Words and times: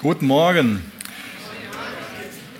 Guten 0.00 0.28
Morgen. 0.28 0.82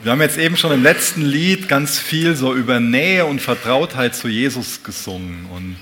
Wir 0.02 0.12
haben 0.12 0.20
jetzt 0.20 0.36
eben 0.36 0.58
schon 0.58 0.72
im 0.72 0.82
letzten 0.82 1.22
Lied 1.22 1.70
ganz 1.70 1.98
viel 1.98 2.36
so 2.36 2.54
über 2.54 2.80
Nähe 2.80 3.24
und 3.24 3.40
Vertrautheit 3.40 4.14
zu 4.14 4.28
Jesus 4.28 4.82
gesungen. 4.82 5.46
Und 5.46 5.76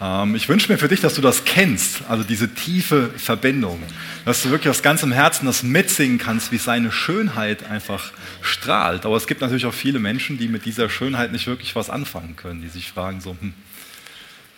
ähm, 0.00 0.34
ich 0.34 0.48
wünsche 0.48 0.72
mir 0.72 0.76
für 0.76 0.88
dich, 0.88 1.00
dass 1.00 1.14
du 1.14 1.20
das 1.20 1.44
kennst, 1.44 2.02
also 2.08 2.24
diese 2.24 2.52
tiefe 2.52 3.10
Verbindung. 3.16 3.80
Dass 4.24 4.42
du 4.42 4.50
wirklich 4.50 4.70
aus 4.70 4.82
ganzem 4.82 5.12
Herzen 5.12 5.46
das 5.46 5.62
mitsingen 5.62 6.18
kannst, 6.18 6.50
wie 6.50 6.58
seine 6.58 6.90
Schönheit 6.90 7.70
einfach 7.70 8.10
strahlt. 8.42 9.06
Aber 9.06 9.16
es 9.16 9.28
gibt 9.28 9.40
natürlich 9.40 9.66
auch 9.66 9.74
viele 9.74 10.00
Menschen, 10.00 10.36
die 10.36 10.48
mit 10.48 10.64
dieser 10.64 10.90
Schönheit 10.90 11.30
nicht 11.30 11.46
wirklich 11.46 11.76
was 11.76 11.90
anfangen 11.90 12.34
können, 12.34 12.60
die 12.60 12.68
sich 12.68 12.90
fragen 12.90 13.20
so, 13.20 13.36
hm, 13.38 13.54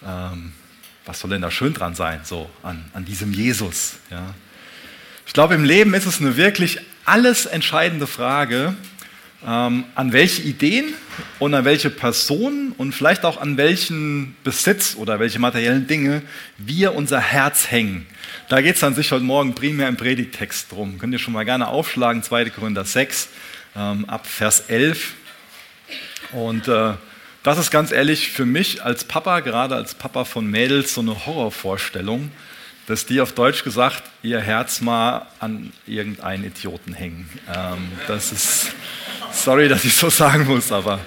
ähm, 0.07 0.53
was 1.05 1.21
soll 1.21 1.29
denn 1.29 1.43
da 1.43 1.51
schön 1.51 1.75
dran 1.75 1.95
sein, 1.95 2.21
so 2.25 2.49
an, 2.63 2.83
an 2.95 3.05
diesem 3.05 3.35
Jesus? 3.35 3.99
Ja? 4.11 4.35
Ich 5.27 5.33
glaube, 5.33 5.55
im 5.55 5.65
Leben 5.65 5.93
ist 5.93 6.07
es 6.07 6.21
eine 6.21 6.37
wirklich 6.37 6.79
alles 7.05 7.47
entscheidende 7.47 8.07
Frage, 8.07 8.75
ähm, 9.45 9.85
an 9.97 10.13
welche 10.13 10.43
Ideen 10.43 10.95
und 11.41 11.53
an 11.53 11.65
welche 11.65 11.91
Personen 11.91 12.73
und 12.79 12.93
vielleicht 12.93 13.25
auch 13.25 13.39
an 13.41 13.57
welchen 13.57 14.37
Besitz 14.45 14.95
oder 14.95 15.19
welche 15.19 15.41
materiellen 15.41 15.89
Dinge 15.89 16.23
wir 16.59 16.95
unser 16.95 17.21
Herz 17.21 17.71
hängen. 17.71 18.07
Da 18.49 18.61
geht 18.61 18.77
es 18.77 18.85
an 18.85 18.95
sich 18.95 19.11
heute 19.11 19.25
Morgen 19.25 19.55
primär 19.55 19.89
im 19.89 19.97
Predigtext 19.97 20.71
drum. 20.71 20.99
Könnt 20.99 21.13
ihr 21.13 21.19
schon 21.19 21.35
mal 21.35 21.45
gerne 21.45 21.69
aufschlagen, 21.69 22.23
2. 22.23 22.51
Korinther 22.51 22.85
6, 22.85 23.29
ähm, 23.75 24.05
ab 24.07 24.27
Vers 24.27 24.61
11. 24.69 25.15
Und 26.33 26.69
äh, 26.69 26.93
das 27.43 27.59
ist 27.59 27.71
ganz 27.73 27.91
ehrlich 27.91 28.31
für 28.31 28.47
mich 28.47 28.83
als 28.83 29.05
Papa, 29.05 29.41
gerade 29.41 29.75
als 29.75 29.95
Papa 29.95 30.25
von 30.25 30.47
Mädels, 30.47 30.95
so 30.95 31.01
eine 31.01 31.27
Horrorvorstellung 31.27 32.31
dass 32.87 33.05
die 33.05 33.21
auf 33.21 33.33
Deutsch 33.33 33.65
gesagt 33.65 34.03
ihr 34.23 34.41
Herz 34.41 34.81
mal 34.81 35.27
an 35.41 35.73
irgendeinen 35.87 36.45
Idioten 36.45 36.95
hängen. 36.95 37.29
Ähm, 37.53 37.89
das 38.07 38.33
ist, 38.33 38.73
sorry, 39.33 39.69
dass 39.69 39.85
ich 39.85 39.95
so 39.95 40.09
sagen 40.09 40.47
muss, 40.47 40.71
aber 40.71 41.01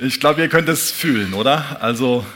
ich 0.00 0.20
glaube, 0.20 0.42
ihr 0.42 0.48
könnt 0.48 0.68
es 0.68 0.90
fühlen, 0.90 1.34
oder? 1.34 1.78
Also, 1.80 2.26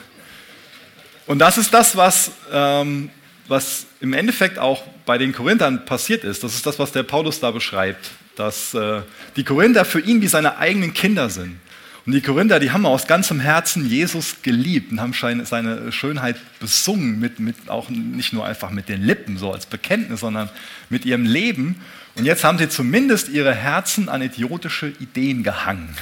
und 1.27 1.39
das 1.39 1.59
ist 1.59 1.75
das, 1.75 1.97
was, 1.97 2.31
ähm, 2.53 3.11
was 3.49 3.87
im 4.01 4.13
Endeffekt 4.13 4.59
auch 4.59 4.83
bei 5.05 5.19
den 5.19 5.33
Korinthern 5.33 5.85
passiert 5.85 6.25
ist. 6.25 6.43
Das 6.43 6.55
ist 6.55 6.67
das, 6.67 6.79
was 6.79 6.93
der 6.93 7.03
Paulus 7.03 7.41
da 7.41 7.51
beschreibt, 7.51 8.11
dass 8.37 8.75
äh, 8.75 9.03
die 9.37 9.45
Korinther 9.45 9.85
für 9.85 10.01
ihn 10.01 10.23
wie 10.23 10.29
seine 10.29 10.59
eigenen 10.59 10.95
Kinder 10.95 11.29
sind. 11.29 11.59
Und 12.07 12.13
die 12.13 12.21
Korinther, 12.21 12.61
die 12.61 12.71
haben 12.71 12.87
aus 12.87 13.09
ganzem 13.09 13.41
Herzen 13.41 13.85
Jesus 13.85 14.37
geliebt 14.43 14.93
und 14.93 15.01
haben 15.01 15.13
seine 15.13 15.91
Schönheit 15.91 16.37
besungen, 16.61 17.19
mit, 17.19 17.41
mit 17.41 17.69
auch 17.69 17.89
nicht 17.89 18.33
nur 18.33 18.47
einfach 18.47 18.71
mit 18.71 18.89
den 18.89 19.03
Lippen, 19.03 19.39
so 19.39 19.53
als 19.53 19.67
Bekenntnis, 19.67 20.21
sondern 20.21 20.49
mit 20.89 21.05
ihrem 21.05 21.25
Leben. 21.25 21.81
Und 22.15 22.25
jetzt 22.25 22.45
haben 22.45 22.59
sie 22.59 22.69
zumindest 22.69 23.29
ihre 23.29 23.53
Herzen 23.53 24.09
an 24.09 24.23
idiotische 24.23 24.93
Ideen 25.01 25.43
gehangen. 25.43 25.97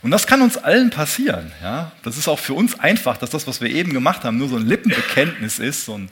Und 0.00 0.10
das 0.10 0.26
kann 0.26 0.40
uns 0.40 0.56
allen 0.56 0.88
passieren. 0.88 1.52
Ja? 1.62 1.92
Das 2.02 2.16
ist 2.16 2.26
auch 2.26 2.38
für 2.38 2.54
uns 2.54 2.80
einfach, 2.80 3.18
dass 3.18 3.28
das, 3.28 3.46
was 3.46 3.60
wir 3.60 3.68
eben 3.68 3.92
gemacht 3.92 4.24
haben, 4.24 4.38
nur 4.38 4.48
so 4.48 4.56
ein 4.56 4.66
Lippenbekenntnis 4.66 5.58
ist 5.58 5.88
und 5.90 6.08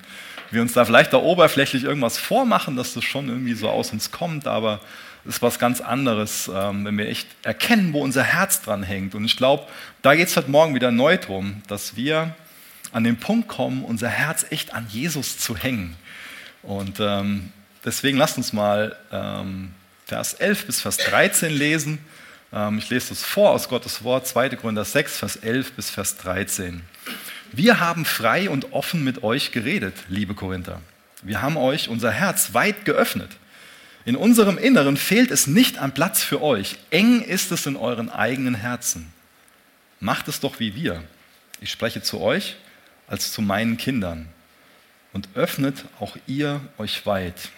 wir 0.51 0.61
uns 0.61 0.75
da 0.75 0.85
vielleicht 0.85 1.15
da 1.15 1.17
oberflächlich 1.17 1.85
irgendwas 1.85 2.19
vormachen, 2.19 2.77
dass 2.77 2.93
das 2.93 3.05
schon 3.05 3.29
irgendwie 3.29 3.55
so 3.55 3.71
aus 3.71 3.93
uns 3.93 4.11
kommt, 4.11 4.47
aber 4.47 4.81
ist 5.25 5.43
was 5.43 5.59
ganz 5.59 5.81
anderes, 5.81 6.51
ähm, 6.53 6.85
wenn 6.85 6.99
wir 6.99 7.09
echt 7.09 7.29
erkennen, 7.43 7.93
wo 7.93 8.03
unser 8.03 8.25
Herz 8.25 8.63
dran 8.63 8.83
hängt. 8.83 9.15
Und 9.15 9.25
ich 9.25 9.37
glaube, 9.37 9.67
da 10.03 10.15
geht 10.15 10.29
es 10.29 10.37
heute 10.37 10.51
Morgen 10.51 10.75
wieder 10.75 10.91
neu 10.91 11.17
drum, 11.17 11.63
dass 11.69 11.97
wir 11.97 12.35
an 12.93 13.05
den 13.05 13.17
Punkt 13.17 13.49
kommen, 13.49 13.85
unser 13.85 14.09
Herz 14.09 14.47
echt 14.51 14.75
an 14.75 14.87
Jesus 14.89 15.39
zu 15.39 15.57
hängen. 15.57 15.97
Und 16.63 16.99
ähm, 17.01 17.51
deswegen 17.85 18.19
lasst 18.19 18.37
uns 18.37 18.53
mal 18.53 18.97
ähm, 19.11 19.73
Vers 20.07 20.35
11 20.35 20.67
bis 20.67 20.81
Vers 20.81 20.97
13 20.99 21.53
lesen. 21.53 21.99
Ähm, 22.53 22.79
ich 22.79 22.91
lese 22.91 23.11
das 23.11 23.23
vor 23.23 23.51
aus 23.51 23.69
Gottes 23.69 24.05
Wort, 24.05 24.27
2. 24.27 24.51
Korinther 24.51 24.85
6, 24.85 25.19
Vers 25.19 25.37
11 25.37 25.73
bis 25.73 25.91
Vers 25.91 26.17
13. 26.19 26.83
Wir 27.53 27.81
haben 27.81 28.05
frei 28.05 28.51
und 28.51 28.73
offen 28.73 29.05
mit 29.05 29.23
euch 29.23 29.53
geredet, 29.53 29.95
liebe 30.09 30.35
Korinther. 30.35 30.81
Wir 31.23 31.43
haben 31.43 31.57
euch 31.57 31.89
unser 31.89 32.11
Herz 32.11 32.55
weit 32.55 32.85
geöffnet. 32.85 33.31
In 34.05 34.17
unserem 34.17 34.59
Inneren 34.59 34.97
fehlt 34.97 35.31
es 35.31 35.47
nicht 35.47 35.79
an 35.79 35.95
Platz 35.95 36.23
für 36.23 36.43
euch. 36.43 36.77
Eng 36.91 37.23
ist 37.23 37.53
es 37.53 37.67
in 37.67 37.77
euren 37.77 38.11
eigenen 38.11 38.55
Herzen. 38.55 39.13
Macht 40.01 40.27
es 40.27 40.41
doch 40.41 40.59
wie 40.59 40.75
wir. 40.75 41.05
Ich 41.61 41.71
spreche 41.71 42.03
zu 42.03 42.21
euch 42.21 42.57
als 43.07 43.33
zu 43.33 43.43
meinen 43.43 43.77
Kindern. 43.77 44.29
Und 45.13 45.29
öffnet 45.35 45.85
auch 46.01 46.17
ihr 46.27 46.61
euch 46.79 47.07
weit. 47.07 47.51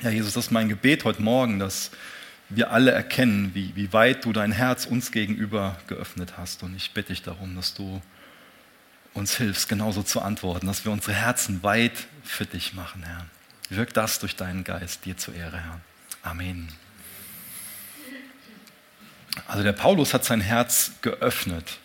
Ja, 0.00 0.10
Jesus, 0.10 0.34
das 0.34 0.46
ist 0.46 0.50
mein 0.50 0.68
Gebet 0.68 1.04
heute 1.04 1.22
Morgen, 1.22 1.58
dass 1.58 1.92
wir 2.50 2.70
alle 2.70 2.90
erkennen, 2.90 3.52
wie, 3.54 3.74
wie 3.74 3.92
weit 3.92 4.24
du 4.24 4.32
dein 4.32 4.52
Herz 4.52 4.84
uns 4.84 5.12
gegenüber 5.12 5.78
geöffnet 5.86 6.34
hast. 6.36 6.62
Und 6.62 6.76
ich 6.76 6.92
bitte 6.92 7.12
dich 7.12 7.22
darum, 7.22 7.56
dass 7.56 7.74
du 7.74 8.02
uns 9.14 9.36
hilfst, 9.36 9.68
genauso 9.68 10.02
zu 10.02 10.20
antworten, 10.20 10.66
dass 10.66 10.84
wir 10.84 10.92
unsere 10.92 11.14
Herzen 11.14 11.62
weit 11.62 12.06
für 12.22 12.44
dich 12.44 12.74
machen, 12.74 13.02
Herr. 13.02 13.26
Wirk 13.70 13.92
das 13.92 14.18
durch 14.18 14.36
deinen 14.36 14.64
Geist, 14.64 15.04
dir 15.04 15.16
zur 15.16 15.34
Ehre, 15.34 15.58
Herr. 15.58 15.80
Amen. 16.22 16.68
Also 19.46 19.62
der 19.62 19.72
Paulus 19.72 20.14
hat 20.14 20.24
sein 20.24 20.40
Herz 20.40 20.92
geöffnet. 21.02 21.78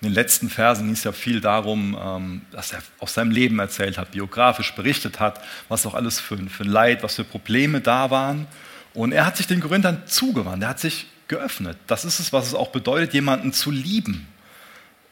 In 0.00 0.08
den 0.08 0.14
letzten 0.14 0.48
Versen 0.48 0.84
ging 0.84 0.94
es 0.94 1.04
ja 1.04 1.12
viel 1.12 1.40
darum, 1.40 1.98
ähm, 2.00 2.42
dass 2.52 2.72
er 2.72 2.82
aus 2.98 3.14
seinem 3.14 3.30
Leben 3.30 3.58
erzählt 3.58 3.98
hat, 3.98 4.12
biografisch 4.12 4.74
berichtet 4.74 5.20
hat, 5.20 5.42
was 5.68 5.84
auch 5.84 5.94
alles 5.94 6.20
für, 6.20 6.38
für 6.48 6.64
Leid, 6.64 7.02
was 7.02 7.16
für 7.16 7.24
Probleme 7.24 7.80
da 7.80 8.10
waren. 8.10 8.46
Und 8.94 9.12
er 9.12 9.26
hat 9.26 9.36
sich 9.36 9.46
den 9.46 9.60
Korinthern 9.60 10.06
zugewandt, 10.06 10.62
er 10.62 10.70
hat 10.70 10.80
sich 10.80 11.06
geöffnet. 11.28 11.76
Das 11.86 12.04
ist 12.04 12.18
es, 12.18 12.32
was 12.32 12.46
es 12.46 12.54
auch 12.54 12.68
bedeutet, 12.68 13.12
jemanden 13.12 13.52
zu 13.52 13.70
lieben. 13.70 14.26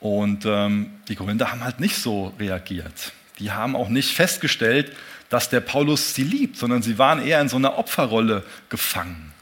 Und 0.00 0.46
ähm, 0.46 0.90
die 1.08 1.16
Korinther 1.16 1.50
haben 1.50 1.64
halt 1.64 1.80
nicht 1.80 1.96
so 1.96 2.34
reagiert. 2.38 3.12
Die 3.38 3.52
haben 3.52 3.76
auch 3.76 3.88
nicht 3.88 4.14
festgestellt, 4.14 4.96
dass 5.28 5.50
der 5.50 5.60
Paulus 5.60 6.14
sie 6.14 6.24
liebt, 6.24 6.56
sondern 6.56 6.82
sie 6.82 6.98
waren 6.98 7.24
eher 7.24 7.40
in 7.40 7.48
so 7.48 7.56
einer 7.56 7.78
Opferrolle 7.78 8.44
gefangen. 8.68 9.32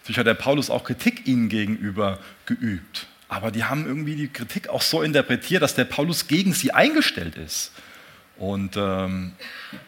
Natürlich 0.00 0.18
hat 0.18 0.26
der 0.26 0.34
Paulus 0.34 0.68
auch 0.68 0.84
Kritik 0.84 1.26
ihnen 1.26 1.48
gegenüber 1.48 2.18
geübt. 2.46 3.06
Aber 3.28 3.50
die 3.50 3.64
haben 3.64 3.86
irgendwie 3.86 4.14
die 4.14 4.28
Kritik 4.28 4.68
auch 4.68 4.82
so 4.82 5.00
interpretiert, 5.02 5.62
dass 5.62 5.74
der 5.74 5.84
Paulus 5.84 6.26
gegen 6.26 6.52
sie 6.52 6.72
eingestellt 6.72 7.36
ist. 7.36 7.72
Und 8.36 8.76
ähm, 8.76 9.32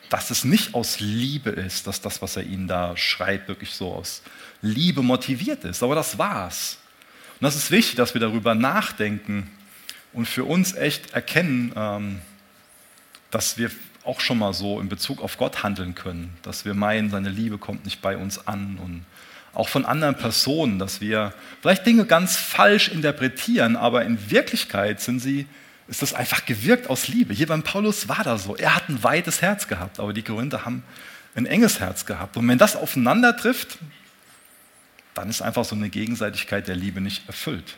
dass 0.09 0.31
es 0.31 0.45
nicht 0.45 0.75
aus 0.75 1.01
Liebe 1.01 1.51
ist, 1.51 1.87
dass 1.87 2.01
das, 2.01 2.23
was 2.23 2.37
er 2.37 2.45
ihnen 2.45 2.69
da 2.69 2.97
schreibt, 2.97 3.49
wirklich 3.49 3.71
so 3.73 3.93
aus 3.93 4.23
Liebe 4.63 5.03
motiviert 5.03 5.65
ist. 5.65 5.83
Aber 5.83 5.95
das 5.95 6.17
war's. 6.17 6.79
Und 7.41 7.45
das 7.45 7.57
ist 7.57 7.71
wichtig, 7.71 7.97
dass 7.97 8.15
wir 8.15 8.21
darüber 8.21 8.55
nachdenken 8.55 9.51
und 10.13 10.27
für 10.27 10.45
uns 10.45 10.75
echt 10.75 11.13
erkennen, 11.13 11.73
ähm, 11.75 12.21
dass 13.31 13.59
wir 13.59 13.71
auch 14.05 14.21
schon 14.21 14.39
mal 14.39 14.53
so 14.53 14.81
in 14.81 14.89
Bezug 14.89 15.23
auf 15.23 15.39
Gott 15.39 15.63
handeln 15.63 15.95
können, 15.95 16.37
dass 16.43 16.65
wir 16.65 16.75
meinen, 16.75 17.11
seine 17.11 17.31
Liebe 17.31 17.59
kommt 17.59 17.85
nicht 17.85 18.03
bei 18.03 18.17
uns 18.17 18.47
an 18.47 18.79
und 18.83 19.05
auch 19.55 19.69
von 19.69 19.85
anderen 19.85 20.17
Personen, 20.17 20.79
dass 20.79 21.01
wir 21.01 21.33
vielleicht 21.63 21.87
Dinge 21.87 22.07
ganz 22.07 22.37
falsch 22.37 22.89
interpretieren, 22.89 23.77
aber 23.77 24.05
in 24.05 24.31
Wirklichkeit 24.31 25.01
sind 25.01 25.21
sie, 25.21 25.47
ist 25.87 26.03
das 26.03 26.13
einfach 26.13 26.45
gewirkt 26.45 26.91
aus 26.91 27.09
Liebe. 27.09 27.35
Hier 27.35 27.47
beim 27.47 27.63
Paulus 27.63 28.09
war 28.09 28.25
das 28.25 28.45
so. 28.45 28.57
Er 28.57 28.75
hat 28.75 28.89
ein 28.89 29.03
weites 29.05 29.43
Herz 29.43 29.69
gehabt, 29.69 30.01
aber 30.01 30.13
die 30.13 30.23
Korinther 30.23 30.65
haben 30.65 30.83
ein 31.37 31.47
enges 31.47 31.81
Herz 31.81 32.07
gehabt. 32.07 32.37
Und 32.37 32.49
wenn 32.49 32.59
das 32.59 32.75
aufeinander 32.75 33.37
trifft, 33.37 33.79
dann 35.15 35.31
ist 35.31 35.43
einfach 35.43 35.65
so 35.65 35.77
eine 35.77 35.89
Gegenseitigkeit 35.91 36.67
der 36.67 36.77
Liebe 36.77 37.01
nicht 37.01 37.27
erfüllt. 37.29 37.77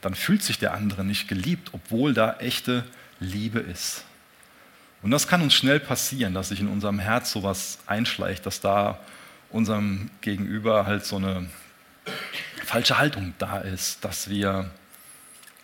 Dann 0.00 0.14
fühlt 0.14 0.42
sich 0.42 0.58
der 0.58 0.72
andere 0.72 1.04
nicht 1.04 1.28
geliebt, 1.28 1.70
obwohl 1.72 2.14
da 2.14 2.36
echte 2.38 2.84
Liebe 3.20 3.60
ist. 3.60 4.04
Und 5.02 5.10
das 5.10 5.26
kann 5.26 5.42
uns 5.42 5.54
schnell 5.54 5.80
passieren, 5.80 6.34
dass 6.34 6.50
sich 6.50 6.60
in 6.60 6.68
unserem 6.68 6.98
Herz 6.98 7.32
sowas 7.32 7.78
einschleicht, 7.86 8.46
dass 8.46 8.60
da 8.60 9.00
unserem 9.50 10.10
Gegenüber 10.20 10.86
halt 10.86 11.04
so 11.04 11.16
eine 11.16 11.46
falsche 12.64 12.98
Haltung 12.98 13.34
da 13.38 13.58
ist, 13.58 14.04
dass 14.04 14.30
wir 14.30 14.70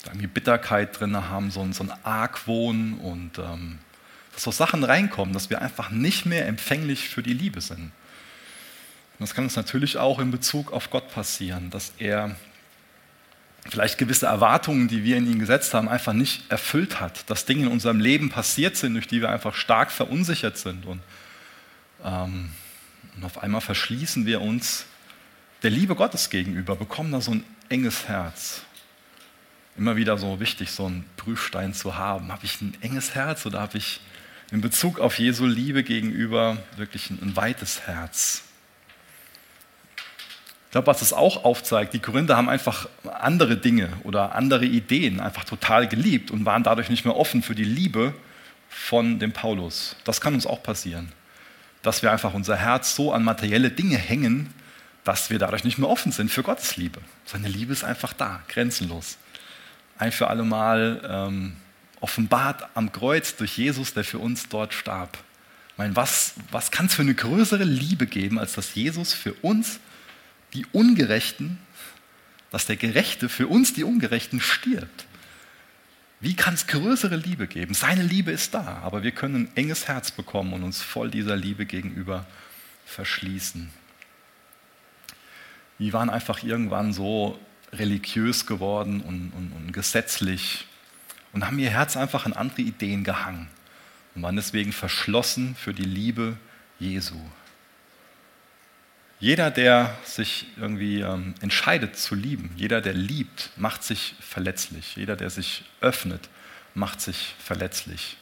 irgendwie 0.04 0.26
Bitterkeit 0.26 0.98
drin 0.98 1.16
haben, 1.16 1.50
so 1.50 1.60
ein, 1.60 1.72
so 1.72 1.84
ein 1.84 1.92
Argwohn 2.02 2.94
und 2.98 3.38
ähm, 3.38 3.78
dass 4.32 4.42
so 4.42 4.50
Sachen 4.50 4.84
reinkommen, 4.84 5.34
dass 5.34 5.50
wir 5.50 5.62
einfach 5.62 5.90
nicht 5.90 6.26
mehr 6.26 6.46
empfänglich 6.46 7.08
für 7.08 7.22
die 7.22 7.32
Liebe 7.32 7.60
sind. 7.60 7.80
Und 9.18 9.20
das 9.20 9.34
kann 9.34 9.44
uns 9.44 9.56
natürlich 9.56 9.98
auch 9.98 10.18
in 10.18 10.30
Bezug 10.30 10.72
auf 10.72 10.90
Gott 10.90 11.10
passieren, 11.12 11.70
dass 11.70 11.92
er 11.98 12.36
vielleicht 13.68 13.98
gewisse 13.98 14.26
Erwartungen, 14.26 14.88
die 14.88 15.04
wir 15.04 15.16
in 15.16 15.30
ihn 15.30 15.38
gesetzt 15.38 15.74
haben, 15.74 15.88
einfach 15.88 16.12
nicht 16.12 16.50
erfüllt 16.50 17.00
hat, 17.00 17.28
dass 17.30 17.44
Dinge 17.44 17.66
in 17.66 17.68
unserem 17.68 18.00
Leben 18.00 18.30
passiert 18.30 18.76
sind, 18.76 18.94
durch 18.94 19.06
die 19.06 19.20
wir 19.20 19.30
einfach 19.30 19.54
stark 19.54 19.90
verunsichert 19.90 20.56
sind. 20.56 20.86
Und, 20.86 21.00
ähm, 22.04 22.50
und 23.16 23.24
auf 23.24 23.42
einmal 23.42 23.60
verschließen 23.60 24.26
wir 24.26 24.40
uns 24.40 24.86
der 25.62 25.70
Liebe 25.70 25.94
Gottes 25.94 26.30
gegenüber, 26.30 26.76
bekommen 26.76 27.12
da 27.12 27.20
so 27.20 27.32
ein 27.32 27.44
enges 27.68 28.08
Herz. 28.08 28.62
Immer 29.76 29.96
wieder 29.96 30.18
so 30.18 30.40
wichtig, 30.40 30.70
so 30.70 30.86
einen 30.86 31.04
Prüfstein 31.16 31.74
zu 31.74 31.96
haben. 31.96 32.32
Habe 32.32 32.44
ich 32.44 32.60
ein 32.60 32.76
enges 32.80 33.14
Herz 33.14 33.44
oder 33.46 33.60
habe 33.60 33.78
ich 33.78 34.00
in 34.50 34.60
Bezug 34.60 34.98
auf 34.98 35.18
Jesu 35.18 35.46
Liebe 35.46 35.84
gegenüber 35.84 36.56
wirklich 36.76 37.10
ein, 37.10 37.18
ein 37.20 37.36
weites 37.36 37.82
Herz? 37.82 38.44
Ich 40.68 40.72
glaube, 40.72 40.86
was 40.86 41.00
es 41.00 41.14
auch 41.14 41.44
aufzeigt, 41.44 41.94
die 41.94 41.98
Korinther 41.98 42.36
haben 42.36 42.50
einfach 42.50 42.90
andere 43.18 43.56
Dinge 43.56 43.88
oder 44.04 44.34
andere 44.34 44.66
Ideen 44.66 45.18
einfach 45.18 45.44
total 45.44 45.88
geliebt 45.88 46.30
und 46.30 46.44
waren 46.44 46.62
dadurch 46.62 46.90
nicht 46.90 47.06
mehr 47.06 47.16
offen 47.16 47.42
für 47.42 47.54
die 47.54 47.64
Liebe 47.64 48.12
von 48.68 49.18
dem 49.18 49.32
Paulus. 49.32 49.96
Das 50.04 50.20
kann 50.20 50.34
uns 50.34 50.46
auch 50.46 50.62
passieren, 50.62 51.10
dass 51.80 52.02
wir 52.02 52.12
einfach 52.12 52.34
unser 52.34 52.54
Herz 52.54 52.94
so 52.94 53.14
an 53.14 53.24
materielle 53.24 53.70
Dinge 53.70 53.96
hängen, 53.96 54.52
dass 55.04 55.30
wir 55.30 55.38
dadurch 55.38 55.64
nicht 55.64 55.78
mehr 55.78 55.88
offen 55.88 56.12
sind 56.12 56.30
für 56.30 56.42
Gottes 56.42 56.76
Liebe. 56.76 57.00
Seine 57.24 57.48
Liebe 57.48 57.72
ist 57.72 57.82
einfach 57.82 58.12
da, 58.12 58.42
grenzenlos. 58.48 59.16
Ein 59.96 60.12
für 60.12 60.28
alle 60.28 60.44
Mal 60.44 61.00
ähm, 61.08 61.56
offenbart 62.00 62.68
am 62.74 62.92
Kreuz 62.92 63.36
durch 63.36 63.56
Jesus, 63.56 63.94
der 63.94 64.04
für 64.04 64.18
uns 64.18 64.50
dort 64.50 64.74
starb. 64.74 65.16
Ich 65.70 65.78
meine, 65.78 65.96
was, 65.96 66.34
was 66.50 66.70
kann 66.70 66.86
es 66.86 66.94
für 66.94 67.00
eine 67.00 67.14
größere 67.14 67.64
Liebe 67.64 68.06
geben, 68.06 68.38
als 68.38 68.52
dass 68.52 68.74
Jesus 68.74 69.14
für 69.14 69.32
uns, 69.40 69.80
die 70.54 70.66
Ungerechten, 70.72 71.58
dass 72.50 72.66
der 72.66 72.76
Gerechte 72.76 73.28
für 73.28 73.46
uns, 73.48 73.74
die 73.74 73.84
Ungerechten, 73.84 74.40
stirbt? 74.40 75.06
Wie 76.20 76.34
kann 76.34 76.54
es 76.54 76.66
größere 76.66 77.16
Liebe 77.16 77.46
geben? 77.46 77.74
Seine 77.74 78.02
Liebe 78.02 78.32
ist 78.32 78.54
da, 78.54 78.80
aber 78.82 79.02
wir 79.02 79.12
können 79.12 79.34
ein 79.36 79.50
enges 79.54 79.86
Herz 79.86 80.10
bekommen 80.10 80.52
und 80.52 80.64
uns 80.64 80.82
voll 80.82 81.10
dieser 81.10 81.36
Liebe 81.36 81.64
gegenüber 81.64 82.26
verschließen. 82.86 83.70
Die 85.78 85.92
waren 85.92 86.10
einfach 86.10 86.42
irgendwann 86.42 86.92
so 86.92 87.38
religiös 87.72 88.46
geworden 88.46 89.00
und, 89.00 89.30
und, 89.30 89.52
und 89.52 89.72
gesetzlich 89.72 90.66
und 91.32 91.46
haben 91.46 91.58
ihr 91.58 91.70
Herz 91.70 91.96
einfach 91.96 92.26
an 92.26 92.32
andere 92.32 92.62
Ideen 92.62 93.04
gehangen 93.04 93.48
und 94.14 94.22
waren 94.22 94.36
deswegen 94.36 94.72
verschlossen 94.72 95.54
für 95.54 95.74
die 95.74 95.84
Liebe 95.84 96.36
Jesu. 96.80 97.20
Jeder, 99.20 99.50
der 99.50 99.96
sich 100.04 100.46
irgendwie 100.56 101.00
ähm, 101.00 101.34
entscheidet 101.40 101.96
zu 101.96 102.14
lieben, 102.14 102.50
jeder, 102.54 102.80
der 102.80 102.94
liebt, 102.94 103.50
macht 103.56 103.82
sich 103.82 104.14
verletzlich. 104.20 104.94
Jeder, 104.94 105.16
der 105.16 105.30
sich 105.30 105.64
öffnet, 105.80 106.28
macht 106.74 107.00
sich 107.00 107.34
verletzlich. 107.38 108.16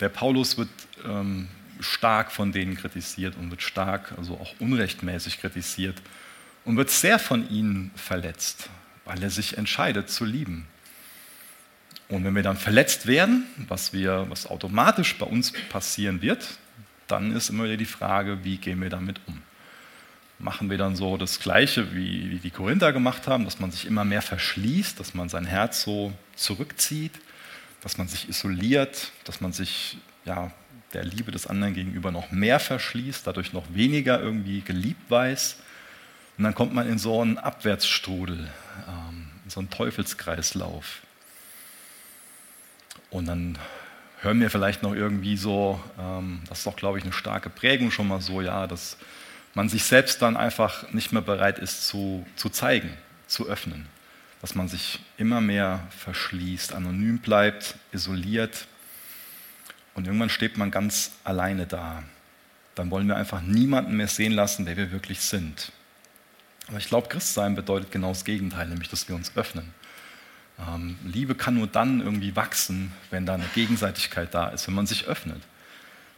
Der 0.00 0.08
Paulus 0.08 0.56
wird 0.56 0.70
ähm, 1.04 1.48
stark 1.80 2.32
von 2.32 2.52
denen 2.52 2.76
kritisiert 2.76 3.36
und 3.36 3.50
wird 3.50 3.62
stark, 3.62 4.14
also 4.16 4.34
auch 4.34 4.54
unrechtmäßig 4.60 5.40
kritisiert 5.40 6.00
und 6.64 6.78
wird 6.78 6.90
sehr 6.90 7.18
von 7.18 7.48
ihnen 7.50 7.90
verletzt, 7.94 8.70
weil 9.04 9.22
er 9.22 9.30
sich 9.30 9.58
entscheidet 9.58 10.08
zu 10.08 10.24
lieben. 10.24 10.66
Und 12.08 12.24
wenn 12.24 12.34
wir 12.34 12.42
dann 12.42 12.56
verletzt 12.56 13.06
werden, 13.06 13.44
was, 13.68 13.92
wir, 13.92 14.26
was 14.28 14.46
automatisch 14.46 15.16
bei 15.16 15.26
uns 15.26 15.52
passieren 15.68 16.22
wird, 16.22 16.58
dann 17.08 17.36
ist 17.36 17.50
immer 17.50 17.64
wieder 17.64 17.76
die 17.76 17.84
Frage, 17.84 18.42
wie 18.42 18.56
gehen 18.56 18.80
wir 18.80 18.90
damit 18.90 19.20
um? 19.26 19.42
Machen 20.38 20.68
wir 20.68 20.78
dann 20.78 20.96
so 20.96 21.16
das 21.16 21.38
Gleiche, 21.40 21.94
wie, 21.94 22.30
wie 22.30 22.38
die 22.38 22.50
Korinther 22.50 22.92
gemacht 22.92 23.26
haben, 23.26 23.44
dass 23.44 23.60
man 23.60 23.70
sich 23.70 23.86
immer 23.86 24.04
mehr 24.04 24.22
verschließt, 24.22 24.98
dass 24.98 25.14
man 25.14 25.28
sein 25.28 25.46
Herz 25.46 25.82
so 25.82 26.12
zurückzieht, 26.34 27.12
dass 27.82 27.98
man 27.98 28.08
sich 28.08 28.28
isoliert, 28.28 29.12
dass 29.24 29.40
man 29.40 29.52
sich 29.52 29.98
ja, 30.24 30.50
der 30.92 31.04
Liebe 31.04 31.30
des 31.32 31.46
anderen 31.46 31.74
gegenüber 31.74 32.10
noch 32.10 32.30
mehr 32.30 32.60
verschließt, 32.60 33.26
dadurch 33.26 33.52
noch 33.52 33.64
weniger 33.72 34.20
irgendwie 34.20 34.60
geliebt 34.60 35.10
weiß. 35.10 35.56
Und 36.36 36.44
dann 36.44 36.54
kommt 36.54 36.74
man 36.74 36.88
in 36.88 36.98
so 36.98 37.20
einen 37.20 37.38
Abwärtsstrudel, 37.38 38.48
ähm, 38.88 39.28
in 39.44 39.50
so 39.50 39.60
einen 39.60 39.70
Teufelskreislauf. 39.70 41.02
Und 43.10 43.26
dann 43.26 43.58
hören 44.20 44.40
wir 44.40 44.50
vielleicht 44.50 44.82
noch 44.82 44.94
irgendwie 44.94 45.36
so, 45.36 45.80
ähm, 45.98 46.40
das 46.48 46.58
ist 46.58 46.66
doch, 46.66 46.76
glaube 46.76 46.98
ich, 46.98 47.04
eine 47.04 47.12
starke 47.12 47.50
Prägung 47.50 47.90
schon 47.90 48.08
mal 48.08 48.20
so, 48.20 48.40
ja, 48.40 48.66
dass 48.66 48.96
man 49.54 49.68
sich 49.68 49.84
selbst 49.84 50.20
dann 50.22 50.36
einfach 50.36 50.90
nicht 50.92 51.12
mehr 51.12 51.22
bereit 51.22 51.58
ist 51.58 51.86
zu, 51.86 52.26
zu 52.36 52.48
zeigen, 52.48 52.90
zu 53.26 53.46
öffnen. 53.46 53.86
Dass 54.40 54.54
man 54.54 54.68
sich 54.68 55.00
immer 55.16 55.40
mehr 55.40 55.86
verschließt, 55.98 56.74
anonym 56.74 57.18
bleibt, 57.18 57.76
isoliert. 57.92 58.66
Und 59.94 60.06
irgendwann 60.06 60.28
steht 60.28 60.58
man 60.58 60.70
ganz 60.70 61.12
alleine 61.24 61.66
da. 61.66 62.02
Dann 62.74 62.90
wollen 62.90 63.06
wir 63.06 63.16
einfach 63.16 63.40
niemanden 63.40 63.96
mehr 63.96 64.08
sehen 64.08 64.32
lassen, 64.32 64.66
wer 64.66 64.76
wir 64.76 64.90
wirklich 64.90 65.20
sind. 65.20 65.72
Aber 66.68 66.78
ich 66.78 66.88
glaube, 66.88 67.08
Christsein 67.08 67.54
bedeutet 67.54 67.92
genau 67.92 68.08
das 68.08 68.24
Gegenteil, 68.24 68.68
nämlich 68.68 68.88
dass 68.88 69.08
wir 69.08 69.14
uns 69.14 69.36
öffnen 69.36 69.72
ähm, 70.58 70.96
Liebe 71.04 71.34
kann 71.34 71.54
nur 71.54 71.66
dann 71.66 72.00
irgendwie 72.00 72.36
wachsen, 72.36 72.92
wenn 73.10 73.26
da 73.26 73.34
eine 73.34 73.46
Gegenseitigkeit 73.54 74.32
da 74.34 74.48
ist, 74.48 74.66
wenn 74.66 74.74
man 74.74 74.86
sich 74.86 75.06
öffnet. 75.06 75.42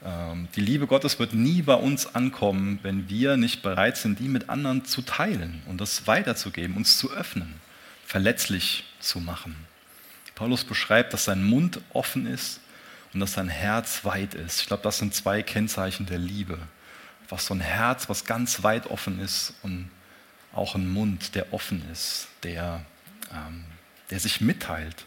Ähm, 0.05 0.49
die 0.55 0.61
Liebe 0.61 0.87
Gottes 0.87 1.19
wird 1.19 1.35
nie 1.35 1.63
bei 1.63 1.75
uns 1.75 2.15
ankommen, 2.15 2.79
wenn 2.83 3.09
wir 3.09 3.37
nicht 3.37 3.63
bereit 3.63 3.97
sind, 3.97 4.19
die 4.19 4.29
mit 4.29 4.49
anderen 4.49 4.85
zu 4.85 5.03
teilen 5.03 5.63
und 5.67 5.81
das 5.81 6.07
weiterzugeben, 6.07 6.77
uns 6.77 6.99
zu 6.99 7.11
öffnen, 7.13 7.55
verletzlich 8.05 8.85
zu 9.01 9.21
machen. 9.21 9.57
Paulus 10.35 10.65
beschreibt, 10.65 11.13
dass 11.13 11.25
sein 11.25 11.43
Mund 11.43 11.81
offen 11.93 12.27
ist 12.27 12.61
und 13.15 13.21
dass 13.21 13.33
sein 13.33 13.49
Herz 13.49 14.05
weit 14.05 14.35
ist. 14.35 14.61
Ich 14.61 14.67
glaube, 14.67 14.83
das 14.83 14.99
sind 14.99 15.15
zwei 15.15 15.43
Kennzeichen 15.43 16.07
der 16.07 16.19
Liebe. 16.19 16.59
Was 17.29 17.47
so 17.47 17.55
ein 17.55 17.61
Herz, 17.61 18.09
was 18.09 18.25
ganz 18.25 18.63
weit 18.63 18.87
offen 18.87 19.19
ist 19.19 19.55
und 19.63 19.91
auch 20.53 20.75
ein 20.75 20.93
Mund, 20.93 21.35
der 21.35 21.53
offen 21.53 21.83
ist, 21.91 22.29
der 22.43 22.85
ähm, 23.33 23.65
der 24.11 24.21
sich 24.21 24.41
mitteilt, 24.41 25.05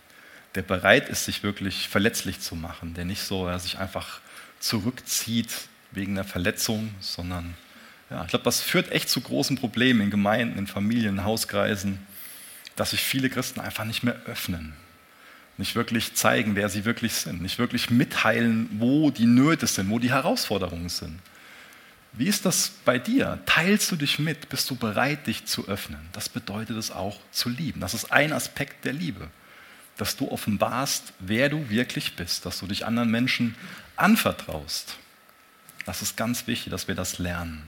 der 0.56 0.62
bereit 0.62 1.09
ist, 1.09 1.25
sich 1.25 1.44
wirklich 1.44 1.88
verletzlich 1.88 2.39
zu 2.42 2.56
machen, 2.56 2.94
der 2.94 3.06
nicht 3.06 3.21
so 3.21 3.45
der 3.45 3.59
sich 3.59 3.77
einfach 3.77 4.19
zurückzieht 4.59 5.50
wegen 5.91 6.17
einer 6.17 6.27
Verletzung, 6.27 6.94
sondern 7.00 7.56
ja, 8.09 8.23
ich 8.23 8.29
glaube, 8.29 8.45
das 8.45 8.61
führt 8.61 8.91
echt 8.91 9.09
zu 9.09 9.21
großen 9.21 9.57
Problemen 9.57 10.01
in 10.01 10.09
Gemeinden, 10.09 10.57
in 10.57 10.67
Familien, 10.67 11.19
in 11.19 11.23
Hauskreisen, 11.23 12.00
dass 12.75 12.91
sich 12.91 13.01
viele 13.01 13.29
Christen 13.29 13.59
einfach 13.59 13.85
nicht 13.85 14.03
mehr 14.03 14.15
öffnen, 14.25 14.73
nicht 15.57 15.75
wirklich 15.75 16.15
zeigen, 16.15 16.56
wer 16.56 16.69
sie 16.69 16.85
wirklich 16.85 17.13
sind, 17.13 17.41
nicht 17.41 17.59
wirklich 17.59 17.89
mitteilen, 17.89 18.69
wo 18.79 19.11
die 19.11 19.25
Nöte 19.25 19.67
sind, 19.67 19.89
wo 19.89 20.00
die 20.00 20.11
Herausforderungen 20.11 20.89
sind. 20.89 21.19
Wie 22.13 22.25
ist 22.25 22.45
das 22.45 22.71
bei 22.85 22.97
dir? 22.97 23.39
Teilst 23.45 23.91
du 23.91 23.95
dich 23.95 24.17
mit? 24.17 24.50
Bist 24.50 24.69
du 24.69 24.75
bereit, 24.75 25.27
dich 25.27 25.45
zu 25.45 25.67
öffnen? 25.67 26.00
Das 26.11 26.27
bedeutet 26.27 26.75
es 26.77 26.89
auch 26.89 27.19
zu 27.31 27.50
lieben. 27.50 27.81
Das 27.81 27.94
ist 27.94 28.11
ein 28.11 28.33
Aspekt 28.33 28.85
der 28.85 28.94
Liebe, 28.94 29.29
dass 30.00 30.16
du 30.16 30.31
offenbarst, 30.31 31.13
wer 31.19 31.50
du 31.50 31.69
wirklich 31.69 32.16
bist, 32.16 32.46
dass 32.46 32.60
du 32.60 32.68
dich 32.68 32.86
anderen 32.86 33.12
Menschen 33.12 33.56
anvertraust. 33.96 34.98
Das 35.86 36.01
ist 36.01 36.16
ganz 36.16 36.48
wichtig, 36.48 36.72
dass 36.72 36.88
wir 36.88 36.96
das 36.96 37.19
lernen. 37.19 37.68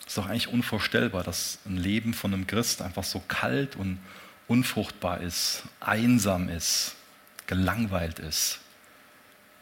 Es 0.00 0.08
ist 0.08 0.18
doch 0.18 0.26
eigentlich 0.26 0.48
unvorstellbar, 0.48 1.24
dass 1.24 1.58
ein 1.66 1.76
Leben 1.76 2.14
von 2.14 2.32
einem 2.32 2.46
Christ 2.46 2.82
einfach 2.82 3.04
so 3.04 3.20
kalt 3.26 3.76
und 3.76 3.98
unfruchtbar 4.46 5.20
ist, 5.20 5.64
einsam 5.80 6.48
ist, 6.48 6.94
gelangweilt 7.46 8.18
ist. 8.18 8.60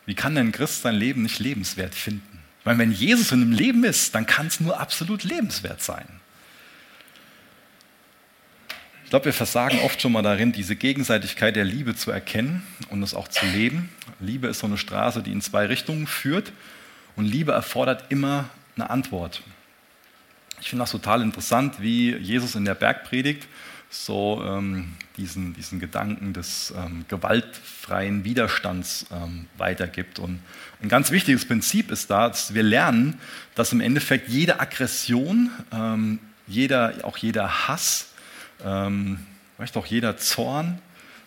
Wie 0.06 0.14
kann 0.14 0.34
denn 0.34 0.48
ein 0.48 0.52
Christ 0.52 0.82
sein 0.82 0.94
Leben 0.94 1.22
nicht 1.22 1.38
lebenswert 1.38 1.94
finden? 1.94 2.42
Weil 2.64 2.76
wenn 2.78 2.92
Jesus 2.92 3.32
in 3.32 3.42
einem 3.42 3.52
Leben 3.52 3.84
ist, 3.84 4.14
dann 4.14 4.26
kann 4.26 4.48
es 4.48 4.60
nur 4.60 4.78
absolut 4.78 5.24
lebenswert 5.24 5.82
sein. 5.82 6.19
Ich 9.10 9.12
glaube, 9.12 9.24
wir 9.24 9.32
versagen 9.32 9.80
oft 9.80 10.00
schon 10.00 10.12
mal 10.12 10.22
darin, 10.22 10.52
diese 10.52 10.76
Gegenseitigkeit 10.76 11.56
der 11.56 11.64
Liebe 11.64 11.96
zu 11.96 12.12
erkennen 12.12 12.62
und 12.90 13.02
es 13.02 13.12
auch 13.12 13.26
zu 13.26 13.44
leben. 13.44 13.88
Liebe 14.20 14.46
ist 14.46 14.60
so 14.60 14.68
eine 14.68 14.78
Straße, 14.78 15.20
die 15.20 15.32
in 15.32 15.40
zwei 15.40 15.66
Richtungen 15.66 16.06
führt 16.06 16.52
und 17.16 17.24
Liebe 17.24 17.50
erfordert 17.50 18.04
immer 18.10 18.48
eine 18.76 18.88
Antwort. 18.88 19.42
Ich 20.60 20.68
finde 20.68 20.84
das 20.84 20.92
total 20.92 21.22
interessant, 21.22 21.80
wie 21.80 22.14
Jesus 22.18 22.54
in 22.54 22.64
der 22.64 22.76
Bergpredigt 22.76 23.48
so 23.90 24.44
ähm, 24.46 24.92
diesen, 25.16 25.54
diesen 25.54 25.80
Gedanken 25.80 26.32
des 26.32 26.72
ähm, 26.78 27.04
gewaltfreien 27.08 28.22
Widerstands 28.22 29.06
ähm, 29.10 29.46
weitergibt. 29.56 30.20
Und 30.20 30.38
ein 30.80 30.88
ganz 30.88 31.10
wichtiges 31.10 31.44
Prinzip 31.46 31.90
ist 31.90 32.12
da, 32.12 32.28
dass 32.28 32.54
wir 32.54 32.62
lernen, 32.62 33.18
dass 33.56 33.72
im 33.72 33.80
Endeffekt 33.80 34.28
jede 34.28 34.60
Aggression, 34.60 35.50
ähm, 35.72 36.20
jeder, 36.46 36.94
auch 37.02 37.16
jeder 37.16 37.66
Hass, 37.66 38.09
ähm, 38.64 39.18
vielleicht 39.56 39.76
auch 39.76 39.86
jeder 39.86 40.16
Zorn, 40.16 40.78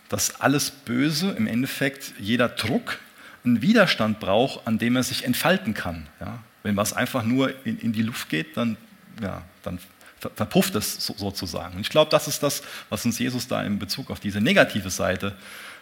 dass 0.08 0.40
alles 0.40 0.70
Böse 0.70 1.30
im 1.32 1.46
Endeffekt, 1.46 2.14
jeder 2.18 2.48
Druck 2.48 2.98
einen 3.44 3.62
Widerstand 3.62 4.20
braucht, 4.20 4.66
an 4.66 4.78
dem 4.78 4.96
er 4.96 5.02
sich 5.02 5.24
entfalten 5.24 5.74
kann. 5.74 6.06
Ja? 6.20 6.38
Wenn 6.62 6.76
was 6.76 6.92
einfach 6.92 7.24
nur 7.24 7.52
in, 7.66 7.78
in 7.78 7.92
die 7.92 8.02
Luft 8.02 8.28
geht, 8.28 8.56
dann, 8.56 8.76
ja, 9.20 9.42
dann 9.62 9.78
verpufft 10.18 10.74
es 10.74 11.06
sozusagen. 11.06 11.74
Und 11.74 11.80
ich 11.80 11.90
glaube, 11.90 12.10
das 12.10 12.28
ist 12.28 12.42
das, 12.42 12.62
was 12.88 13.04
uns 13.04 13.18
Jesus 13.18 13.46
da 13.46 13.62
in 13.62 13.78
Bezug 13.78 14.10
auf 14.10 14.20
diese 14.20 14.40
negative 14.40 14.90
Seite 14.90 15.36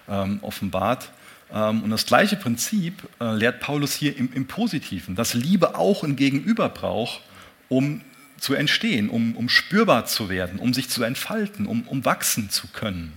ähm, 0.08 0.38
offenbart. 0.42 1.10
Ähm, 1.52 1.82
und 1.82 1.90
das 1.90 2.06
gleiche 2.06 2.36
Prinzip 2.36 3.08
äh, 3.20 3.34
lehrt 3.34 3.60
Paulus 3.60 3.94
hier 3.94 4.16
im, 4.16 4.32
im, 4.32 4.46
Positiven, 4.46 5.14
dass 5.14 5.34
Liebe 5.34 5.76
auch 5.76 6.02
ein 6.02 6.16
Gegenüber 6.16 6.68
braucht, 6.68 7.20
um 7.68 8.00
zu 8.42 8.54
entstehen, 8.54 9.08
um, 9.08 9.36
um 9.36 9.48
spürbar 9.48 10.04
zu 10.06 10.28
werden, 10.28 10.58
um 10.58 10.74
sich 10.74 10.88
zu 10.88 11.04
entfalten, 11.04 11.64
um, 11.64 11.82
um 11.82 12.04
wachsen 12.04 12.50
zu 12.50 12.66
können. 12.66 13.12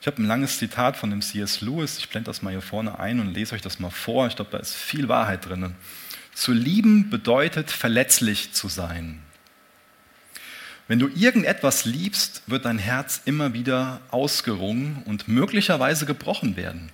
Ich 0.00 0.06
habe 0.06 0.22
ein 0.22 0.26
langes 0.26 0.58
Zitat 0.58 0.96
von 0.96 1.10
dem 1.10 1.20
C.S. 1.20 1.62
Lewis, 1.62 1.98
ich 1.98 2.08
blende 2.08 2.30
das 2.30 2.40
mal 2.40 2.50
hier 2.50 2.62
vorne 2.62 3.00
ein 3.00 3.18
und 3.18 3.34
lese 3.34 3.56
euch 3.56 3.60
das 3.60 3.80
mal 3.80 3.90
vor. 3.90 4.28
Ich 4.28 4.36
glaube, 4.36 4.52
da 4.52 4.58
ist 4.58 4.76
viel 4.76 5.08
Wahrheit 5.08 5.48
drin. 5.48 5.74
Zu 6.32 6.52
lieben 6.52 7.10
bedeutet 7.10 7.72
verletzlich 7.72 8.52
zu 8.52 8.68
sein. 8.68 9.20
Wenn 10.86 11.00
du 11.00 11.08
irgendetwas 11.08 11.84
liebst, 11.84 12.44
wird 12.46 12.66
dein 12.66 12.78
Herz 12.78 13.22
immer 13.24 13.52
wieder 13.52 14.00
ausgerungen 14.12 15.02
und 15.06 15.26
möglicherweise 15.26 16.06
gebrochen 16.06 16.54
werden. 16.54 16.92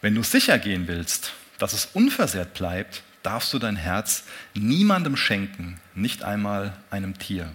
Wenn 0.00 0.16
du 0.16 0.24
sicher 0.24 0.58
gehen 0.58 0.88
willst, 0.88 1.32
dass 1.58 1.74
es 1.74 1.86
unversehrt 1.92 2.54
bleibt, 2.54 3.04
darfst 3.22 3.52
du 3.52 3.58
dein 3.58 3.76
Herz 3.76 4.24
niemandem 4.54 5.16
schenken, 5.16 5.80
nicht 5.94 6.22
einmal 6.22 6.76
einem 6.90 7.18
Tier. 7.18 7.50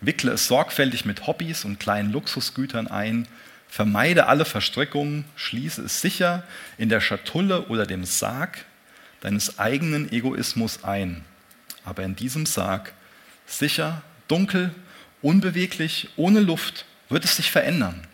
Wickle 0.00 0.32
es 0.32 0.46
sorgfältig 0.46 1.04
mit 1.04 1.26
Hobbys 1.26 1.64
und 1.64 1.80
kleinen 1.80 2.12
Luxusgütern 2.12 2.86
ein, 2.86 3.26
vermeide 3.68 4.26
alle 4.26 4.44
Verstrickungen, 4.44 5.24
schließe 5.36 5.82
es 5.82 6.00
sicher 6.00 6.44
in 6.78 6.88
der 6.88 7.00
Schatulle 7.00 7.66
oder 7.66 7.86
dem 7.86 8.04
Sarg 8.04 8.64
deines 9.20 9.58
eigenen 9.58 10.10
Egoismus 10.12 10.84
ein. 10.84 11.24
Aber 11.84 12.02
in 12.04 12.16
diesem 12.16 12.46
Sarg, 12.46 12.92
sicher, 13.46 14.02
dunkel, 14.28 14.74
unbeweglich, 15.22 16.10
ohne 16.16 16.40
Luft, 16.40 16.84
wird 17.08 17.24
es 17.24 17.36
sich 17.36 17.50
verändern. 17.50 18.06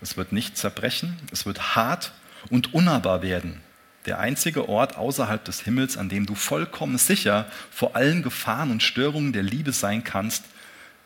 Es 0.00 0.16
wird 0.16 0.32
nicht 0.32 0.56
zerbrechen, 0.56 1.16
es 1.32 1.46
wird 1.46 1.74
hart 1.74 2.12
und 2.50 2.74
unnahbar 2.74 3.22
werden. 3.22 3.60
Der 4.06 4.20
einzige 4.20 4.68
Ort 4.68 4.96
außerhalb 4.96 5.44
des 5.44 5.60
Himmels, 5.60 5.96
an 5.96 6.08
dem 6.08 6.26
du 6.26 6.34
vollkommen 6.34 6.96
sicher 6.96 7.50
vor 7.70 7.96
allen 7.96 8.22
Gefahren 8.22 8.70
und 8.70 8.82
Störungen 8.82 9.32
der 9.32 9.42
Liebe 9.42 9.72
sein 9.72 10.04
kannst, 10.04 10.44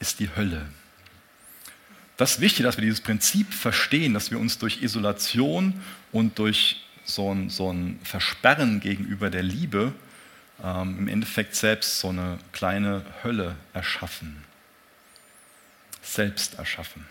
ist 0.01 0.21
die 0.21 0.29
Hölle. 0.37 0.67
Das 2.19 2.33
ist 2.33 2.41
wichtig, 2.41 2.65
dass 2.65 2.77
wir 2.77 2.83
dieses 2.83 3.01
Prinzip 3.01 3.55
verstehen, 3.55 4.13
dass 4.13 4.31
wir 4.31 4.39
uns 4.39 4.59
durch 4.59 4.83
Isolation 4.83 5.81
und 6.13 6.39
durch 6.39 6.85
so 7.05 7.33
ein, 7.33 7.49
so 7.49 7.73
ein 7.73 7.99
Versperren 8.05 8.81
gegenüber 8.81 9.31
der 9.31 9.43
Liebe 9.43 9.95
ähm, 10.63 10.99
im 10.99 11.09
Endeffekt 11.09 11.57
selbst 11.57 12.01
so 12.01 12.11
eine 12.11 12.39
kleine 12.53 13.05
Hölle 13.25 13.57
erschaffen. 13.73 14.45
Selbst 16.03 16.59
erschaffen. 16.59 17.07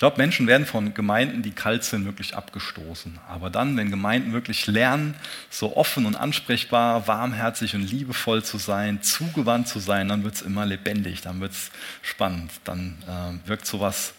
Ich 0.00 0.02
glaube, 0.02 0.16
Menschen 0.16 0.46
werden 0.46 0.64
von 0.64 0.94
Gemeinden, 0.94 1.42
die 1.42 1.50
kalt 1.50 1.84
sind, 1.84 2.06
wirklich 2.06 2.34
abgestoßen. 2.34 3.18
Aber 3.28 3.50
dann, 3.50 3.76
wenn 3.76 3.90
Gemeinden 3.90 4.32
wirklich 4.32 4.66
lernen, 4.66 5.14
so 5.50 5.76
offen 5.76 6.06
und 6.06 6.16
ansprechbar, 6.16 7.06
warmherzig 7.06 7.74
und 7.74 7.82
liebevoll 7.82 8.42
zu 8.42 8.56
sein, 8.56 9.02
zugewandt 9.02 9.68
zu 9.68 9.78
sein, 9.78 10.08
dann 10.08 10.24
wird 10.24 10.36
es 10.36 10.40
immer 10.40 10.64
lebendig, 10.64 11.20
dann 11.20 11.42
wird 11.42 11.52
es 11.52 11.70
spannend, 12.00 12.50
dann 12.64 12.96
äh, 13.06 13.46
wirkt 13.46 13.66
sowas 13.66 14.14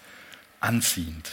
anziehend. 0.60 1.28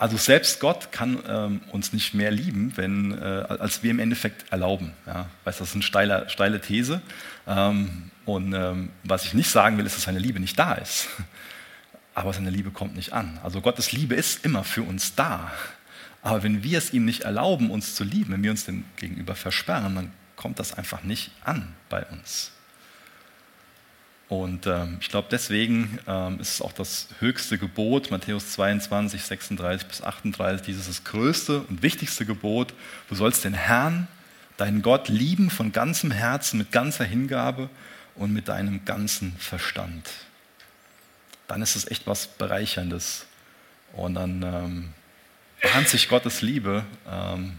Also 0.00 0.16
selbst 0.16 0.58
Gott 0.58 0.90
kann 0.90 1.22
ähm, 1.28 1.60
uns 1.70 1.92
nicht 1.92 2.14
mehr 2.14 2.32
lieben, 2.32 2.72
wenn, 2.74 3.16
äh, 3.16 3.24
als 3.24 3.84
wir 3.84 3.92
im 3.92 4.00
Endeffekt 4.00 4.50
erlauben. 4.50 4.94
Ja? 5.06 5.26
Weißt, 5.44 5.60
das 5.60 5.68
ist 5.68 5.74
eine 5.74 5.84
steile, 5.84 6.28
steile 6.28 6.60
These. 6.60 7.00
Ähm, 7.46 8.10
und 8.24 8.52
ähm, 8.52 8.88
was 9.04 9.24
ich 9.24 9.34
nicht 9.34 9.48
sagen 9.48 9.78
will, 9.78 9.86
ist, 9.86 9.94
dass 9.94 10.02
seine 10.02 10.18
Liebe 10.18 10.40
nicht 10.40 10.58
da 10.58 10.74
ist. 10.74 11.06
Aber 12.14 12.32
seine 12.32 12.50
Liebe 12.50 12.70
kommt 12.70 12.94
nicht 12.94 13.12
an. 13.12 13.38
Also 13.42 13.60
Gottes 13.60 13.92
Liebe 13.92 14.14
ist 14.14 14.44
immer 14.44 14.64
für 14.64 14.82
uns 14.82 15.14
da. 15.14 15.50
Aber 16.22 16.42
wenn 16.42 16.62
wir 16.62 16.78
es 16.78 16.92
ihm 16.92 17.04
nicht 17.04 17.22
erlauben, 17.22 17.70
uns 17.70 17.94
zu 17.94 18.04
lieben, 18.04 18.32
wenn 18.32 18.42
wir 18.42 18.50
uns 18.50 18.64
dem 18.64 18.84
gegenüber 18.96 19.34
versperren, 19.34 19.94
dann 19.94 20.12
kommt 20.36 20.58
das 20.58 20.74
einfach 20.74 21.02
nicht 21.02 21.30
an 21.44 21.74
bei 21.88 22.04
uns. 22.06 22.52
Und 24.28 24.66
ähm, 24.66 24.96
ich 25.00 25.08
glaube, 25.08 25.28
deswegen 25.30 25.98
ähm, 26.06 26.40
ist 26.40 26.54
es 26.54 26.62
auch 26.62 26.72
das 26.72 27.08
höchste 27.18 27.58
Gebot, 27.58 28.10
Matthäus 28.10 28.52
22, 28.52 29.22
36 29.22 29.88
bis 29.88 30.00
38, 30.00 30.64
dieses 30.64 30.88
ist 30.88 31.00
das 31.00 31.04
größte 31.04 31.60
und 31.60 31.82
wichtigste 31.82 32.24
Gebot. 32.24 32.72
Du 33.10 33.14
sollst 33.14 33.44
den 33.44 33.52
Herrn, 33.52 34.08
deinen 34.56 34.80
Gott, 34.80 35.08
lieben 35.08 35.50
von 35.50 35.72
ganzem 35.72 36.10
Herzen, 36.10 36.56
mit 36.56 36.72
ganzer 36.72 37.04
Hingabe 37.04 37.68
und 38.14 38.32
mit 38.32 38.48
deinem 38.48 38.86
ganzen 38.86 39.36
Verstand. 39.36 40.08
Dann 41.52 41.60
ist 41.60 41.76
es 41.76 41.86
echt 41.90 42.06
was 42.06 42.26
Bereicherndes. 42.26 43.26
Und 43.92 44.14
dann 44.14 44.42
ähm, 44.42 44.88
bahnt 45.60 45.86
sich 45.86 46.08
Gottes 46.08 46.40
Liebe 46.40 46.82
ähm, 47.06 47.58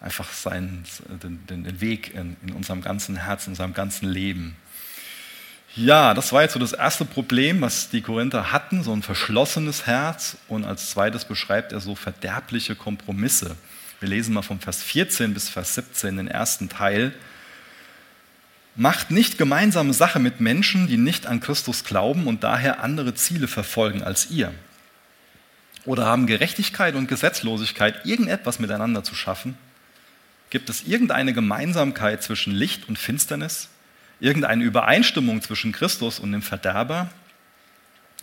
einfach 0.00 0.32
seinen, 0.32 0.84
den, 1.20 1.44
den 1.44 1.80
Weg 1.80 2.14
in, 2.14 2.36
in 2.46 2.52
unserem 2.52 2.82
ganzen 2.82 3.16
Herzen, 3.16 3.48
in 3.48 3.52
unserem 3.54 3.74
ganzen 3.74 4.08
Leben. 4.08 4.54
Ja, 5.74 6.14
das 6.14 6.32
war 6.32 6.42
jetzt 6.42 6.52
so 6.52 6.60
das 6.60 6.72
erste 6.72 7.04
Problem, 7.04 7.60
was 7.60 7.90
die 7.90 8.00
Korinther 8.00 8.52
hatten, 8.52 8.84
so 8.84 8.92
ein 8.92 9.02
verschlossenes 9.02 9.86
Herz. 9.86 10.36
Und 10.46 10.64
als 10.64 10.90
zweites 10.90 11.24
beschreibt 11.24 11.72
er 11.72 11.80
so 11.80 11.96
verderbliche 11.96 12.76
Kompromisse. 12.76 13.56
Wir 13.98 14.08
lesen 14.08 14.34
mal 14.34 14.42
von 14.42 14.60
Vers 14.60 14.84
14 14.84 15.34
bis 15.34 15.48
Vers 15.48 15.74
17 15.74 16.16
den 16.16 16.28
ersten 16.28 16.68
Teil. 16.68 17.12
Macht 18.76 19.10
nicht 19.10 19.36
gemeinsame 19.36 19.92
Sache 19.92 20.18
mit 20.18 20.40
Menschen, 20.40 20.86
die 20.86 20.96
nicht 20.96 21.26
an 21.26 21.40
Christus 21.40 21.84
glauben 21.84 22.26
und 22.26 22.44
daher 22.44 22.82
andere 22.82 23.14
Ziele 23.14 23.48
verfolgen 23.48 24.02
als 24.02 24.30
ihr. 24.30 24.52
Oder 25.84 26.06
haben 26.06 26.26
Gerechtigkeit 26.26 26.94
und 26.94 27.08
Gesetzlosigkeit 27.08 28.06
irgendetwas 28.06 28.58
miteinander 28.58 29.02
zu 29.02 29.14
schaffen? 29.14 29.56
Gibt 30.50 30.68
es 30.68 30.86
irgendeine 30.86 31.32
Gemeinsamkeit 31.32 32.22
zwischen 32.22 32.52
Licht 32.54 32.88
und 32.88 32.98
Finsternis? 32.98 33.68
irgendeine 34.20 34.64
Übereinstimmung 34.64 35.42
zwischen 35.42 35.72
Christus 35.72 36.20
und 36.20 36.32
dem 36.32 36.42
Verderber, 36.42 37.10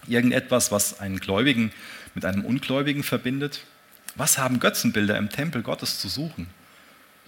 irgendetwas, 0.08 0.72
was 0.72 1.00
einen 1.00 1.20
Gläubigen 1.20 1.72
mit 2.16 2.24
einem 2.24 2.46
Ungläubigen 2.46 3.04
verbindet. 3.04 3.62
Was 4.16 4.38
haben 4.38 4.60
Götzenbilder 4.60 5.18
im 5.18 5.30
Tempel 5.30 5.64
Gottes 5.64 6.00
zu 6.00 6.08
suchen? 6.08 6.48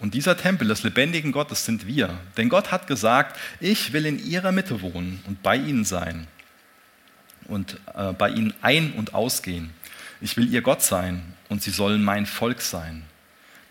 Und 0.00 0.14
dieser 0.14 0.36
Tempel 0.36 0.68
des 0.68 0.82
lebendigen 0.82 1.30
Gottes 1.30 1.64
sind 1.64 1.86
wir. 1.86 2.18
Denn 2.36 2.48
Gott 2.48 2.72
hat 2.72 2.86
gesagt, 2.86 3.38
ich 3.60 3.92
will 3.92 4.06
in 4.06 4.18
ihrer 4.18 4.50
Mitte 4.50 4.80
wohnen 4.80 5.22
und 5.26 5.42
bei 5.42 5.56
ihnen 5.56 5.84
sein 5.84 6.26
und 7.48 7.78
äh, 7.94 8.12
bei 8.12 8.30
ihnen 8.30 8.54
ein- 8.62 8.92
und 8.94 9.14
ausgehen. 9.14 9.70
Ich 10.22 10.36
will 10.36 10.52
ihr 10.52 10.62
Gott 10.62 10.82
sein 10.82 11.22
und 11.48 11.62
sie 11.62 11.70
sollen 11.70 12.02
mein 12.02 12.24
Volk 12.26 12.62
sein. 12.62 13.04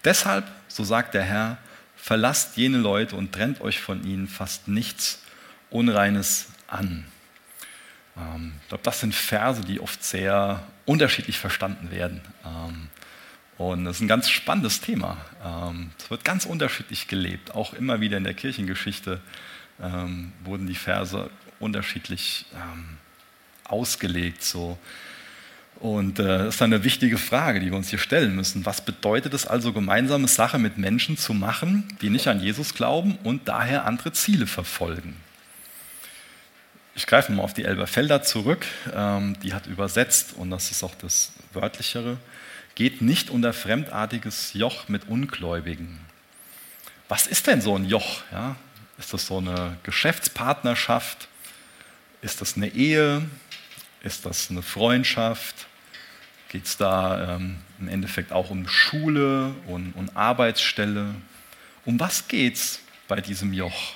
Deshalb, 0.04 0.46
so 0.68 0.84
sagt 0.84 1.16
der 1.16 1.24
Herr, 1.24 1.58
verlasst 1.96 2.58
jene 2.58 2.78
Leute 2.78 3.16
und 3.16 3.34
trennt 3.34 3.62
euch 3.62 3.80
von 3.80 4.04
ihnen 4.06 4.28
fast 4.28 4.68
nichts 4.68 5.22
Unreines 5.70 6.48
an. 6.68 7.06
Ähm, 8.18 8.54
ich 8.62 8.70
glaube, 8.70 8.84
das 8.84 9.00
sind 9.00 9.16
Verse, 9.16 9.62
die 9.62 9.80
oft 9.80 10.04
sehr 10.04 10.64
unterschiedlich 10.86 11.40
verstanden 11.40 11.92
werden. 11.92 12.22
Ähm, 12.46 12.89
und 13.60 13.86
das 13.86 13.98
ist 13.98 14.02
ein 14.02 14.08
ganz 14.08 14.28
spannendes 14.30 14.82
Thema. 14.82 15.18
Ähm, 15.46 15.92
es 16.00 16.10
wird 16.10 16.26
ganz 16.26 16.46
unterschiedlich 16.46 17.08
gelebt. 17.08 17.54
Auch 17.54 17.74
immer 17.74 18.02
wieder 18.02 18.18
in 18.18 18.24
der 18.24 18.34
Kirchengeschichte 18.34 19.22
wurden 20.44 20.68
die 20.68 20.76
Verse 20.76 21.30
unterschiedlich 21.62 22.46
ausgelegt. 23.64 24.44
So 24.44 24.78
und 25.80 26.20
äh, 26.20 26.24
das 26.24 26.56
ist 26.56 26.62
eine 26.62 26.84
wichtige 26.84 27.18
Frage, 27.18 27.60
die 27.60 27.68
wir 27.68 27.78
uns 27.78 27.90
hier 27.90 28.00
stellen 28.00 28.36
müssen. 28.36 28.66
Was 28.66 28.82
bedeutet 28.82 29.34
es 29.34 29.48
also, 29.48 29.72
gemeinsame 29.72 30.28
Sache 30.28 30.60
mit 30.60 30.78
Menschen 30.78 31.18
zu 31.18 31.34
machen, 31.34 31.88
die 32.02 32.10
nicht 32.10 32.28
an 32.28 32.42
Jesus 32.42 32.74
glauben 32.74 33.18
und 33.24 33.48
daher 33.48 33.86
andere 33.86 34.12
Ziele 34.12 34.46
verfolgen? 34.46 35.16
Ich 36.96 37.08
greife 37.08 37.32
mal 37.32 37.44
auf 37.44 37.54
die 37.54 37.64
Elberfelder 37.64 38.24
zurück. 38.24 38.66
Ähm, 38.94 39.38
die 39.42 39.54
hat 39.54 39.68
übersetzt, 39.68 40.34
und 40.34 40.50
das 40.50 40.70
ist 40.70 40.84
auch 40.84 40.96
das 40.96 41.32
Wörtlichere, 41.54 42.18
geht 42.80 43.02
nicht 43.02 43.30
unter 43.30 43.52
fremdartiges 43.52 44.54
Joch 44.54 44.88
mit 44.88 45.10
Ungläubigen. 45.10 46.00
Was 47.10 47.28
ist 47.28 47.46
denn 47.48 47.60
so 47.60 47.76
ein 47.76 47.84
Joch? 47.84 48.22
Ja? 48.32 48.56
Ist 48.98 49.12
das 49.12 49.26
so 49.26 49.40
eine 49.40 49.76
Geschäftspartnerschaft? 49.84 51.28
Ist 52.22 52.40
das 52.40 52.56
eine 52.56 52.70
Ehe? 52.70 53.28
Ist 54.02 54.26
das 54.26 54.50
eine 54.50 54.62
Freundschaft? 54.62 55.68
geht 56.48 56.66
es 56.66 56.78
da 56.78 57.36
ähm, 57.36 57.58
im 57.82 57.90
Endeffekt 57.90 58.32
auch 58.32 58.50
um 58.50 58.66
Schule 58.70 59.54
und, 59.68 59.92
und 59.92 60.16
Arbeitsstelle. 60.16 61.16
Um 61.84 62.00
was 62.00 62.30
geht 62.30 62.56
es 62.56 62.80
bei 63.10 63.20
diesem 63.20 63.52
Joch? 63.52 63.94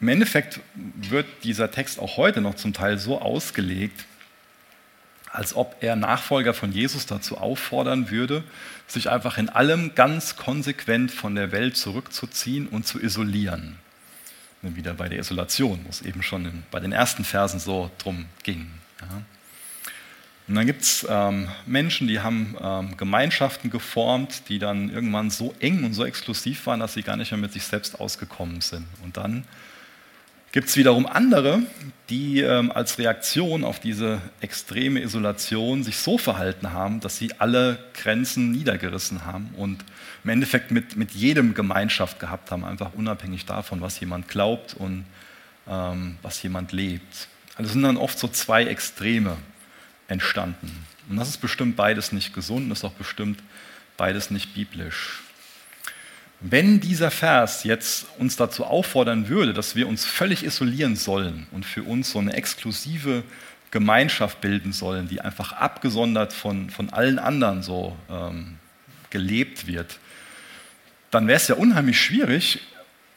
Im 0.00 0.08
Endeffekt 0.08 0.60
wird 0.74 1.26
dieser 1.44 1.70
Text 1.70 1.98
auch 1.98 2.18
heute 2.18 2.42
noch 2.42 2.56
zum 2.56 2.74
Teil 2.74 2.98
so 2.98 3.22
ausgelegt, 3.22 4.04
als 5.32 5.56
ob 5.56 5.76
er 5.80 5.96
Nachfolger 5.96 6.52
von 6.52 6.72
Jesus 6.72 7.06
dazu 7.06 7.38
auffordern 7.38 8.10
würde, 8.10 8.44
sich 8.86 9.08
einfach 9.08 9.38
in 9.38 9.48
allem 9.48 9.94
ganz 9.94 10.36
konsequent 10.36 11.10
von 11.10 11.34
der 11.34 11.52
Welt 11.52 11.76
zurückzuziehen 11.76 12.68
und 12.68 12.86
zu 12.86 13.00
isolieren. 13.00 13.78
Wieder 14.60 14.94
bei 14.94 15.08
der 15.08 15.18
Isolation, 15.18 15.80
wo 15.84 15.88
es 15.88 16.02
eben 16.02 16.22
schon 16.22 16.62
bei 16.70 16.78
den 16.78 16.92
ersten 16.92 17.24
Versen 17.24 17.58
so 17.58 17.90
drum 17.98 18.26
ging. 18.44 18.70
Ja. 19.00 19.22
Und 20.48 20.56
dann 20.56 20.66
gibt 20.66 20.82
es 20.82 21.06
ähm, 21.08 21.48
Menschen, 21.66 22.08
die 22.08 22.20
haben 22.20 22.56
ähm, 22.60 22.96
Gemeinschaften 22.96 23.70
geformt, 23.70 24.48
die 24.48 24.58
dann 24.58 24.90
irgendwann 24.90 25.30
so 25.30 25.54
eng 25.60 25.82
und 25.84 25.94
so 25.94 26.04
exklusiv 26.04 26.66
waren, 26.66 26.80
dass 26.80 26.94
sie 26.94 27.02
gar 27.02 27.16
nicht 27.16 27.30
mehr 27.30 27.40
mit 27.40 27.52
sich 27.52 27.64
selbst 27.64 27.98
ausgekommen 27.98 28.60
sind. 28.60 28.86
Und 29.02 29.16
dann 29.16 29.44
Gibt 30.52 30.68
es 30.68 30.76
wiederum 30.76 31.06
andere, 31.06 31.62
die 32.10 32.40
ähm, 32.40 32.70
als 32.70 32.98
Reaktion 32.98 33.64
auf 33.64 33.80
diese 33.80 34.20
extreme 34.42 35.00
Isolation 35.00 35.82
sich 35.82 35.96
so 35.96 36.18
verhalten 36.18 36.72
haben, 36.72 37.00
dass 37.00 37.16
sie 37.16 37.32
alle 37.38 37.78
Grenzen 37.94 38.50
niedergerissen 38.52 39.24
haben 39.24 39.54
und 39.56 39.82
im 40.24 40.30
Endeffekt 40.30 40.70
mit, 40.70 40.94
mit 40.94 41.12
jedem 41.12 41.54
Gemeinschaft 41.54 42.20
gehabt 42.20 42.50
haben, 42.50 42.66
einfach 42.66 42.92
unabhängig 42.92 43.46
davon, 43.46 43.80
was 43.80 43.98
jemand 43.98 44.28
glaubt 44.28 44.74
und 44.74 45.06
ähm, 45.66 46.18
was 46.20 46.42
jemand 46.42 46.72
lebt. 46.72 47.28
Also 47.56 47.72
sind 47.72 47.82
dann 47.82 47.96
oft 47.96 48.18
so 48.18 48.28
zwei 48.28 48.64
Extreme 48.64 49.38
entstanden. 50.06 50.84
Und 51.08 51.16
das 51.16 51.30
ist 51.30 51.38
bestimmt 51.38 51.76
beides 51.76 52.12
nicht 52.12 52.34
gesund, 52.34 52.70
das 52.70 52.80
ist 52.80 52.84
auch 52.84 52.92
bestimmt 52.92 53.42
beides 53.96 54.30
nicht 54.30 54.52
biblisch. 54.52 55.22
Wenn 56.44 56.80
dieser 56.80 57.12
Vers 57.12 57.62
jetzt 57.62 58.06
uns 58.18 58.34
dazu 58.34 58.64
auffordern 58.64 59.28
würde, 59.28 59.52
dass 59.52 59.76
wir 59.76 59.86
uns 59.86 60.04
völlig 60.04 60.44
isolieren 60.44 60.96
sollen 60.96 61.46
und 61.52 61.64
für 61.64 61.84
uns 61.84 62.10
so 62.10 62.18
eine 62.18 62.32
exklusive 62.32 63.22
Gemeinschaft 63.70 64.40
bilden 64.40 64.72
sollen, 64.72 65.08
die 65.08 65.20
einfach 65.20 65.52
abgesondert 65.52 66.32
von, 66.32 66.68
von 66.68 66.90
allen 66.90 67.20
anderen 67.20 67.62
so 67.62 67.96
ähm, 68.10 68.56
gelebt 69.10 69.68
wird, 69.68 69.98
dann 71.12 71.28
wäre 71.28 71.36
es 71.36 71.46
ja 71.46 71.54
unheimlich 71.54 72.00
schwierig, 72.00 72.60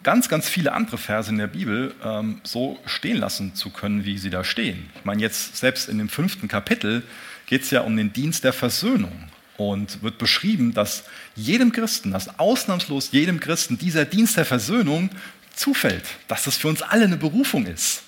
ganz, 0.04 0.30
ganz 0.30 0.48
viele 0.48 0.74
andere 0.74 1.00
Verse 1.00 1.32
in 1.32 1.40
der 1.40 1.48
Bibel 1.48 1.96
ähm, 2.04 2.42
so 2.44 2.78
stehen 2.86 3.18
lassen 3.18 3.56
zu 3.56 3.72
können, 3.72 4.06
wie 4.06 4.20
sie 4.20 4.30
da 4.30 4.44
stehen. 4.44 4.88
Ich 5.00 5.04
meine, 5.04 5.22
jetzt 5.22 5.58
selbst 5.58 5.90
in 5.90 5.98
dem 5.98 6.10
fünften 6.10 6.48
Kapitel 6.48 7.02
geht 7.48 7.64
es 7.64 7.72
ja 7.72 7.82
um 7.82 7.98
den 7.98 8.14
Dienst 8.14 8.44
der 8.44 8.54
Versöhnung 8.54 9.30
und 9.58 10.02
wird 10.04 10.18
beschrieben, 10.18 10.74
dass 10.74 11.04
jedem 11.36 11.72
Christen, 11.72 12.12
dass 12.12 12.40
ausnahmslos 12.40 13.12
jedem 13.12 13.40
Christen 13.40 13.78
dieser 13.78 14.06
Dienst 14.06 14.38
der 14.38 14.46
Versöhnung 14.46 15.10
zufällt, 15.56 16.04
dass 16.28 16.44
das 16.44 16.58
für 16.58 16.68
uns 16.68 16.82
alle 16.82 17.06
eine 17.06 17.18
Berufung 17.18 17.66
ist. 17.66 18.04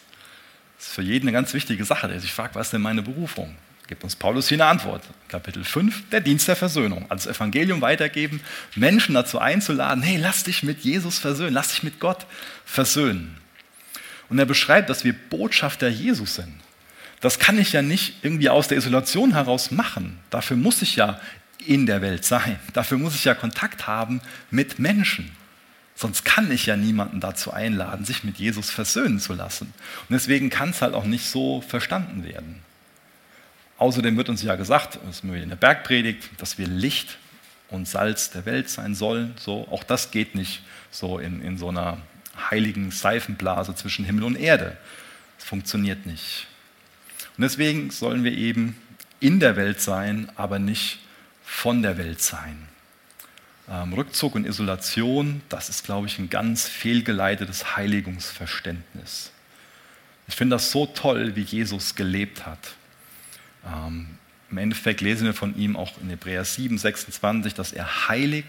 Das 0.77 0.88
ist 0.88 0.94
für 0.94 1.01
jeden 1.01 1.27
eine 1.27 1.34
ganz 1.34 1.54
wichtige 1.54 1.86
Sache, 1.86 2.08
der 2.08 2.20
sich 2.20 2.34
fragt, 2.34 2.56
was 2.56 2.68
ist 2.68 2.74
denn 2.74 2.82
meine 2.82 3.01
Berufung? 3.01 3.56
Gibt 3.88 4.04
uns 4.04 4.18
Paulus 4.18 4.50
hier 4.50 4.58
eine 4.58 4.66
Antwort. 4.66 5.01
Kapitel 5.30 5.63
5, 5.63 6.10
der 6.10 6.20
Dienst 6.20 6.50
der 6.50 6.58
Versöhnung. 6.58 7.06
Das 7.10 7.25
Evangelium 7.25 7.80
weitergeben, 7.80 8.42
Menschen 8.75 9.16
dazu 9.16 9.39
einzuladen, 9.39 10.04
hey, 10.04 10.18
lass 10.18 10.44
dich 10.44 10.62
mit 10.62 10.82
Jesus 10.82 11.20
versöhnen, 11.20 11.54
lass 11.54 11.70
dich 11.70 11.84
mit 11.84 12.01
Gott 12.01 12.25
versöhnen. 12.66 13.38
Und 14.27 14.39
er 14.39 14.46
beschreibt, 14.46 14.89
dass 14.89 15.06
wir 15.06 15.13
Botschafter 15.13 15.88
Jesus 15.88 16.36
sind. 16.36 16.54
Das 17.19 17.39
kann 17.39 17.57
ich 17.57 17.74
ja 17.74 17.81
nicht 17.81 18.24
irgendwie 18.24 18.50
aus 18.50 18.67
der 18.67 18.77
Isolation 18.77 19.33
heraus 19.33 19.71
machen. 19.71 20.19
Dafür 20.29 20.57
muss 20.57 20.81
ich 20.81 20.95
ja 20.95 21.19
in 21.65 21.86
der 21.86 22.01
Welt 22.01 22.25
sein. 22.25 22.59
Dafür 22.74 22.97
muss 22.97 23.15
ich 23.15 23.25
ja 23.25 23.33
Kontakt 23.33 23.88
haben 23.88 24.21
mit 24.51 24.79
Menschen. 24.79 25.31
Sonst 25.95 26.25
kann 26.25 26.51
ich 26.51 26.67
ja 26.67 26.77
niemanden 26.77 27.19
dazu 27.19 27.51
einladen, 27.51 28.05
sich 28.05 28.24
mit 28.24 28.38
Jesus 28.38 28.69
versöhnen 28.69 29.19
zu 29.19 29.33
lassen. 29.33 29.74
Und 30.07 30.13
deswegen 30.13 30.51
kann 30.51 30.69
es 30.69 30.83
halt 30.83 30.93
auch 30.93 31.05
nicht 31.05 31.25
so 31.25 31.62
verstanden 31.62 32.24
werden. 32.24 32.62
Außerdem 33.79 34.15
wird 34.15 34.29
uns 34.29 34.43
ja 34.43 34.55
gesagt, 34.55 35.00
das 35.05 35.17
ist 35.17 35.24
in 35.24 35.50
der 35.50 35.55
Bergpredigt, 35.55 36.29
dass 36.38 36.59
wir 36.59 36.67
Licht 36.67 37.17
und 37.69 37.88
Salz 37.88 38.29
der 38.29 38.45
Welt 38.45 38.69
sein 38.69 38.93
sollen. 38.93 39.33
So, 39.39 39.67
auch 39.71 39.83
das 39.83 40.12
geht 40.12 40.36
nicht 40.36 40.62
so 40.91 41.17
in, 41.17 41.41
in 41.41 41.57
so 41.57 41.69
einer 41.69 41.97
heiligen 42.51 42.91
Seifenblase 42.91 43.74
zwischen 43.74 44.05
Himmel 44.05 44.24
und 44.24 44.36
Erde. 44.36 44.77
Das 45.38 45.47
funktioniert 45.47 46.05
nicht. 46.05 46.47
Und 47.38 47.44
deswegen 47.44 47.91
sollen 47.91 48.24
wir 48.24 48.34
eben 48.34 48.75
in 49.20 49.39
der 49.39 49.56
Welt 49.56 49.79
sein, 49.79 50.32
aber 50.36 50.58
nicht 50.58 51.00
von 51.44 51.84
der 51.84 51.98
Welt 51.98 52.22
sein. 52.22 52.67
Ähm, 53.70 53.94
Rückzug 53.94 54.36
und 54.36 54.46
Isolation, 54.46 55.41
das 55.50 55.70
ist, 55.70 55.84
glaube 55.84 56.08
ich, 56.08 56.17
ein 56.20 56.29
ganz 56.29 56.67
fehlgeleitetes 56.67 57.75
Heiligungsverständnis. 57.75 59.32
Ich 60.27 60.36
finde 60.36 60.56
das 60.56 60.72
so 60.72 60.86
toll, 60.86 61.36
wie 61.36 61.41
Jesus 61.41 61.96
gelebt 61.96 62.46
hat. 62.46 62.75
Ähm, 63.65 64.08
Im 64.50 64.58
Endeffekt 64.58 65.01
lesen 65.01 65.25
wir 65.25 65.34
von 65.34 65.56
ihm 65.58 65.75
auch 65.75 65.91
in 66.01 66.10
Hebräer 66.10 66.44
7, 66.44 66.77
26, 66.77 67.53
dass 67.53 67.72
er 67.72 68.08
heilig, 68.08 68.46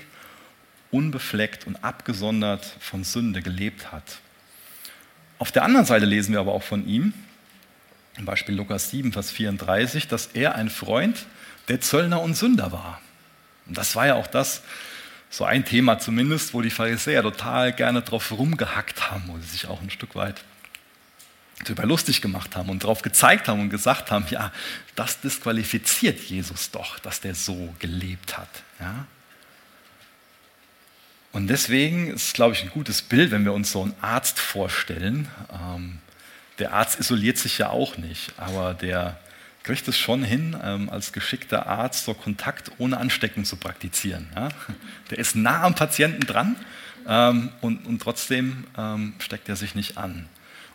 unbefleckt 0.91 1.67
und 1.67 1.85
abgesondert 1.85 2.65
von 2.81 3.05
Sünde 3.05 3.43
gelebt 3.43 3.93
hat. 3.93 4.19
Auf 5.39 5.53
der 5.53 5.65
anderen 5.65 5.87
Seite 5.87 6.07
lesen 6.07 6.33
wir 6.33 6.41
aber 6.41 6.53
auch 6.53 6.63
von 6.63 6.87
ihm, 6.87 7.13
zum 8.19 8.25
Beispiel 8.25 8.57
Lukas 8.57 8.91
7, 8.91 9.13
Vers 9.13 9.31
34, 9.31 10.09
dass 10.09 10.27
er 10.35 10.57
ein 10.57 10.71
Freund 10.71 11.25
der 11.69 11.81
Zöllner 11.81 12.21
und 12.21 12.35
Sünder 12.35 12.73
war. 12.73 13.01
Und 13.67 13.79
das 13.79 13.95
war 13.95 14.09
ja 14.09 14.17
auch 14.17 14.27
das, 14.27 14.63
so 15.31 15.45
ein 15.45 15.65
Thema 15.65 16.01
zumindest, 16.01 16.53
wo 16.53 16.61
die 16.61 16.71
Pharisäer 16.71 17.23
total 17.23 17.73
gerne 17.73 18.03
drauf 18.03 18.33
rumgehackt 18.33 19.13
haben, 19.13 19.23
wo 19.29 19.39
sie 19.39 19.47
sich 19.47 19.69
auch 19.69 19.81
ein 19.81 19.91
Stück 19.91 20.17
weit 20.17 20.43
darüber 21.63 21.87
lustig 21.87 22.21
gemacht 22.21 22.57
haben 22.57 22.71
und 22.71 22.83
darauf 22.83 23.03
gezeigt 23.03 23.47
haben 23.47 23.61
und 23.61 23.71
gesagt 23.71 24.11
haben, 24.11 24.27
ja, 24.31 24.53
das 24.97 25.21
disqualifiziert 25.21 26.19
Jesus 26.19 26.73
doch, 26.73 26.99
dass 26.99 27.21
der 27.21 27.37
so 27.37 27.73
gelebt 27.79 28.37
hat. 28.37 28.49
Ja? 28.81 29.07
Und 31.31 31.47
deswegen 31.47 32.09
ist 32.09 32.29
es, 32.29 32.33
glaube 32.33 32.55
ich, 32.55 32.65
ein 32.65 32.71
gutes 32.71 33.01
Bild, 33.01 33.31
wenn 33.31 33.45
wir 33.45 33.53
uns 33.53 33.71
so 33.71 33.83
einen 33.83 33.95
Arzt 34.01 34.41
vorstellen. 34.41 35.29
Ähm, 35.53 36.01
der 36.59 36.73
Arzt 36.73 36.99
isoliert 36.99 37.39
sich 37.39 37.59
ja 37.59 37.71
auch 37.71 37.97
nicht, 37.97 38.33
aber 38.37 38.75
der 38.75 39.19
kriegt 39.63 39.87
es 39.87 39.99
schon 39.99 40.23
hin, 40.23 40.57
ähm, 40.63 40.89
als 40.89 41.13
geschickter 41.13 41.67
Arzt 41.67 42.05
so 42.05 42.15
Kontakt 42.15 42.71
ohne 42.79 42.97
Anstecken 42.97 43.45
zu 43.45 43.57
praktizieren. 43.57 44.29
Ja? 44.35 44.49
Der 45.11 45.19
ist 45.19 45.37
nah 45.37 45.63
am 45.63 45.75
Patienten 45.75 46.27
dran 46.27 46.57
ähm, 47.07 47.51
und, 47.61 47.85
und, 47.87 48.01
trotzdem 48.01 48.65
ähm, 48.77 49.15
steckt 49.19 49.49
er 49.49 49.57
sich 49.57 49.75
nicht 49.75 49.99
an. 49.99 50.27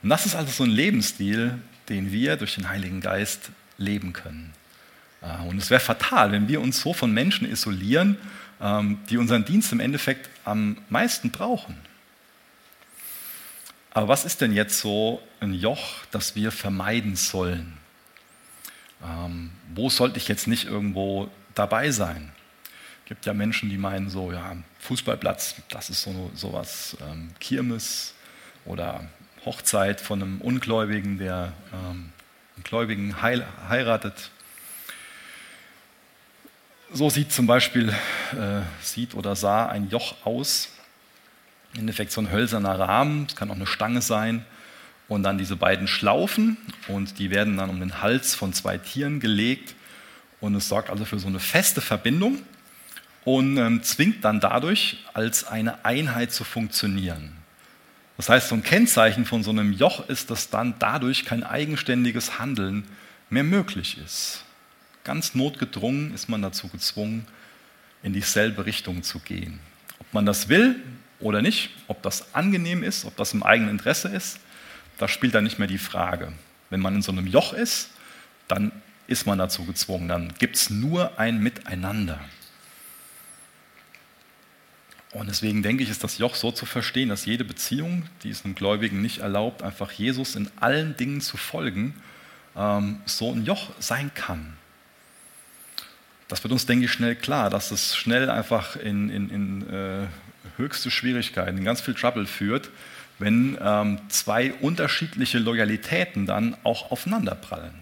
Und 0.04 0.10
das 0.10 0.26
ist 0.26 0.36
also 0.36 0.52
so 0.52 0.63
ein 0.63 0.69
Lebensstil, 0.69 1.60
den 1.89 2.12
wir 2.12 2.36
durch 2.36 2.56
den 2.56 2.69
Heiligen 2.69 3.02
Geist 3.02 3.50
leben 3.78 4.13
können. 4.13 4.54
Äh, 5.22 5.48
und 5.48 5.58
es 5.58 5.69
wäre 5.69 5.82
fatal, 5.82 6.32
wenn 6.32 6.48
wir 6.48 6.62
uns 6.62 6.80
so 6.80 6.93
von 6.93 7.12
Menschen 7.13 7.50
isolieren, 7.50 8.17
die 9.10 9.17
unseren 9.17 9.43
Dienst 9.43 9.74
im 9.74 9.82
Endeffekt 9.82 10.30
am 10.46 10.78
meisten 10.88 11.32
brauchen. 11.32 11.76
Aber 13.93 14.08
was 14.08 14.25
ist 14.25 14.41
denn 14.41 14.53
jetzt 14.53 14.79
so 14.79 15.21
ein 15.39 15.53
Joch, 15.53 16.03
das 16.10 16.36
wir 16.36 16.51
vermeiden 16.51 17.15
sollen? 17.15 17.77
Ähm, 19.03 19.51
wo 19.75 19.89
sollte 19.89 20.17
ich 20.17 20.27
jetzt 20.27 20.47
nicht 20.47 20.65
irgendwo 20.65 21.29
dabei 21.53 21.91
sein? 21.91 22.32
Es 23.03 23.10
gibt 23.10 23.25
ja 23.27 23.34
Menschen, 23.34 23.69
die 23.69 23.77
meinen 23.77 24.10
so, 24.10 24.32
ja, 24.32 24.56
Fußballplatz, 24.79 25.56
das 25.69 25.91
ist 25.91 26.01
so 26.01 26.32
sowas, 26.34 26.97
ähm, 27.08 27.29
Kirmes 27.39 28.15
oder 28.65 29.08
Hochzeit 29.45 30.01
von 30.01 30.21
einem 30.21 30.41
Ungläubigen, 30.41 31.19
der 31.19 31.53
ähm, 31.71 32.12
einen 32.56 32.63
Gläubigen 32.63 33.21
heil, 33.21 33.45
heiratet. 33.69 34.32
So 36.91 37.12
sieht 37.12 37.32
zum 37.32 37.45
Beispiel, 37.45 37.89
äh, 37.89 38.62
sieht 38.82 39.13
oder 39.13 39.36
sah 39.36 39.67
ein 39.67 39.89
Joch 39.89 40.15
aus. 40.25 40.69
Im 41.73 41.81
Endeffekt 41.81 42.12
so 42.12 42.21
ein 42.21 42.31
hölzerner 42.31 42.77
Rahmen, 42.79 43.25
es 43.27 43.36
kann 43.36 43.49
auch 43.49 43.55
eine 43.55 43.65
Stange 43.65 44.01
sein. 44.01 44.45
Und 45.09 45.23
dann 45.23 45.38
diese 45.38 45.57
beiden 45.57 45.88
Schlaufen 45.88 46.57
und 46.88 47.19
die 47.19 47.29
werden 47.29 47.57
dann 47.57 47.69
um 47.69 47.79
den 47.79 48.01
Hals 48.01 48.36
von 48.36 48.53
zwei 48.53 48.77
Tieren 48.77 49.19
gelegt. 49.19 49.75
Und 50.39 50.55
es 50.55 50.69
sorgt 50.69 50.89
also 50.89 51.05
für 51.05 51.19
so 51.19 51.27
eine 51.27 51.39
feste 51.39 51.81
Verbindung 51.81 52.41
und 53.25 53.57
ähm, 53.57 53.83
zwingt 53.83 54.23
dann 54.23 54.39
dadurch, 54.39 54.97
als 55.13 55.45
eine 55.45 55.86
Einheit 55.86 56.31
zu 56.31 56.43
funktionieren. 56.43 57.33
Das 58.17 58.29
heißt, 58.29 58.49
so 58.49 58.55
ein 58.55 58.63
Kennzeichen 58.63 59.25
von 59.25 59.43
so 59.43 59.51
einem 59.51 59.73
Joch 59.73 60.07
ist, 60.07 60.29
dass 60.29 60.49
dann 60.49 60.75
dadurch 60.79 61.25
kein 61.25 61.43
eigenständiges 61.43 62.39
Handeln 62.39 62.83
mehr 63.29 63.43
möglich 63.43 63.97
ist. 64.03 64.43
Ganz 65.03 65.36
notgedrungen 65.36 66.13
ist 66.13 66.29
man 66.29 66.41
dazu 66.41 66.67
gezwungen, 66.67 67.25
in 68.03 68.13
dieselbe 68.13 68.65
Richtung 68.65 69.03
zu 69.03 69.19
gehen. 69.19 69.59
Ob 69.99 70.13
man 70.13 70.25
das 70.25 70.49
will 70.49 70.75
oder 71.23 71.41
nicht, 71.41 71.69
ob 71.88 72.01
das 72.03 72.33
angenehm 72.33 72.83
ist, 72.83 73.05
ob 73.05 73.15
das 73.17 73.33
im 73.33 73.43
eigenen 73.43 73.71
Interesse 73.71 74.09
ist, 74.09 74.39
das 74.97 75.12
spielt 75.12 75.33
dann 75.33 75.43
nicht 75.43 75.59
mehr 75.59 75.67
die 75.67 75.77
Frage. 75.77 76.31
Wenn 76.69 76.79
man 76.79 76.95
in 76.95 77.01
so 77.01 77.12
einem 77.12 77.27
Joch 77.27 77.53
ist, 77.53 77.89
dann 78.47 78.71
ist 79.07 79.25
man 79.25 79.38
dazu 79.38 79.65
gezwungen. 79.65 80.07
Dann 80.07 80.33
gibt 80.38 80.55
es 80.55 80.69
nur 80.69 81.19
ein 81.19 81.39
Miteinander. 81.39 82.19
Und 85.12 85.29
deswegen 85.29 85.62
denke 85.62 85.83
ich, 85.83 85.89
ist 85.89 86.03
das 86.03 86.17
Joch 86.17 86.36
so 86.36 86.51
zu 86.51 86.65
verstehen, 86.65 87.09
dass 87.09 87.25
jede 87.25 87.43
Beziehung, 87.43 88.07
die 88.23 88.29
es 88.29 88.43
einem 88.43 88.55
Gläubigen 88.55 89.01
nicht 89.01 89.19
erlaubt, 89.19 89.62
einfach 89.62 89.91
Jesus 89.91 90.36
in 90.36 90.49
allen 90.59 90.97
Dingen 90.97 91.21
zu 91.21 91.38
folgen, 91.38 91.93
ähm, 92.55 92.99
so 93.05 93.31
ein 93.31 93.45
Joch 93.45 93.69
sein 93.79 94.12
kann. 94.15 94.57
Das 96.27 96.43
wird 96.43 96.51
uns, 96.51 96.65
denke 96.65 96.86
ich, 96.86 96.91
schnell 96.91 97.15
klar, 97.15 97.51
dass 97.51 97.69
es 97.69 97.95
schnell 97.95 98.29
einfach 98.29 98.75
in, 98.75 99.09
in, 99.09 99.29
in 99.29 99.69
äh, 99.69 100.07
höchste 100.58 100.91
Schwierigkeiten, 100.91 101.63
ganz 101.63 101.82
viel 101.82 101.93
Trouble 101.93 102.25
führt, 102.25 102.69
wenn 103.19 103.58
ähm, 103.62 103.99
zwei 104.10 104.53
unterschiedliche 104.53 105.39
Loyalitäten 105.39 106.25
dann 106.25 106.56
auch 106.63 106.91
aufeinanderprallen. 106.91 107.73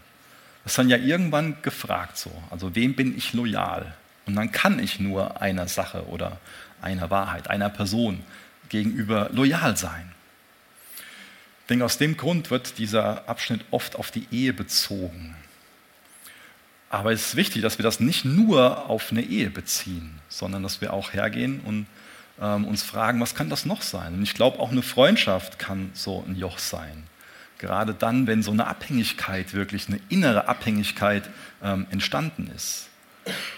Das 0.63 0.73
ist 0.73 0.77
dann 0.77 0.89
ja 0.89 0.97
irgendwann 0.97 1.61
gefragt 1.61 2.17
so, 2.17 2.31
also 2.51 2.75
wem 2.75 2.95
bin 2.95 3.17
ich 3.17 3.33
loyal? 3.33 3.95
Und 4.25 4.35
dann 4.35 4.51
kann 4.51 4.79
ich 4.79 4.99
nur 4.99 5.41
einer 5.41 5.67
Sache 5.67 6.05
oder 6.07 6.39
einer 6.81 7.09
Wahrheit, 7.09 7.49
einer 7.49 7.69
Person 7.69 8.23
gegenüber 8.69 9.29
loyal 9.31 9.75
sein. 9.75 10.11
Ich 11.61 11.67
denke, 11.67 11.85
aus 11.85 11.97
dem 11.97 12.17
Grund 12.17 12.51
wird 12.51 12.77
dieser 12.77 13.27
Abschnitt 13.27 13.61
oft 13.71 13.95
auf 13.95 14.11
die 14.11 14.27
Ehe 14.31 14.53
bezogen. 14.53 15.35
Aber 16.89 17.13
es 17.13 17.27
ist 17.27 17.35
wichtig, 17.37 17.61
dass 17.61 17.77
wir 17.77 17.83
das 17.83 18.01
nicht 18.01 18.25
nur 18.25 18.89
auf 18.89 19.11
eine 19.11 19.21
Ehe 19.21 19.49
beziehen, 19.49 20.19
sondern 20.27 20.61
dass 20.61 20.81
wir 20.81 20.91
auch 20.91 21.13
hergehen 21.13 21.61
und 21.61 21.87
ähm, 22.41 22.65
uns 22.65 22.83
fragen, 22.83 23.21
was 23.21 23.35
kann 23.35 23.49
das 23.49 23.65
noch 23.65 23.81
sein? 23.81 24.15
Und 24.15 24.23
ich 24.23 24.33
glaube, 24.33 24.59
auch 24.59 24.71
eine 24.71 24.81
Freundschaft 24.81 25.59
kann 25.59 25.91
so 25.93 26.23
ein 26.27 26.35
Joch 26.35 26.57
sein. 26.57 27.03
Gerade 27.59 27.93
dann, 27.93 28.25
wenn 28.25 28.41
so 28.41 28.51
eine 28.51 28.65
Abhängigkeit, 28.67 29.53
wirklich 29.53 29.87
eine 29.87 29.99
innere 30.09 30.47
Abhängigkeit 30.47 31.29
ähm, 31.63 31.85
entstanden 31.91 32.49
ist. 32.55 32.87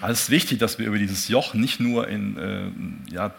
Also 0.02 0.12
es 0.12 0.22
ist 0.24 0.30
wichtig, 0.30 0.60
dass 0.60 0.78
wir 0.78 0.88
über 0.88 0.98
dieses 0.98 1.30
Joch 1.30 1.54
nicht 1.54 1.80
nur 1.80 2.10
in, 2.10 2.38
äh, 2.38 3.14
ja, 3.14 3.34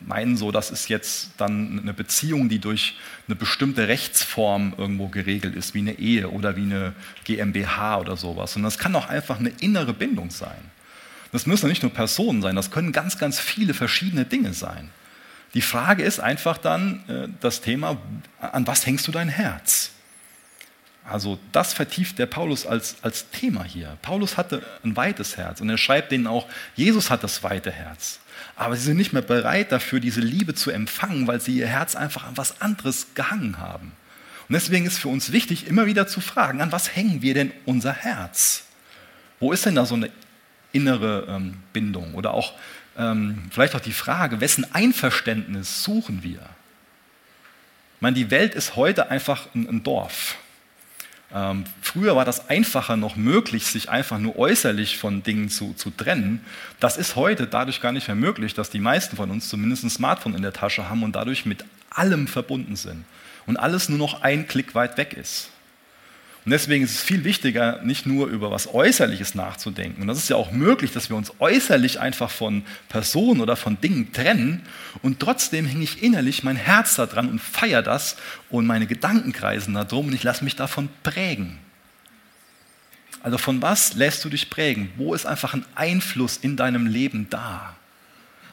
meinen, 0.00 0.36
so, 0.36 0.50
das 0.50 0.70
ist 0.70 0.88
jetzt 0.88 1.32
dann 1.36 1.80
eine 1.80 1.92
Beziehung, 1.92 2.48
die 2.48 2.58
durch 2.58 2.94
eine 3.26 3.36
bestimmte 3.36 3.88
Rechtsform 3.88 4.74
irgendwo 4.78 5.08
geregelt 5.08 5.54
ist, 5.54 5.74
wie 5.74 5.80
eine 5.80 5.98
Ehe 5.98 6.30
oder 6.30 6.56
wie 6.56 6.62
eine 6.62 6.94
GmbH 7.24 7.98
oder 7.98 8.16
sowas. 8.16 8.54
sondern 8.54 8.70
das 8.70 8.78
kann 8.78 8.94
auch 8.94 9.08
einfach 9.08 9.38
eine 9.38 9.50
innere 9.60 9.92
Bindung 9.92 10.30
sein. 10.30 10.75
Das 11.32 11.46
müssen 11.46 11.68
nicht 11.68 11.82
nur 11.82 11.92
Personen 11.92 12.42
sein, 12.42 12.56
das 12.56 12.70
können 12.70 12.92
ganz, 12.92 13.18
ganz 13.18 13.38
viele 13.40 13.74
verschiedene 13.74 14.24
Dinge 14.24 14.54
sein. 14.54 14.90
Die 15.54 15.62
Frage 15.62 16.02
ist 16.02 16.20
einfach 16.20 16.58
dann 16.58 17.04
äh, 17.08 17.28
das 17.40 17.60
Thema, 17.60 17.96
an 18.40 18.66
was 18.66 18.86
hängst 18.86 19.06
du 19.08 19.12
dein 19.12 19.28
Herz? 19.28 19.90
Also 21.08 21.38
das 21.52 21.72
vertieft 21.72 22.18
der 22.18 22.26
Paulus 22.26 22.66
als, 22.66 22.96
als 23.02 23.30
Thema 23.30 23.62
hier. 23.62 23.96
Paulus 24.02 24.36
hatte 24.36 24.62
ein 24.84 24.96
weites 24.96 25.36
Herz 25.36 25.60
und 25.60 25.70
er 25.70 25.78
schreibt 25.78 26.10
denen 26.10 26.26
auch, 26.26 26.48
Jesus 26.74 27.10
hat 27.10 27.22
das 27.22 27.44
weite 27.44 27.70
Herz. 27.70 28.18
Aber 28.56 28.74
sie 28.76 28.82
sind 28.82 28.96
nicht 28.96 29.12
mehr 29.12 29.22
bereit 29.22 29.70
dafür, 29.70 30.00
diese 30.00 30.20
Liebe 30.20 30.54
zu 30.54 30.70
empfangen, 30.70 31.26
weil 31.26 31.40
sie 31.40 31.56
ihr 31.56 31.68
Herz 31.68 31.94
einfach 31.94 32.24
an 32.24 32.36
was 32.36 32.60
anderes 32.60 33.08
gehangen 33.14 33.58
haben. 33.58 33.92
Und 34.48 34.52
deswegen 34.52 34.86
ist 34.86 34.98
für 34.98 35.08
uns 35.08 35.32
wichtig, 35.32 35.66
immer 35.68 35.86
wieder 35.86 36.06
zu 36.06 36.20
fragen, 36.20 36.60
an 36.60 36.72
was 36.72 36.94
hängen 36.94 37.22
wir 37.22 37.34
denn 37.34 37.52
unser 37.64 37.92
Herz? 37.92 38.64
Wo 39.38 39.52
ist 39.52 39.64
denn 39.64 39.74
da 39.74 39.86
so 39.86 39.94
eine 39.94 40.10
innere 40.72 41.26
ähm, 41.28 41.58
Bindung? 41.72 42.14
Oder 42.14 42.34
auch 42.34 42.52
ähm, 42.98 43.48
vielleicht 43.50 43.74
auch 43.74 43.80
die 43.80 43.92
Frage, 43.92 44.40
wessen 44.40 44.66
Einverständnis 44.72 45.82
suchen 45.82 46.22
wir? 46.22 46.40
Ich 46.40 48.02
meine, 48.02 48.16
die 48.16 48.30
Welt 48.30 48.54
ist 48.54 48.76
heute 48.76 49.10
einfach 49.10 49.46
ein, 49.54 49.68
ein 49.68 49.82
Dorf. 49.82 50.36
Ähm, 51.34 51.64
früher 51.82 52.14
war 52.14 52.24
das 52.24 52.48
einfacher 52.48 52.96
noch 52.96 53.16
möglich, 53.16 53.66
sich 53.66 53.90
einfach 53.90 54.18
nur 54.18 54.38
äußerlich 54.38 54.98
von 54.98 55.22
Dingen 55.22 55.48
zu, 55.48 55.74
zu 55.74 55.90
trennen. 55.90 56.44
Das 56.78 56.96
ist 56.96 57.16
heute 57.16 57.46
dadurch 57.46 57.80
gar 57.80 57.92
nicht 57.92 58.06
mehr 58.06 58.14
möglich, 58.14 58.54
dass 58.54 58.70
die 58.70 58.78
meisten 58.78 59.16
von 59.16 59.30
uns 59.30 59.48
zumindest 59.48 59.84
ein 59.84 59.90
Smartphone 59.90 60.34
in 60.34 60.42
der 60.42 60.52
Tasche 60.52 60.88
haben 60.88 61.02
und 61.02 61.16
dadurch 61.16 61.44
mit 61.44 61.64
allem 61.90 62.28
verbunden 62.28 62.76
sind 62.76 63.04
und 63.46 63.56
alles 63.56 63.88
nur 63.88 63.98
noch 63.98 64.22
ein 64.22 64.46
Klick 64.46 64.74
weit 64.74 64.98
weg 64.98 65.14
ist. 65.14 65.50
Und 66.46 66.52
deswegen 66.52 66.84
ist 66.84 66.92
es 66.92 67.02
viel 67.02 67.24
wichtiger, 67.24 67.82
nicht 67.82 68.06
nur 68.06 68.28
über 68.28 68.52
was 68.52 68.72
Äußerliches 68.72 69.34
nachzudenken. 69.34 70.02
Und 70.02 70.06
das 70.06 70.18
ist 70.18 70.30
ja 70.30 70.36
auch 70.36 70.52
möglich, 70.52 70.92
dass 70.92 71.10
wir 71.10 71.16
uns 71.16 71.32
äußerlich 71.40 71.98
einfach 71.98 72.30
von 72.30 72.62
Personen 72.88 73.40
oder 73.40 73.56
von 73.56 73.80
Dingen 73.80 74.12
trennen. 74.12 74.62
Und 75.02 75.18
trotzdem 75.18 75.66
hänge 75.66 75.82
ich 75.82 76.04
innerlich 76.04 76.44
mein 76.44 76.54
Herz 76.54 76.94
daran 76.94 77.28
und 77.28 77.40
feiere 77.40 77.82
das 77.82 78.14
und 78.48 78.64
meine 78.64 78.86
Gedanken 78.86 79.32
kreisen 79.32 79.74
darum 79.74 80.06
und 80.06 80.12
ich 80.12 80.22
lasse 80.22 80.44
mich 80.44 80.54
davon 80.54 80.88
prägen. 81.02 81.58
Also 83.24 83.38
von 83.38 83.60
was 83.60 83.94
lässt 83.94 84.24
du 84.24 84.28
dich 84.28 84.48
prägen? 84.48 84.92
Wo 84.94 85.14
ist 85.14 85.26
einfach 85.26 85.52
ein 85.52 85.64
Einfluss 85.74 86.36
in 86.36 86.56
deinem 86.56 86.86
Leben 86.86 87.26
da? 87.28 87.74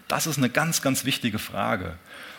Das 0.07 0.25
ist 0.25 0.39
eine 0.39 0.49
ganz, 0.49 0.81
ganz 0.81 1.05
wichtige 1.05 1.37
Frage. 1.37 1.93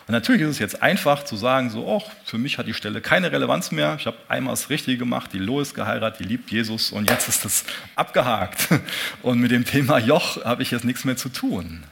Und 0.07 0.11
natürlich 0.11 0.43
ist 0.43 0.49
es 0.49 0.59
jetzt 0.59 0.83
einfach 0.83 1.23
zu 1.23 1.35
sagen, 1.35 1.71
so, 1.71 1.87
oh, 1.87 2.03
für 2.25 2.37
mich 2.37 2.59
hat 2.59 2.67
die 2.67 2.75
Stelle 2.75 3.01
keine 3.01 3.31
Relevanz 3.31 3.71
mehr. 3.71 3.95
Ich 3.99 4.05
habe 4.05 4.17
einmal 4.27 4.53
das 4.53 4.69
Richtige 4.69 4.99
gemacht, 4.99 5.33
die 5.33 5.39
Lois 5.39 5.73
geheiratet, 5.73 6.19
die 6.19 6.25
liebt 6.25 6.51
Jesus 6.51 6.91
und 6.91 7.09
jetzt 7.09 7.27
ist 7.27 7.43
das 7.43 7.65
abgehakt. 7.95 8.67
Und 9.23 9.39
mit 9.39 9.49
dem 9.49 9.65
Thema 9.65 9.97
Joch 9.97 10.43
habe 10.45 10.61
ich 10.61 10.69
jetzt 10.69 10.85
nichts 10.85 11.05
mehr 11.05 11.17
zu 11.17 11.29
tun. 11.29 11.83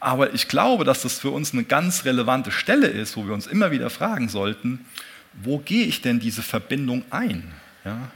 Aber 0.00 0.32
ich 0.32 0.48
glaube, 0.48 0.84
dass 0.84 1.02
das 1.02 1.18
für 1.18 1.30
uns 1.30 1.52
eine 1.52 1.64
ganz 1.64 2.04
relevante 2.04 2.50
Stelle 2.50 2.86
ist, 2.86 3.16
wo 3.16 3.26
wir 3.26 3.34
uns 3.34 3.46
immer 3.46 3.70
wieder 3.70 3.90
fragen 3.90 4.28
sollten, 4.28 4.86
wo 5.34 5.58
gehe 5.58 5.84
ich 5.84 6.00
denn 6.00 6.20
diese 6.20 6.42
Verbindung 6.42 7.04
ein? 7.10 7.52
Ja? 7.84 8.10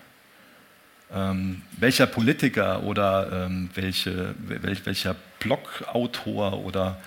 Ähm, 1.12 1.62
welcher 1.76 2.06
Politiker 2.06 2.84
oder 2.84 3.46
ähm, 3.46 3.68
welche, 3.74 4.34
wel, 4.38 4.78
welcher 4.84 5.16
Blogautor 5.40 6.64
oder 6.64 6.98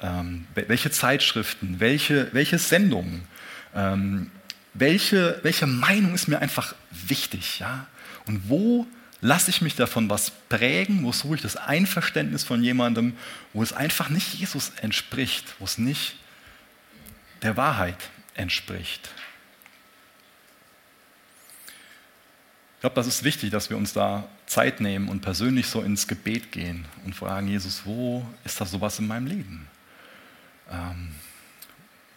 ähm, 0.00 0.46
welche 0.54 0.90
Zeitschriften, 0.90 1.76
welche, 1.78 2.28
welche 2.32 2.58
Sendungen, 2.58 3.22
ähm, 3.74 4.30
welche, 4.74 5.40
welche 5.42 5.66
Meinung 5.66 6.14
ist 6.14 6.28
mir 6.28 6.40
einfach 6.40 6.74
wichtig. 6.90 7.58
Ja? 7.60 7.86
Und 8.26 8.48
wo 8.48 8.86
lasse 9.20 9.50
ich 9.50 9.60
mich 9.60 9.76
davon 9.76 10.08
was 10.08 10.30
prägen, 10.48 11.04
wo 11.04 11.12
suche 11.12 11.36
ich 11.36 11.42
das 11.42 11.56
Einverständnis 11.56 12.44
von 12.44 12.62
jemandem, 12.62 13.16
wo 13.52 13.62
es 13.62 13.72
einfach 13.72 14.08
nicht 14.08 14.34
Jesus 14.34 14.72
entspricht, 14.80 15.54
wo 15.58 15.64
es 15.64 15.78
nicht 15.78 16.16
der 17.42 17.56
Wahrheit 17.56 17.96
entspricht. 18.34 19.10
Ich 22.76 22.80
glaube, 22.80 22.96
das 22.96 23.06
ist 23.06 23.24
wichtig, 23.24 23.50
dass 23.50 23.68
wir 23.68 23.76
uns 23.76 23.92
da 23.92 24.26
Zeit 24.46 24.80
nehmen 24.80 25.08
und 25.10 25.20
persönlich 25.20 25.66
so 25.66 25.82
ins 25.82 26.08
Gebet 26.08 26.50
gehen 26.50 26.86
und 27.04 27.14
fragen, 27.14 27.48
Jesus, 27.48 27.82
wo 27.84 28.26
ist 28.42 28.58
das 28.58 28.70
sowas 28.70 28.98
in 28.98 29.06
meinem 29.06 29.26
Leben? 29.26 29.68
Ähm, 30.70 31.08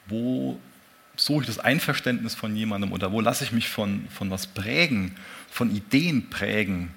wo 0.07 0.59
suche 1.15 1.41
ich 1.41 1.47
das 1.47 1.59
Einverständnis 1.59 2.35
von 2.35 2.55
jemandem 2.55 2.91
oder 2.91 3.11
wo 3.11 3.21
lasse 3.21 3.43
ich 3.43 3.51
mich 3.51 3.69
von, 3.69 4.07
von 4.09 4.31
was 4.31 4.47
prägen, 4.47 5.15
von 5.49 5.75
Ideen 5.75 6.29
prägen, 6.29 6.91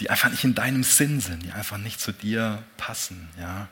die 0.00 0.10
einfach 0.10 0.30
nicht 0.30 0.44
in 0.44 0.54
deinem 0.54 0.82
Sinn 0.82 1.20
sind, 1.20 1.42
die 1.42 1.52
einfach 1.52 1.78
nicht 1.78 2.00
zu 2.00 2.12
dir 2.12 2.62
passen. 2.76 3.28
Ja? 3.40 3.68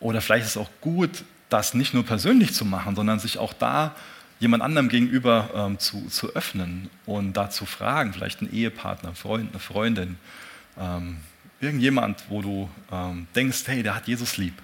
Oder 0.00 0.20
vielleicht 0.20 0.44
ist 0.44 0.52
es 0.52 0.56
auch 0.56 0.70
gut, 0.80 1.24
das 1.48 1.74
nicht 1.74 1.94
nur 1.94 2.04
persönlich 2.04 2.52
zu 2.52 2.64
machen, 2.64 2.96
sondern 2.96 3.20
sich 3.20 3.38
auch 3.38 3.52
da 3.52 3.94
jemand 4.40 4.62
anderem 4.62 4.88
gegenüber 4.88 5.50
ähm, 5.54 5.78
zu, 5.78 6.08
zu 6.08 6.34
öffnen 6.34 6.90
und 7.06 7.34
da 7.34 7.50
zu 7.50 7.64
fragen, 7.64 8.12
vielleicht 8.12 8.40
einen 8.40 8.52
Ehepartner, 8.52 9.14
Freund, 9.14 9.50
eine 9.50 9.60
Freundin, 9.60 10.18
ähm, 10.78 11.18
irgendjemand, 11.60 12.24
wo 12.28 12.42
du 12.42 12.68
ähm, 12.90 13.28
denkst, 13.36 13.62
hey, 13.66 13.82
der 13.82 13.94
hat 13.94 14.08
Jesus 14.08 14.36
lieb. 14.36 14.54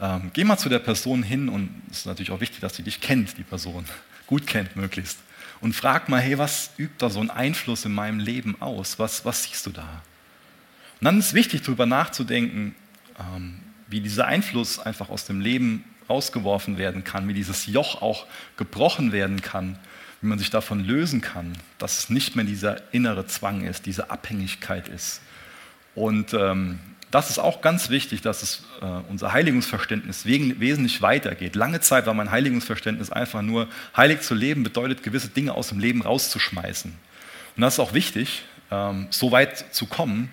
Ähm, 0.00 0.30
geh 0.32 0.44
mal 0.44 0.58
zu 0.58 0.68
der 0.68 0.78
Person 0.78 1.22
hin 1.22 1.48
und 1.48 1.70
es 1.90 1.98
ist 1.98 2.06
natürlich 2.06 2.30
auch 2.30 2.40
wichtig, 2.40 2.60
dass 2.60 2.76
sie 2.76 2.82
dich 2.82 3.00
kennt, 3.00 3.38
die 3.38 3.42
Person, 3.42 3.84
gut 4.26 4.46
kennt 4.46 4.76
möglichst. 4.76 5.18
Und 5.60 5.74
frag 5.74 6.08
mal, 6.08 6.20
hey, 6.20 6.36
was 6.36 6.70
übt 6.76 6.96
da 6.98 7.08
so 7.08 7.20
einen 7.20 7.30
Einfluss 7.30 7.84
in 7.84 7.92
meinem 7.92 8.18
Leben 8.18 8.60
aus? 8.60 8.98
Was, 8.98 9.24
was 9.24 9.44
siehst 9.44 9.64
du 9.66 9.70
da? 9.70 10.02
Und 11.00 11.04
dann 11.04 11.18
ist 11.18 11.34
wichtig, 11.34 11.62
darüber 11.62 11.86
nachzudenken, 11.86 12.74
ähm, 13.18 13.60
wie 13.88 14.00
dieser 14.00 14.26
Einfluss 14.26 14.78
einfach 14.78 15.08
aus 15.08 15.24
dem 15.24 15.40
Leben 15.40 15.84
rausgeworfen 16.08 16.78
werden 16.78 17.04
kann, 17.04 17.26
wie 17.28 17.34
dieses 17.34 17.66
Joch 17.66 18.02
auch 18.02 18.26
gebrochen 18.56 19.12
werden 19.12 19.40
kann, 19.40 19.78
wie 20.20 20.28
man 20.28 20.38
sich 20.38 20.50
davon 20.50 20.84
lösen 20.84 21.20
kann, 21.20 21.56
dass 21.78 21.98
es 21.98 22.10
nicht 22.10 22.36
mehr 22.36 22.44
dieser 22.44 22.92
innere 22.92 23.26
Zwang 23.26 23.64
ist, 23.64 23.86
diese 23.86 24.10
Abhängigkeit 24.10 24.88
ist. 24.88 25.20
Und 25.94 26.34
ähm, 26.34 26.78
das 27.10 27.30
ist 27.30 27.38
auch 27.38 27.60
ganz 27.60 27.88
wichtig, 27.88 28.20
dass 28.20 28.42
es, 28.42 28.64
äh, 28.82 28.86
unser 29.08 29.32
Heiligungsverständnis 29.32 30.26
wesentlich 30.26 31.02
weitergeht. 31.02 31.54
Lange 31.54 31.80
Zeit 31.80 32.06
war 32.06 32.14
mein 32.14 32.30
Heiligungsverständnis 32.30 33.10
einfach 33.10 33.42
nur, 33.42 33.68
heilig 33.96 34.22
zu 34.22 34.34
leben 34.34 34.62
bedeutet, 34.62 35.02
gewisse 35.02 35.28
Dinge 35.28 35.54
aus 35.54 35.68
dem 35.68 35.78
Leben 35.78 36.02
rauszuschmeißen. 36.02 36.92
Und 37.56 37.60
das 37.60 37.74
ist 37.74 37.80
auch 37.80 37.94
wichtig, 37.94 38.42
ähm, 38.70 39.06
so 39.10 39.30
weit 39.32 39.72
zu 39.74 39.86
kommen, 39.86 40.30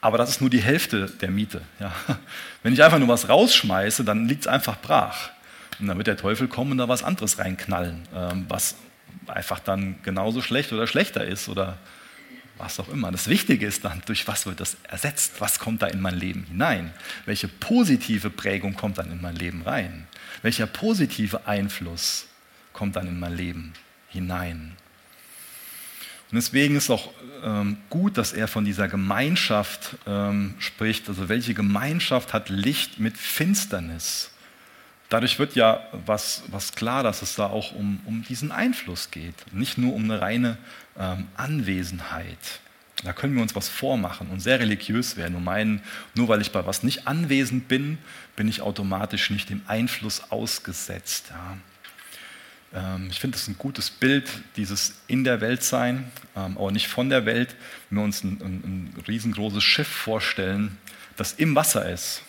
aber 0.00 0.18
das 0.18 0.30
ist 0.30 0.40
nur 0.40 0.50
die 0.50 0.62
Hälfte 0.62 1.10
der 1.20 1.30
Miete. 1.30 1.62
Ja. 1.78 1.92
Wenn 2.62 2.72
ich 2.72 2.82
einfach 2.82 2.98
nur 2.98 3.08
was 3.08 3.28
rausschmeiße, 3.28 4.04
dann 4.04 4.28
liegt 4.28 4.42
es 4.42 4.46
einfach 4.46 4.78
brach. 4.80 5.30
Und 5.78 5.88
dann 5.88 5.96
wird 5.96 6.06
der 6.06 6.16
Teufel 6.16 6.48
kommen 6.48 6.72
und 6.72 6.78
da 6.78 6.88
was 6.88 7.02
anderes 7.02 7.38
reinknallen, 7.38 8.02
ähm, 8.14 8.44
was 8.48 8.76
einfach 9.26 9.58
dann 9.58 9.96
genauso 10.02 10.42
schlecht 10.42 10.72
oder 10.72 10.86
schlechter 10.86 11.24
ist 11.24 11.48
oder 11.48 11.78
was 12.60 12.78
auch 12.78 12.88
immer. 12.88 13.10
Das 13.10 13.28
Wichtige 13.28 13.66
ist 13.66 13.84
dann, 13.84 14.02
durch 14.06 14.28
was 14.28 14.46
wird 14.46 14.60
das 14.60 14.76
ersetzt? 14.84 15.34
Was 15.40 15.58
kommt 15.58 15.82
da 15.82 15.86
in 15.86 16.00
mein 16.00 16.14
Leben 16.14 16.44
hinein? 16.44 16.92
Welche 17.24 17.48
positive 17.48 18.30
Prägung 18.30 18.74
kommt 18.74 18.98
dann 18.98 19.10
in 19.10 19.20
mein 19.20 19.36
Leben 19.36 19.62
rein? 19.62 20.06
Welcher 20.42 20.66
positive 20.66 21.46
Einfluss 21.46 22.26
kommt 22.72 22.96
dann 22.96 23.06
in 23.08 23.18
mein 23.18 23.36
Leben 23.36 23.72
hinein? 24.08 24.76
Und 26.30 26.36
deswegen 26.36 26.76
ist 26.76 26.90
auch 26.90 27.12
ähm, 27.42 27.78
gut, 27.88 28.16
dass 28.16 28.32
er 28.32 28.46
von 28.46 28.64
dieser 28.64 28.86
Gemeinschaft 28.86 29.96
ähm, 30.06 30.54
spricht. 30.60 31.08
Also 31.08 31.28
welche 31.28 31.54
Gemeinschaft 31.54 32.32
hat 32.32 32.50
Licht 32.50 33.00
mit 33.00 33.16
Finsternis? 33.16 34.30
Dadurch 35.10 35.38
wird 35.40 35.56
ja 35.56 35.82
was, 36.06 36.44
was 36.46 36.72
klar, 36.72 37.02
dass 37.02 37.20
es 37.20 37.34
da 37.34 37.46
auch 37.46 37.72
um, 37.72 38.00
um 38.06 38.22
diesen 38.22 38.52
Einfluss 38.52 39.10
geht, 39.10 39.34
nicht 39.52 39.76
nur 39.76 39.92
um 39.92 40.04
eine 40.04 40.20
reine 40.20 40.56
ähm, 40.98 41.26
Anwesenheit. 41.36 42.60
Da 43.02 43.12
können 43.12 43.34
wir 43.34 43.42
uns 43.42 43.56
was 43.56 43.68
vormachen 43.68 44.28
und 44.28 44.40
sehr 44.40 44.60
religiös 44.60 45.16
werden 45.16 45.34
und 45.34 45.42
meinen, 45.42 45.82
nur 46.14 46.28
weil 46.28 46.40
ich 46.40 46.52
bei 46.52 46.64
was 46.64 46.84
nicht 46.84 47.08
anwesend 47.08 47.66
bin, 47.66 47.98
bin 48.36 48.46
ich 48.46 48.62
automatisch 48.62 49.30
nicht 49.30 49.50
dem 49.50 49.62
Einfluss 49.66 50.30
ausgesetzt. 50.30 51.30
Ja. 51.30 52.94
Ähm, 52.94 53.08
ich 53.10 53.18
finde 53.18 53.36
das 53.36 53.48
ein 53.48 53.58
gutes 53.58 53.90
Bild, 53.90 54.30
dieses 54.54 55.00
in 55.08 55.24
der 55.24 55.40
Welt 55.40 55.64
sein, 55.64 56.12
ähm, 56.36 56.56
aber 56.56 56.70
nicht 56.70 56.86
von 56.86 57.08
der 57.10 57.26
Welt. 57.26 57.56
Wenn 57.88 57.98
wir 57.98 58.04
uns 58.04 58.22
ein, 58.22 58.40
ein, 58.42 58.94
ein 58.94 59.04
riesengroßes 59.08 59.64
Schiff 59.64 59.88
vorstellen, 59.88 60.78
das 61.16 61.32
im 61.32 61.56
Wasser 61.56 61.90
ist. 61.90 62.22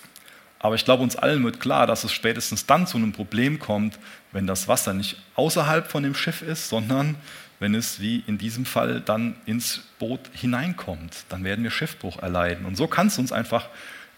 Aber 0.63 0.75
ich 0.75 0.85
glaube, 0.85 1.01
uns 1.01 1.15
allen 1.15 1.43
wird 1.43 1.59
klar, 1.59 1.87
dass 1.87 2.03
es 2.03 2.13
spätestens 2.13 2.67
dann 2.67 2.85
zu 2.85 2.97
einem 2.97 3.13
Problem 3.13 3.57
kommt, 3.57 3.97
wenn 4.31 4.45
das 4.45 4.67
Wasser 4.67 4.93
nicht 4.93 5.17
außerhalb 5.33 5.89
von 5.89 6.03
dem 6.03 6.13
Schiff 6.13 6.43
ist, 6.43 6.69
sondern 6.69 7.15
wenn 7.59 7.73
es 7.73 7.99
wie 7.99 8.23
in 8.27 8.37
diesem 8.37 8.65
Fall 8.65 9.01
dann 9.01 9.35
ins 9.47 9.81
Boot 9.97 10.19
hineinkommt. 10.33 11.25
Dann 11.29 11.43
werden 11.43 11.63
wir 11.63 11.71
Schiffbruch 11.71 12.19
erleiden. 12.19 12.67
Und 12.67 12.75
so 12.75 12.85
kann 12.85 13.07
es 13.07 13.17
uns 13.17 13.31
einfach 13.31 13.69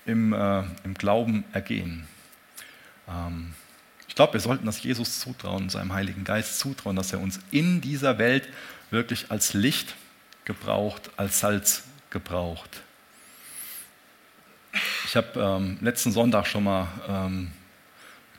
im, 0.06 0.34
äh, 0.34 0.64
im 0.84 0.96
Glauben 0.96 1.46
ergehen. 1.54 2.08
Ähm, 3.08 3.54
ich 4.10 4.16
glaube, 4.16 4.34
wir 4.34 4.42
sollten 4.42 4.66
das 4.66 4.84
Jesus 4.84 5.22
zutrauen, 5.22 5.70
seinem 5.70 5.94
Heiligen 5.94 6.26
Geist 6.26 6.60
zutrauen, 6.60 6.98
dass 6.98 7.14
er 7.14 7.22
uns 7.22 7.40
in 7.52 7.80
dieser 7.80 8.18
Welt 8.18 8.50
wirklich 8.92 9.32
als 9.32 9.54
Licht 9.54 9.96
gebraucht, 10.44 11.10
als 11.16 11.40
Salz 11.40 11.86
gebraucht. 12.10 12.82
Ich 15.14 15.18
habe 15.18 15.40
ähm, 15.40 15.78
letzten 15.80 16.12
Sonntag 16.12 16.48
schon 16.48 16.64
mal 16.64 16.88
ähm, 17.08 17.52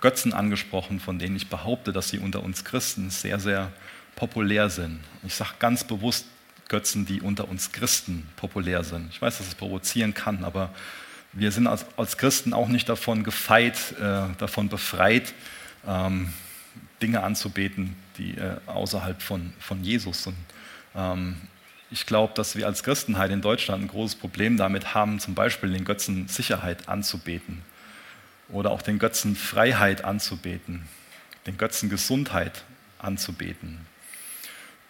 Götzen 0.00 0.32
angesprochen, 0.32 0.98
von 0.98 1.20
denen 1.20 1.36
ich 1.36 1.48
behaupte, 1.48 1.92
dass 1.92 2.08
sie 2.08 2.18
unter 2.18 2.42
uns 2.42 2.64
Christen 2.64 3.10
sehr, 3.10 3.38
sehr 3.38 3.70
populär 4.16 4.68
sind. 4.68 4.98
Ich 5.22 5.36
sage 5.36 5.52
ganz 5.60 5.84
bewusst 5.84 6.26
Götzen, 6.66 7.06
die 7.06 7.20
unter 7.20 7.48
uns 7.48 7.70
Christen 7.70 8.26
populär 8.34 8.82
sind. 8.82 9.08
Ich 9.12 9.22
weiß, 9.22 9.38
dass 9.38 9.46
es 9.46 9.54
provozieren 9.54 10.14
kann, 10.14 10.42
aber 10.42 10.74
wir 11.32 11.52
sind 11.52 11.68
als, 11.68 11.86
als 11.96 12.18
Christen 12.18 12.52
auch 12.52 12.66
nicht 12.66 12.88
davon 12.88 13.22
gefeit, 13.22 13.78
äh, 14.00 14.34
davon 14.38 14.68
befreit, 14.68 15.32
ähm, 15.86 16.32
Dinge 17.00 17.22
anzubeten, 17.22 17.94
die 18.18 18.32
äh, 18.32 18.56
außerhalb 18.66 19.22
von, 19.22 19.52
von 19.60 19.84
Jesus 19.84 20.24
sind. 20.24 20.34
Ähm, 20.96 21.36
ich 21.94 22.06
glaube, 22.06 22.32
dass 22.34 22.56
wir 22.56 22.66
als 22.66 22.82
Christenheit 22.82 23.30
in 23.30 23.40
Deutschland 23.40 23.84
ein 23.84 23.88
großes 23.88 24.16
Problem 24.16 24.56
damit 24.56 24.96
haben, 24.96 25.20
zum 25.20 25.36
Beispiel 25.36 25.70
den 25.70 25.84
Götzen 25.84 26.26
Sicherheit 26.26 26.88
anzubeten 26.88 27.62
oder 28.48 28.72
auch 28.72 28.82
den 28.82 28.98
Götzen 28.98 29.36
Freiheit 29.36 30.02
anzubeten, 30.02 30.88
den 31.46 31.56
Götzen 31.56 31.88
Gesundheit 31.88 32.64
anzubeten. 32.98 33.86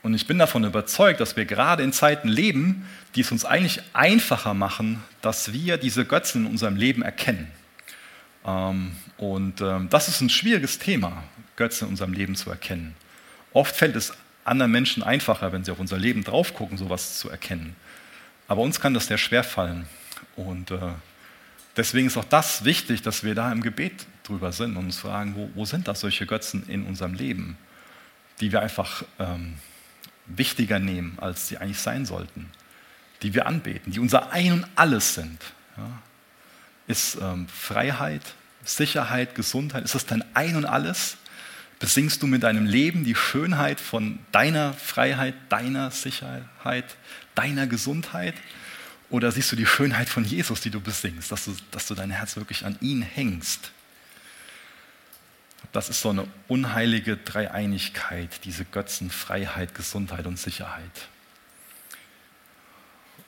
Und 0.02 0.14
ich 0.14 0.26
bin 0.26 0.38
davon 0.38 0.64
überzeugt, 0.64 1.20
dass 1.20 1.36
wir 1.36 1.44
gerade 1.44 1.82
in 1.82 1.92
Zeiten 1.92 2.28
leben, 2.28 2.88
die 3.14 3.20
es 3.20 3.30
uns 3.30 3.44
eigentlich 3.44 3.82
einfacher 3.92 4.54
machen, 4.54 5.02
dass 5.20 5.52
wir 5.52 5.76
diese 5.76 6.06
Götzen 6.06 6.46
in 6.46 6.52
unserem 6.52 6.76
Leben 6.76 7.02
erkennen. 7.02 7.48
Ähm, 8.46 8.96
und 9.18 9.60
ähm, 9.60 9.90
das 9.90 10.08
ist 10.08 10.22
ein 10.22 10.30
schwieriges 10.30 10.78
Thema, 10.78 11.22
Götzen 11.56 11.84
in 11.84 11.90
unserem 11.90 12.14
Leben 12.14 12.34
zu 12.34 12.48
erkennen. 12.48 12.96
Oft 13.52 13.76
fällt 13.76 13.94
es 13.94 14.14
anderen 14.44 14.72
Menschen 14.72 15.02
einfacher, 15.02 15.52
wenn 15.52 15.64
sie 15.64 15.70
auf 15.70 15.78
unser 15.78 15.98
Leben 15.98 16.24
drauf 16.24 16.54
gucken, 16.54 16.78
sowas 16.78 17.18
zu 17.18 17.30
erkennen. 17.30 17.74
Aber 18.46 18.62
uns 18.62 18.80
kann 18.80 18.94
das 18.94 19.06
sehr 19.06 19.18
schwer 19.18 19.42
fallen. 19.42 19.86
Und 20.36 20.70
äh, 20.70 20.78
deswegen 21.76 22.06
ist 22.06 22.16
auch 22.16 22.24
das 22.24 22.64
wichtig, 22.64 23.02
dass 23.02 23.24
wir 23.24 23.34
da 23.34 23.50
im 23.50 23.62
Gebet 23.62 24.06
drüber 24.22 24.52
sind 24.52 24.76
und 24.76 24.84
uns 24.84 24.98
fragen, 24.98 25.34
wo, 25.34 25.50
wo 25.54 25.64
sind 25.64 25.88
das 25.88 26.00
solche 26.00 26.26
Götzen 26.26 26.68
in 26.68 26.84
unserem 26.84 27.14
Leben, 27.14 27.56
die 28.40 28.52
wir 28.52 28.60
einfach 28.60 29.04
ähm, 29.18 29.54
wichtiger 30.26 30.78
nehmen, 30.78 31.18
als 31.20 31.48
sie 31.48 31.58
eigentlich 31.58 31.80
sein 31.80 32.06
sollten, 32.06 32.50
die 33.22 33.34
wir 33.34 33.46
anbeten, 33.46 33.92
die 33.92 34.00
unser 34.00 34.32
Ein 34.32 34.52
und 34.52 34.66
Alles 34.74 35.14
sind. 35.14 35.40
Ja? 35.76 35.90
Ist 36.86 37.16
ähm, 37.20 37.48
Freiheit, 37.48 38.34
Sicherheit, 38.64 39.34
Gesundheit, 39.34 39.84
ist 39.84 39.94
das 39.94 40.06
dein 40.06 40.24
Ein 40.34 40.56
und 40.56 40.64
Alles? 40.66 41.16
Besingst 41.84 42.22
du 42.22 42.26
mit 42.26 42.44
deinem 42.44 42.64
Leben 42.64 43.04
die 43.04 43.14
Schönheit 43.14 43.78
von 43.78 44.18
deiner 44.32 44.72
Freiheit, 44.72 45.34
deiner 45.50 45.90
Sicherheit, 45.90 46.96
deiner 47.34 47.66
Gesundheit? 47.66 48.32
Oder 49.10 49.30
siehst 49.30 49.52
du 49.52 49.56
die 49.56 49.66
Schönheit 49.66 50.08
von 50.08 50.24
Jesus, 50.24 50.62
die 50.62 50.70
du 50.70 50.80
besingst, 50.80 51.30
dass 51.30 51.44
du, 51.44 51.54
dass 51.72 51.86
du 51.86 51.94
dein 51.94 52.10
Herz 52.10 52.36
wirklich 52.36 52.64
an 52.64 52.78
ihn 52.80 53.02
hängst? 53.02 53.70
Das 55.72 55.90
ist 55.90 56.00
so 56.00 56.08
eine 56.08 56.26
unheilige 56.48 57.18
Dreieinigkeit, 57.18 58.30
diese 58.44 58.64
Götzen 58.64 59.10
Freiheit, 59.10 59.74
Gesundheit 59.74 60.24
und 60.24 60.38
Sicherheit. 60.38 61.08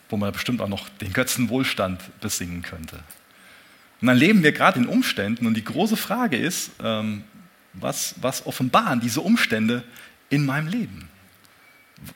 Wo 0.08 0.16
man 0.16 0.32
bestimmt 0.32 0.62
auch 0.62 0.68
noch 0.68 0.88
den 0.88 1.12
Götzen 1.12 1.50
Wohlstand 1.50 2.00
besingen 2.22 2.62
könnte. 2.62 2.96
Und 4.00 4.06
dann 4.06 4.16
leben 4.16 4.42
wir 4.42 4.52
gerade 4.52 4.78
in 4.78 4.86
Umständen 4.86 5.46
und 5.46 5.58
die 5.58 5.64
große 5.64 5.98
Frage 5.98 6.38
ist, 6.38 6.70
ähm, 6.82 7.22
was, 7.80 8.14
was 8.20 8.46
offenbaren 8.46 9.00
diese 9.00 9.20
Umstände 9.20 9.82
in 10.28 10.44
meinem 10.44 10.68
Leben? 10.68 11.08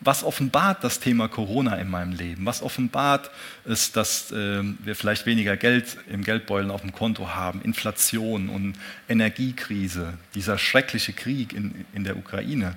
Was 0.01 0.25
offenbart 0.25 0.85
das 0.85 1.01
Thema 1.01 1.29
Corona 1.29 1.77
in 1.77 1.89
meinem 1.89 2.13
Leben? 2.13 2.45
Was 2.45 2.63
offenbart 2.63 3.31
es, 3.65 3.93
dass 3.93 4.31
äh, 4.31 4.63
wir 4.63 4.95
vielleicht 4.95 5.25
weniger 5.25 5.57
Geld 5.57 5.97
im 6.11 6.23
Geldbeutel 6.23 6.71
auf 6.71 6.83
dem 6.83 6.93
Konto 6.93 7.31
haben, 7.31 7.63
Inflation 7.63 8.51
und 8.51 8.75
Energiekrise, 9.09 10.15
dieser 10.35 10.59
schreckliche 10.59 11.15
Krieg 11.15 11.55
in, 11.55 11.87
in 11.95 12.05
der 12.05 12.19
Ukraine? 12.19 12.77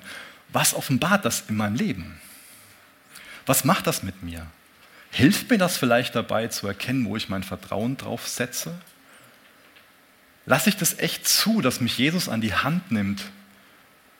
Was 0.53 0.73
offenbart 0.73 1.25
das 1.25 1.43
in 1.49 1.57
meinem 1.57 1.75
Leben? 1.75 2.19
Was 3.45 3.65
macht 3.65 3.85
das 3.85 4.03
mit 4.03 4.23
mir? 4.23 4.47
Hilft 5.11 5.49
mir 5.49 5.57
das 5.57 5.77
vielleicht 5.77 6.15
dabei 6.15 6.47
zu 6.47 6.67
erkennen, 6.67 7.05
wo 7.05 7.17
ich 7.17 7.27
mein 7.27 7.43
Vertrauen 7.43 7.97
drauf 7.97 8.27
setze? 8.27 8.73
Lasse 10.45 10.69
ich 10.69 10.77
das 10.77 10.99
echt 10.99 11.27
zu, 11.27 11.61
dass 11.61 11.81
mich 11.81 11.97
Jesus 11.97 12.29
an 12.29 12.41
die 12.41 12.53
Hand 12.53 12.91
nimmt 12.91 13.23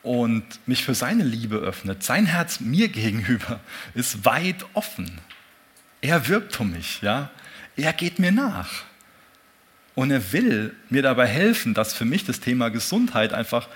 und 0.02 0.44
mich 0.66 0.84
für 0.84 0.96
seine 0.96 1.24
Liebe 1.24 1.58
öffnet. 1.58 2.04
Sein 2.04 2.26
Herz 2.26 2.60
mir 2.60 2.90
gegenüber 2.90 3.60
ist 3.94 4.26
weit 4.26 4.66
offen. 4.74 5.20
Er 6.02 6.28
wirbt 6.28 6.60
um 6.60 6.72
mich, 6.72 7.02
ja. 7.02 7.32
Er 7.76 7.94
geht 7.94 8.20
mir 8.20 8.32
nach. 8.32 8.84
Und 9.96 10.12
er 10.12 10.34
will 10.34 10.76
mir 10.90 11.02
dabei 11.02 11.28
helfen, 11.28 11.74
dass 11.74 11.94
für 11.94 12.06
mich 12.06 12.26
das 12.26 12.40
Thema 12.40 12.70
Gesundheit 12.70 13.34
einfach 13.34 13.70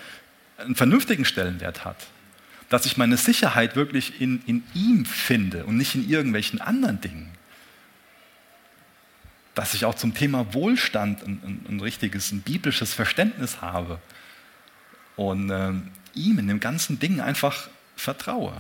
einen 0.58 0.76
vernünftigen 0.76 1.26
Stellenwert 1.26 1.86
hat. 1.86 2.08
Dass 2.70 2.86
ich 2.86 2.98
meine 2.98 3.18
Sicherheit 3.18 3.76
wirklich 3.76 4.20
in, 4.20 4.42
in 4.46 4.64
ihm 4.74 5.06
finde 5.06 5.66
und 5.66 5.78
nicht 5.78 5.96
in 5.96 6.10
irgendwelchen 6.10 6.60
anderen 6.60 7.00
Dingen 7.00 7.37
dass 9.58 9.74
ich 9.74 9.86
auch 9.86 9.96
zum 9.96 10.14
Thema 10.14 10.54
Wohlstand 10.54 11.24
ein, 11.24 11.42
ein, 11.44 11.66
ein 11.68 11.80
richtiges, 11.80 12.32
ein 12.32 12.42
biblisches 12.42 12.94
Verständnis 12.94 13.60
habe 13.60 14.00
und 15.16 15.50
äh, 15.50 15.74
ihm 16.14 16.38
in 16.38 16.48
dem 16.48 16.60
ganzen 16.60 17.00
Ding 17.00 17.20
einfach 17.20 17.68
vertraue. 17.96 18.54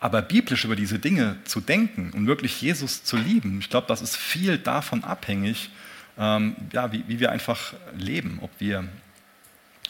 Aber 0.00 0.22
biblisch 0.22 0.64
über 0.64 0.74
diese 0.74 0.98
Dinge 0.98 1.36
zu 1.44 1.60
denken 1.60 2.12
und 2.14 2.26
wirklich 2.26 2.62
Jesus 2.62 3.04
zu 3.04 3.18
lieben, 3.18 3.58
ich 3.60 3.68
glaube, 3.68 3.88
das 3.88 4.00
ist 4.00 4.16
viel 4.16 4.56
davon 4.56 5.04
abhängig, 5.04 5.68
ähm, 6.16 6.56
ja, 6.72 6.90
wie, 6.90 7.04
wie, 7.08 7.20
wir 7.20 7.30
einfach 7.30 7.74
leben, 7.94 8.38
ob 8.40 8.50
wir, 8.58 8.88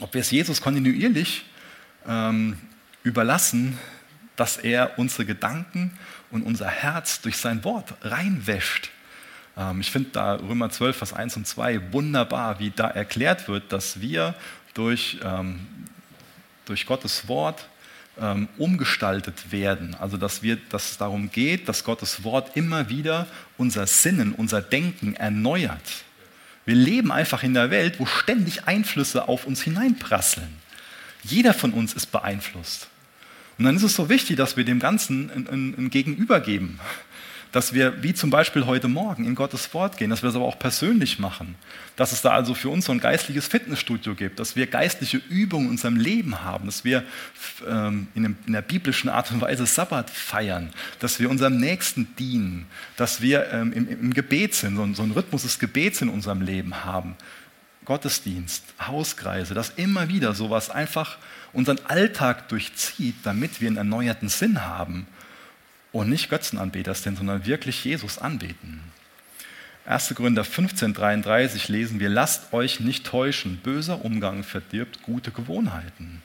ob 0.01 0.13
wir 0.13 0.23
es 0.23 0.33
Jesus 0.33 0.61
kontinuierlich 0.61 1.45
ähm, 2.05 2.59
überlassen, 3.05 3.79
dass 4.39 4.57
er 4.57 4.99
unsere 4.99 5.27
Gedanken 5.27 5.93
und 6.31 6.43
unser 6.43 6.69
Herz 6.69 7.21
durch 7.21 7.37
sein 7.37 7.65
Wort 7.65 7.95
reinwäscht. 8.03 8.91
Ähm, 9.57 9.81
ich 9.81 9.91
finde 9.91 10.11
da 10.13 10.35
Römer 10.37 10.71
12, 10.71 10.97
Vers 10.97 11.13
1 11.13 11.37
und 11.37 11.47
2 11.47 11.93
wunderbar, 11.93 12.59
wie 12.59 12.71
da 12.71 12.89
erklärt 12.89 13.49
wird, 13.49 13.73
dass 13.73 14.01
wir 14.01 14.35
durch, 14.75 15.19
ähm, 15.23 15.67
durch 16.65 16.87
Gottes 16.87 17.29
Wort 17.29 17.69
ähm, 18.21 18.49
umgestaltet 18.57 19.51
werden. 19.51 19.97
Also 19.99 20.17
dass, 20.17 20.43
wir, 20.43 20.57
dass 20.69 20.93
es 20.93 20.99
darum 20.99 21.31
geht, 21.31 21.69
dass 21.69 21.85
Gottes 21.85 22.23
Wort 22.25 22.57
immer 22.57 22.89
wieder 22.89 23.27
unser 23.57 23.87
Sinnen, 23.87 24.33
unser 24.33 24.63
Denken 24.63 25.15
erneuert. 25.15 26.05
Wir 26.65 26.77
leben 26.77 27.11
einfach 27.11 27.43
in 27.43 27.55
der 27.55 27.71
Welt, 27.71 27.99
wo 27.99 28.07
ständig 28.07 28.67
Einflüsse 28.67 29.27
auf 29.27 29.47
uns 29.47 29.63
hineinprasseln. 29.63 30.49
Jeder 31.23 31.55
von 31.55 31.73
uns 31.73 31.95
ist 31.95 32.13
beeinflusst. 32.13 32.89
Und 33.59 33.65
dann 33.65 33.77
ist 33.77 33.83
es 33.83 33.95
so 33.95 34.09
wichtig, 34.09 34.37
dass 34.37 34.57
wir 34.57 34.65
dem 34.65 34.79
Ganzen 34.79 35.31
ein, 35.31 35.49
ein, 35.49 35.75
ein 35.77 35.91
Gegenüber 35.91 36.41
geben. 36.41 36.79
Dass 37.51 37.73
wir, 37.73 38.03
wie 38.03 38.13
zum 38.13 38.29
Beispiel 38.29 38.67
heute 38.67 38.89
Morgen, 38.89 39.25
in 39.25 39.35
Gottes 39.35 39.73
Wort 39.73 39.97
gehen, 39.97 40.11
dass 40.11 40.23
wir 40.23 40.29
es 40.29 40.37
aber 40.37 40.45
auch 40.45 40.59
persönlich 40.59 41.19
machen. 41.19 41.55
Dass 41.97 42.13
es 42.13 42.21
da 42.21 42.33
also 42.33 42.55
für 42.55 42.69
uns 42.69 42.85
so 42.85 42.93
ein 42.93 43.01
geistliches 43.01 43.49
Fitnessstudio 43.49 44.15
gibt, 44.15 44.39
dass 44.39 44.55
wir 44.55 44.67
geistliche 44.67 45.17
Übungen 45.31 45.65
in 45.65 45.71
unserem 45.73 45.97
Leben 45.97 46.45
haben, 46.45 46.67
dass 46.67 46.85
wir 46.85 47.05
ähm, 47.67 48.07
in, 48.15 48.27
einem, 48.27 48.37
in 48.47 48.53
der 48.53 48.63
biblischen 48.63 49.09
Art 49.09 49.31
und 49.33 49.41
Weise 49.41 49.65
Sabbat 49.65 50.11
feiern, 50.11 50.71
dass 51.01 51.19
wir 51.21 51.31
unserem 51.31 51.57
Nächsten 51.57 52.15
dienen, 52.17 52.67
dass 52.97 53.23
wir 53.23 53.51
ähm, 53.51 53.73
im, 53.73 53.89
im, 53.89 54.15
Gebet 54.15 54.55
sind, 54.55 54.77
so, 54.77 54.87
so 54.93 55.03
ein 55.03 55.13
Rhythmus 55.13 55.43
des 55.43 55.59
Gebets 55.59 56.03
in 56.03 56.11
unserem 56.11 56.43
Leben 56.43 56.85
haben. 56.85 57.17
Gottesdienst, 57.87 58.63
Hauskreise, 58.87 59.55
dass 59.55 59.71
immer 59.71 60.11
wieder 60.11 60.35
sowas 60.35 60.69
einfach 60.69 61.17
unseren 61.59 61.85
Alltag 61.87 62.49
durchzieht, 62.49 63.17
damit 63.25 63.61
wir 63.61 63.67
einen 63.67 63.79
erneuerten 63.79 64.29
Sinn 64.29 64.65
haben 64.65 65.09
und 65.91 66.09
nicht 66.09 66.31
Götzenanbeter 66.31 66.95
sind, 66.95 67.19
sondern 67.19 67.47
wirklich 67.47 67.85
Jesus 67.85 68.19
anbeten. 68.19 68.81
1. 69.85 70.15
Korinther 70.15 70.45
15, 70.45 70.95
33 70.95 71.69
lesen 71.69 71.99
wir, 71.99 72.11
lasst 72.11 72.53
euch 72.53 72.79
nicht 72.79 73.05
täuschen, 73.05 73.57
böser 73.57 74.05
Umgang 74.05 74.45
verdirbt 74.45 75.03
gute 75.03 75.33
Gewohnheiten. 75.33 76.23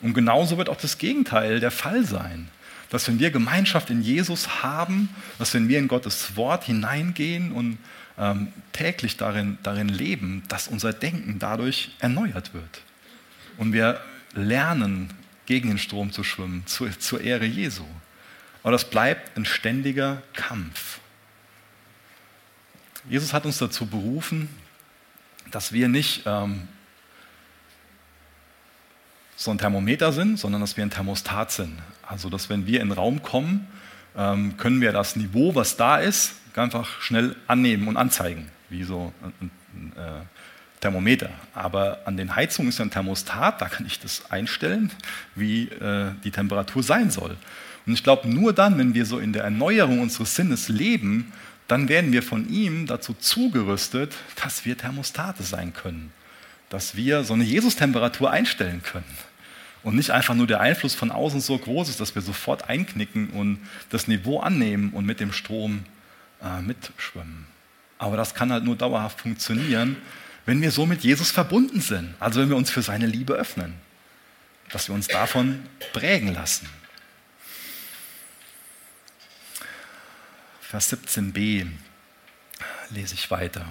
Und 0.00 0.12
genauso 0.12 0.58
wird 0.58 0.68
auch 0.68 0.76
das 0.76 0.98
Gegenteil 0.98 1.60
der 1.60 1.70
Fall 1.70 2.04
sein. 2.04 2.48
Dass 2.90 3.06
wenn 3.06 3.20
wir 3.20 3.30
Gemeinschaft 3.30 3.90
in 3.90 4.02
Jesus 4.02 4.64
haben, 4.64 5.08
dass 5.38 5.54
wenn 5.54 5.68
wir 5.68 5.78
in 5.78 5.86
Gottes 5.86 6.34
Wort 6.34 6.64
hineingehen 6.64 7.52
und 7.52 7.78
ähm, 8.18 8.48
täglich 8.72 9.16
darin, 9.16 9.58
darin 9.62 9.88
leben, 9.88 10.42
dass 10.48 10.66
unser 10.66 10.92
Denken 10.92 11.38
dadurch 11.38 11.92
erneuert 12.00 12.54
wird. 12.54 12.82
Und 13.56 13.72
wir 13.72 14.00
lernen, 14.34 15.10
gegen 15.46 15.68
den 15.68 15.78
Strom 15.78 16.12
zu 16.12 16.24
schwimmen, 16.24 16.66
zu, 16.66 16.88
zur 16.98 17.20
Ehre 17.20 17.44
Jesu. 17.44 17.84
Aber 18.62 18.72
das 18.72 18.88
bleibt 18.88 19.36
ein 19.36 19.44
ständiger 19.44 20.22
Kampf. 20.34 21.00
Jesus 23.08 23.32
hat 23.32 23.44
uns 23.44 23.58
dazu 23.58 23.86
berufen, 23.86 24.48
dass 25.50 25.72
wir 25.72 25.88
nicht 25.88 26.22
ähm, 26.26 26.68
so 29.36 29.50
ein 29.50 29.58
Thermometer 29.58 30.12
sind, 30.12 30.38
sondern 30.38 30.60
dass 30.60 30.76
wir 30.76 30.84
ein 30.84 30.90
Thermostat 30.90 31.50
sind. 31.50 31.78
Also, 32.06 32.30
dass 32.30 32.48
wenn 32.48 32.66
wir 32.66 32.80
in 32.80 32.88
den 32.88 32.96
Raum 32.96 33.22
kommen, 33.22 33.66
ähm, 34.16 34.56
können 34.56 34.80
wir 34.80 34.92
das 34.92 35.16
Niveau, 35.16 35.54
was 35.54 35.76
da 35.76 35.98
ist, 35.98 36.34
einfach 36.54 37.00
schnell 37.00 37.34
annehmen 37.46 37.88
und 37.88 37.96
anzeigen, 37.96 38.50
wie 38.68 38.84
so 38.84 39.12
ein, 39.40 39.50
ein 39.74 39.92
äh, 39.96 40.20
Thermometer. 40.82 41.30
Aber 41.54 42.00
an 42.04 42.18
den 42.18 42.36
Heizungen 42.36 42.68
ist 42.68 42.80
ein 42.80 42.90
Thermostat, 42.90 43.62
da 43.62 43.68
kann 43.68 43.86
ich 43.86 43.98
das 44.00 44.30
einstellen, 44.30 44.90
wie 45.34 45.68
äh, 45.68 46.10
die 46.24 46.30
Temperatur 46.30 46.82
sein 46.82 47.10
soll. 47.10 47.36
Und 47.86 47.94
ich 47.94 48.04
glaube, 48.04 48.28
nur 48.28 48.52
dann, 48.52 48.76
wenn 48.78 48.92
wir 48.92 49.06
so 49.06 49.18
in 49.18 49.32
der 49.32 49.44
Erneuerung 49.44 50.00
unseres 50.00 50.36
Sinnes 50.36 50.68
leben, 50.68 51.32
dann 51.68 51.88
werden 51.88 52.12
wir 52.12 52.22
von 52.22 52.48
ihm 52.50 52.86
dazu 52.86 53.14
zugerüstet, 53.14 54.12
dass 54.42 54.64
wir 54.66 54.76
Thermostate 54.76 55.42
sein 55.42 55.72
können, 55.72 56.12
dass 56.68 56.96
wir 56.96 57.24
so 57.24 57.34
eine 57.34 57.44
Jesus-Temperatur 57.44 58.30
einstellen 58.30 58.82
können 58.82 59.04
und 59.82 59.96
nicht 59.96 60.10
einfach 60.10 60.34
nur 60.34 60.46
der 60.46 60.60
Einfluss 60.60 60.94
von 60.94 61.10
außen 61.10 61.40
so 61.40 61.56
groß 61.56 61.88
ist, 61.88 62.00
dass 62.00 62.14
wir 62.14 62.22
sofort 62.22 62.68
einknicken 62.68 63.30
und 63.30 63.58
das 63.90 64.06
Niveau 64.08 64.40
annehmen 64.40 64.90
und 64.90 65.06
mit 65.06 65.20
dem 65.20 65.32
Strom 65.32 65.84
äh, 66.42 66.60
mitschwimmen. 66.60 67.46
Aber 67.98 68.16
das 68.16 68.34
kann 68.34 68.52
halt 68.52 68.64
nur 68.64 68.76
dauerhaft 68.76 69.20
funktionieren, 69.20 69.96
wenn 70.46 70.60
wir 70.60 70.70
so 70.70 70.86
mit 70.86 71.02
Jesus 71.02 71.30
verbunden 71.30 71.80
sind, 71.80 72.14
also 72.18 72.40
wenn 72.40 72.48
wir 72.48 72.56
uns 72.56 72.70
für 72.70 72.82
seine 72.82 73.06
Liebe 73.06 73.34
öffnen, 73.34 73.74
dass 74.70 74.88
wir 74.88 74.94
uns 74.94 75.06
davon 75.08 75.64
prägen 75.92 76.34
lassen. 76.34 76.68
Vers 80.60 80.92
17b 80.92 81.66
lese 82.90 83.14
ich 83.14 83.30
weiter. 83.30 83.66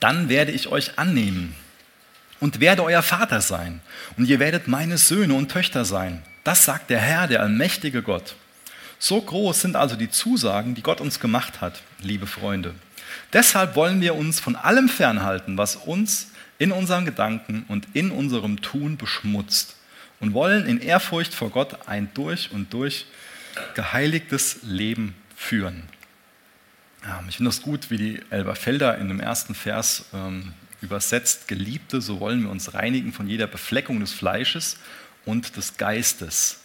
Dann 0.00 0.28
werde 0.28 0.52
ich 0.52 0.68
euch 0.68 0.98
annehmen 0.98 1.54
und 2.40 2.60
werde 2.60 2.84
euer 2.84 3.02
Vater 3.02 3.40
sein, 3.40 3.80
und 4.18 4.28
ihr 4.28 4.38
werdet 4.38 4.68
meine 4.68 4.98
Söhne 4.98 5.32
und 5.32 5.50
Töchter 5.50 5.86
sein. 5.86 6.22
Das 6.44 6.66
sagt 6.66 6.90
der 6.90 7.00
Herr, 7.00 7.26
der 7.26 7.40
allmächtige 7.40 8.02
Gott. 8.02 8.36
So 8.98 9.20
groß 9.20 9.62
sind 9.62 9.76
also 9.76 9.96
die 9.96 10.10
Zusagen, 10.10 10.74
die 10.74 10.82
Gott 10.82 11.00
uns 11.00 11.20
gemacht 11.20 11.62
hat, 11.62 11.80
liebe 12.00 12.26
Freunde. 12.26 12.74
Deshalb 13.32 13.76
wollen 13.76 14.00
wir 14.00 14.14
uns 14.14 14.40
von 14.40 14.56
allem 14.56 14.88
fernhalten, 14.88 15.58
was 15.58 15.76
uns 15.76 16.28
in 16.58 16.72
unseren 16.72 17.04
Gedanken 17.04 17.64
und 17.68 17.88
in 17.94 18.10
unserem 18.10 18.62
Tun 18.62 18.96
beschmutzt 18.96 19.76
und 20.20 20.34
wollen 20.34 20.66
in 20.66 20.80
Ehrfurcht 20.80 21.34
vor 21.34 21.50
Gott 21.50 21.88
ein 21.88 22.08
durch 22.14 22.50
und 22.52 22.72
durch 22.72 23.06
geheiligtes 23.74 24.60
Leben 24.62 25.14
führen. 25.36 25.84
Ja, 27.04 27.22
ich 27.28 27.36
finde 27.36 27.50
das 27.50 27.62
gut, 27.62 27.90
wie 27.90 27.98
die 27.98 28.20
Elberfelder 28.30 28.96
in 28.98 29.08
dem 29.08 29.20
ersten 29.20 29.54
Vers 29.54 30.06
ähm, 30.14 30.54
übersetzt, 30.80 31.48
Geliebte, 31.48 32.00
so 32.00 32.20
wollen 32.20 32.42
wir 32.42 32.50
uns 32.50 32.74
reinigen 32.74 33.12
von 33.12 33.28
jeder 33.28 33.46
Befleckung 33.46 34.00
des 34.00 34.12
Fleisches 34.12 34.78
und 35.24 35.56
des 35.56 35.76
Geistes. 35.76 36.60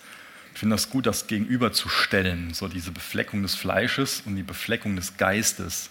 Ich 0.53 0.59
finde 0.59 0.75
das 0.75 0.89
gut, 0.89 1.05
das 1.05 1.27
gegenüberzustellen, 1.27 2.53
so 2.53 2.67
diese 2.67 2.91
Befleckung 2.91 3.41
des 3.41 3.55
Fleisches 3.55 4.23
und 4.25 4.35
die 4.35 4.43
Befleckung 4.43 4.95
des 4.95 5.17
Geistes. 5.17 5.89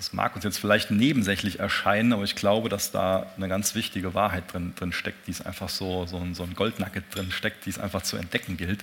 Das 0.00 0.14
mag 0.14 0.34
uns 0.34 0.44
jetzt 0.44 0.56
vielleicht 0.56 0.90
nebensächlich 0.90 1.60
erscheinen, 1.60 2.14
aber 2.14 2.24
ich 2.24 2.34
glaube, 2.34 2.70
dass 2.70 2.90
da 2.90 3.26
eine 3.36 3.48
ganz 3.48 3.74
wichtige 3.74 4.14
Wahrheit 4.14 4.50
drin, 4.50 4.72
drin 4.74 4.94
steckt, 4.94 5.26
die 5.26 5.30
es 5.30 5.44
einfach 5.44 5.68
so, 5.68 6.06
so, 6.06 6.16
ein, 6.16 6.34
so 6.34 6.42
ein 6.42 6.54
Goldnugget 6.54 7.04
drin 7.14 7.30
steckt, 7.30 7.66
die 7.66 7.70
es 7.70 7.78
einfach 7.78 8.00
zu 8.00 8.16
entdecken 8.16 8.56
gilt. 8.56 8.82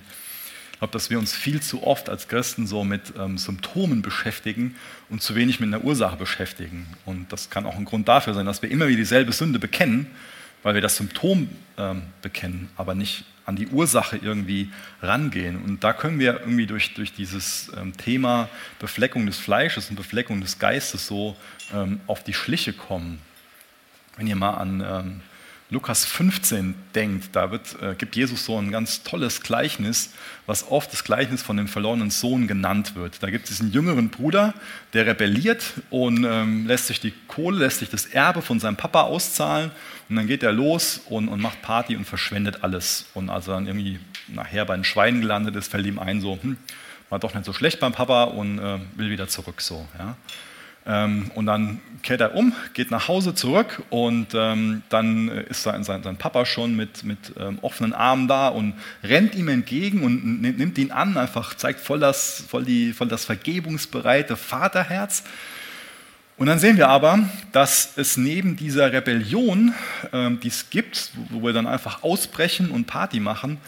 Ich 0.70 0.78
glaube, 0.78 0.92
dass 0.92 1.10
wir 1.10 1.18
uns 1.18 1.34
viel 1.34 1.60
zu 1.60 1.84
oft 1.84 2.08
als 2.08 2.28
Christen 2.28 2.68
so 2.68 2.84
mit 2.84 3.14
ähm, 3.18 3.36
Symptomen 3.36 4.00
beschäftigen 4.00 4.76
und 5.10 5.20
zu 5.20 5.34
wenig 5.34 5.58
mit 5.58 5.66
einer 5.74 5.82
Ursache 5.82 6.16
beschäftigen. 6.16 6.86
Und 7.04 7.32
das 7.32 7.50
kann 7.50 7.66
auch 7.66 7.74
ein 7.74 7.84
Grund 7.84 8.06
dafür 8.06 8.32
sein, 8.32 8.46
dass 8.46 8.62
wir 8.62 8.70
immer 8.70 8.86
wieder 8.86 8.98
dieselbe 8.98 9.32
Sünde 9.32 9.58
bekennen, 9.58 10.06
weil 10.62 10.74
wir 10.74 10.82
das 10.82 10.98
Symptom 10.98 11.48
ähm, 11.78 12.02
bekennen, 12.22 12.68
aber 12.76 12.94
nicht 12.94 13.24
an 13.48 13.56
die 13.56 13.68
Ursache 13.68 14.18
irgendwie 14.18 14.70
rangehen. 15.00 15.56
Und 15.56 15.82
da 15.82 15.94
können 15.94 16.18
wir 16.18 16.40
irgendwie 16.40 16.66
durch, 16.66 16.92
durch 16.92 17.14
dieses 17.14 17.72
ähm, 17.74 17.96
Thema 17.96 18.50
Befleckung 18.78 19.24
des 19.24 19.38
Fleisches 19.38 19.88
und 19.88 19.96
Befleckung 19.96 20.42
des 20.42 20.58
Geistes 20.58 21.06
so 21.06 21.34
ähm, 21.72 21.98
auf 22.06 22.22
die 22.22 22.34
Schliche 22.34 22.74
kommen. 22.74 23.20
Wenn 24.18 24.26
ihr 24.26 24.36
mal 24.36 24.50
an 24.50 24.84
ähm, 24.86 25.20
Lukas 25.70 26.06
15 26.06 26.74
denkt, 26.94 27.36
da 27.36 27.50
wird, 27.50 27.76
äh, 27.82 27.94
gibt 27.94 28.16
Jesus 28.16 28.46
so 28.46 28.56
ein 28.56 28.70
ganz 28.70 29.02
tolles 29.02 29.42
Gleichnis, 29.42 30.14
was 30.46 30.70
oft 30.70 30.90
das 30.90 31.04
Gleichnis 31.04 31.42
von 31.42 31.58
dem 31.58 31.68
verlorenen 31.68 32.10
Sohn 32.10 32.48
genannt 32.48 32.94
wird. 32.94 33.22
Da 33.22 33.28
gibt 33.28 33.50
es 33.50 33.60
einen 33.60 33.70
jüngeren 33.70 34.08
Bruder, 34.08 34.54
der 34.94 35.06
rebelliert 35.06 35.74
und 35.90 36.24
ähm, 36.24 36.66
lässt 36.66 36.86
sich 36.86 37.00
die 37.00 37.12
Kohle, 37.26 37.58
lässt 37.58 37.80
sich 37.80 37.90
das 37.90 38.06
Erbe 38.06 38.40
von 38.40 38.60
seinem 38.60 38.76
Papa 38.76 39.02
auszahlen 39.02 39.70
und 40.08 40.16
dann 40.16 40.26
geht 40.26 40.42
er 40.42 40.52
los 40.52 41.02
und, 41.10 41.28
und 41.28 41.42
macht 41.42 41.60
Party 41.60 41.96
und 41.96 42.06
verschwendet 42.06 42.64
alles. 42.64 43.04
Und 43.12 43.28
als 43.28 43.46
er 43.46 43.54
dann 43.54 43.66
irgendwie 43.66 44.00
nachher 44.28 44.64
bei 44.64 44.74
den 44.74 44.84
Schweinen 44.84 45.20
gelandet 45.20 45.54
ist, 45.54 45.70
fällt 45.70 45.84
ihm 45.84 45.98
ein, 45.98 46.22
so, 46.22 46.38
hm, 46.40 46.56
war 47.10 47.18
doch 47.18 47.34
nicht 47.34 47.44
so 47.44 47.52
schlecht 47.52 47.78
beim 47.78 47.92
Papa 47.92 48.24
und 48.24 48.58
äh, 48.58 48.78
will 48.96 49.10
wieder 49.10 49.28
zurück 49.28 49.60
so. 49.60 49.86
Ja. 49.98 50.16
Ähm, 50.88 51.30
und 51.34 51.46
dann 51.46 51.80
kehrt 52.02 52.20
er 52.20 52.34
um, 52.34 52.54
geht 52.72 52.90
nach 52.90 53.08
Hause 53.08 53.34
zurück 53.34 53.82
und 53.90 54.28
ähm, 54.34 54.82
dann 54.88 55.28
ist 55.28 55.62
sein, 55.62 55.84
sein, 55.84 56.02
sein, 56.02 56.16
Papa 56.16 56.46
schon 56.46 56.74
mit, 56.74 57.04
mit 57.04 57.18
ähm, 57.38 57.58
offenen 57.60 57.92
Armen 57.92 58.28
da 58.28 58.48
und 58.48 58.74
rennt 59.04 59.34
ihm 59.34 59.48
entgegen 59.48 60.02
und 60.02 60.40
nimmt 60.40 60.78
ihn 60.78 60.90
an, 60.90 61.16
einfach 61.16 61.54
zeigt 61.54 61.80
voll 61.80 62.00
das, 62.00 62.44
voll 62.48 62.64
die, 62.64 62.92
voll 62.92 63.08
das 63.08 63.24
vergebungsbereite 63.24 64.36
Vaterherz. 64.36 65.24
Und 66.38 66.46
dann 66.46 66.60
sehen 66.60 66.76
wir 66.76 66.88
aber, 66.88 67.18
dass 67.50 67.94
es 67.96 68.16
neben 68.16 68.56
dieser 68.56 68.92
Rebellion, 68.92 69.74
ähm, 70.12 70.38
die 70.40 70.48
es 70.48 70.70
gibt, 70.70 71.10
wo 71.30 71.42
wir 71.42 71.52
dann 71.52 71.66
einfach 71.66 72.04
ausbrechen 72.04 72.70
und 72.70 72.86
Party 72.86 73.18
machen, 73.18 73.58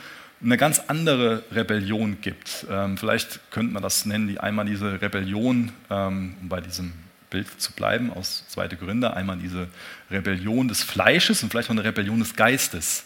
eine 0.42 0.56
ganz 0.56 0.78
andere 0.86 1.42
Rebellion 1.52 2.18
gibt. 2.22 2.66
Ähm, 2.70 2.96
vielleicht 2.96 3.50
könnte 3.50 3.74
man 3.74 3.82
das 3.82 4.06
nennen, 4.06 4.28
die 4.28 4.40
einmal 4.40 4.64
diese 4.64 5.02
Rebellion, 5.02 5.72
ähm, 5.90 6.36
bei 6.42 6.60
diesem 6.60 6.92
Bild 7.30 7.60
zu 7.60 7.72
bleiben 7.72 8.12
aus 8.12 8.44
2. 8.48 8.68
Gründe. 8.68 9.14
Einmal 9.14 9.38
diese 9.38 9.68
Rebellion 10.10 10.68
des 10.68 10.82
Fleisches 10.82 11.42
und 11.42 11.50
vielleicht 11.50 11.68
auch 11.68 11.74
eine 11.74 11.84
Rebellion 11.84 12.18
des 12.18 12.34
Geistes. 12.36 13.04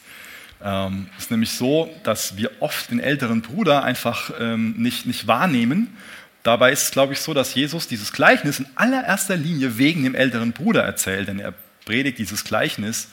Ähm, 0.62 1.08
es 1.16 1.24
ist 1.24 1.30
nämlich 1.30 1.50
so, 1.50 1.94
dass 2.02 2.37
wir 2.37 2.50
oft 2.60 2.90
den 2.90 3.00
älteren 3.00 3.42
Bruder 3.42 3.84
einfach 3.84 4.32
ähm, 4.40 4.74
nicht, 4.78 5.06
nicht 5.06 5.26
wahrnehmen. 5.26 5.96
Dabei 6.42 6.72
ist 6.72 6.82
es, 6.82 6.90
glaube 6.90 7.12
ich, 7.12 7.20
so, 7.20 7.34
dass 7.34 7.54
Jesus 7.54 7.87
dieses 7.87 8.12
Gleichnis 8.12 8.58
in 8.58 8.66
allererster 8.74 9.37
Linie 9.37 9.78
wegen 9.78 10.04
dem 10.04 10.14
älteren 10.14 10.52
Bruder 10.52 10.82
erzählt, 10.82 11.28
denn 11.28 11.38
er 11.38 11.54
predigt 11.84 12.18
dieses 12.18 12.44
Gleichnis 12.44 13.08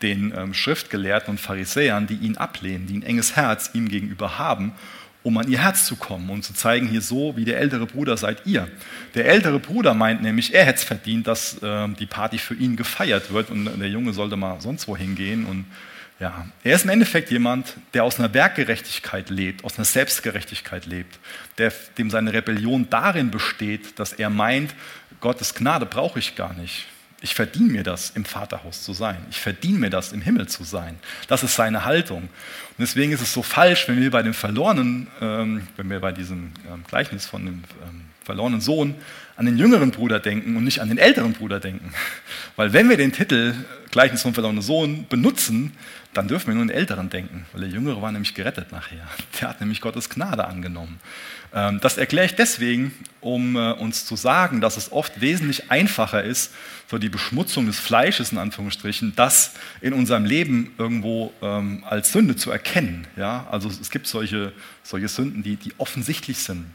den 0.00 0.32
ähm, 0.36 0.54
Schriftgelehrten 0.54 1.32
und 1.32 1.38
Pharisäern, 1.38 2.06
die 2.06 2.16
ihn 2.16 2.36
ablehnen, 2.36 2.86
die 2.86 2.98
ein 2.98 3.02
enges 3.02 3.36
Herz 3.36 3.70
ihm 3.74 3.88
gegenüber 3.88 4.38
haben 4.38 4.72
um 5.22 5.38
an 5.38 5.48
ihr 5.48 5.62
Herz 5.62 5.86
zu 5.86 5.96
kommen 5.96 6.28
und 6.30 6.42
zu 6.42 6.52
zeigen, 6.54 6.88
hier 6.88 7.00
so 7.00 7.36
wie 7.36 7.44
der 7.44 7.58
ältere 7.58 7.86
Bruder 7.86 8.16
seid 8.16 8.46
ihr. 8.46 8.68
Der 9.14 9.26
ältere 9.26 9.58
Bruder 9.58 9.94
meint 9.94 10.22
nämlich, 10.22 10.54
er 10.54 10.64
hätte 10.64 10.78
es 10.78 10.84
verdient, 10.84 11.26
dass 11.26 11.62
äh, 11.62 11.88
die 11.88 12.06
Party 12.06 12.38
für 12.38 12.54
ihn 12.54 12.76
gefeiert 12.76 13.32
wird 13.32 13.50
und 13.50 13.78
der 13.78 13.88
Junge 13.88 14.12
sollte 14.12 14.36
mal 14.36 14.60
sonst 14.60 14.88
wohin 14.88 15.14
gehen. 15.14 15.46
Und 15.46 15.66
ja, 16.18 16.46
er 16.64 16.74
ist 16.74 16.84
im 16.84 16.90
Endeffekt 16.90 17.30
jemand, 17.30 17.74
der 17.94 18.04
aus 18.04 18.18
einer 18.18 18.32
Werkgerechtigkeit 18.34 19.30
lebt, 19.30 19.64
aus 19.64 19.76
einer 19.76 19.84
Selbstgerechtigkeit 19.84 20.86
lebt, 20.86 21.18
der, 21.58 21.72
dem 21.98 22.10
seine 22.10 22.32
Rebellion 22.32 22.88
darin 22.90 23.30
besteht, 23.30 23.98
dass 23.98 24.12
er 24.12 24.30
meint, 24.30 24.74
Gottes 25.20 25.54
Gnade 25.54 25.86
brauche 25.86 26.18
ich 26.18 26.34
gar 26.34 26.54
nicht. 26.54 26.86
Ich 27.22 27.34
verdiene 27.34 27.70
mir 27.70 27.82
das, 27.84 28.10
im 28.10 28.24
Vaterhaus 28.24 28.82
zu 28.82 28.92
sein. 28.92 29.16
Ich 29.30 29.40
verdiene 29.40 29.78
mir 29.78 29.90
das, 29.90 30.12
im 30.12 30.20
Himmel 30.20 30.48
zu 30.48 30.64
sein. 30.64 30.98
Das 31.28 31.44
ist 31.44 31.54
seine 31.54 31.84
Haltung. 31.84 32.22
Und 32.22 32.78
deswegen 32.78 33.12
ist 33.12 33.22
es 33.22 33.32
so 33.32 33.42
falsch, 33.42 33.86
wenn 33.86 34.00
wir 34.00 34.10
bei 34.10 34.22
dem 34.22 34.34
verlorenen, 34.34 35.06
ähm, 35.20 35.68
wenn 35.76 35.88
wir 35.88 36.00
bei 36.00 36.10
diesem 36.10 36.50
ähm, 36.68 36.82
Gleichnis 36.88 37.26
von 37.26 37.46
dem 37.46 37.64
ähm, 37.88 38.02
verlorenen 38.24 38.60
Sohn 38.60 38.96
an 39.36 39.46
den 39.46 39.56
jüngeren 39.56 39.92
Bruder 39.92 40.18
denken 40.18 40.56
und 40.56 40.64
nicht 40.64 40.80
an 40.80 40.88
den 40.88 40.98
älteren 40.98 41.32
Bruder 41.32 41.60
denken. 41.60 41.92
Weil 42.56 42.72
wenn 42.72 42.88
wir 42.88 42.96
den 42.96 43.12
Titel 43.12 43.54
Gleichnis 43.92 44.22
vom 44.22 44.34
verlorenen 44.34 44.62
Sohn 44.62 45.06
benutzen, 45.08 45.72
dann 46.14 46.28
dürfen 46.28 46.48
wir 46.48 46.54
nur 46.54 46.64
den 46.64 46.70
Älteren 46.70 47.08
denken, 47.08 47.46
weil 47.52 47.62
der 47.62 47.70
Jüngere 47.70 48.02
war 48.02 48.12
nämlich 48.12 48.34
gerettet 48.34 48.70
nachher. 48.70 49.06
Der 49.40 49.48
hat 49.48 49.60
nämlich 49.60 49.80
Gottes 49.80 50.10
Gnade 50.10 50.44
angenommen. 50.44 51.00
Ähm, 51.54 51.80
das 51.80 51.96
erkläre 51.96 52.26
ich 52.26 52.34
deswegen, 52.34 52.94
um 53.20 53.56
äh, 53.56 53.72
uns 53.72 54.04
zu 54.04 54.16
sagen, 54.16 54.60
dass 54.60 54.76
es 54.76 54.92
oft 54.92 55.20
wesentlich 55.20 55.70
einfacher 55.70 56.22
ist, 56.22 56.52
so 56.88 56.98
die 56.98 57.08
Beschmutzung 57.08 57.66
des 57.66 57.78
Fleisches 57.78 58.32
in 58.32 58.38
Anführungsstrichen, 58.38 59.14
das 59.16 59.54
in 59.80 59.94
unserem 59.94 60.24
Leben 60.24 60.74
irgendwo 60.78 61.32
ähm, 61.40 61.84
als 61.88 62.12
Sünde 62.12 62.36
zu 62.36 62.50
erkennen. 62.50 63.06
Ja? 63.16 63.46
Also 63.50 63.68
es 63.68 63.90
gibt 63.90 64.06
solche, 64.06 64.52
solche 64.82 65.08
Sünden, 65.08 65.42
die, 65.42 65.56
die 65.56 65.72
offensichtlich 65.78 66.38
sind. 66.38 66.66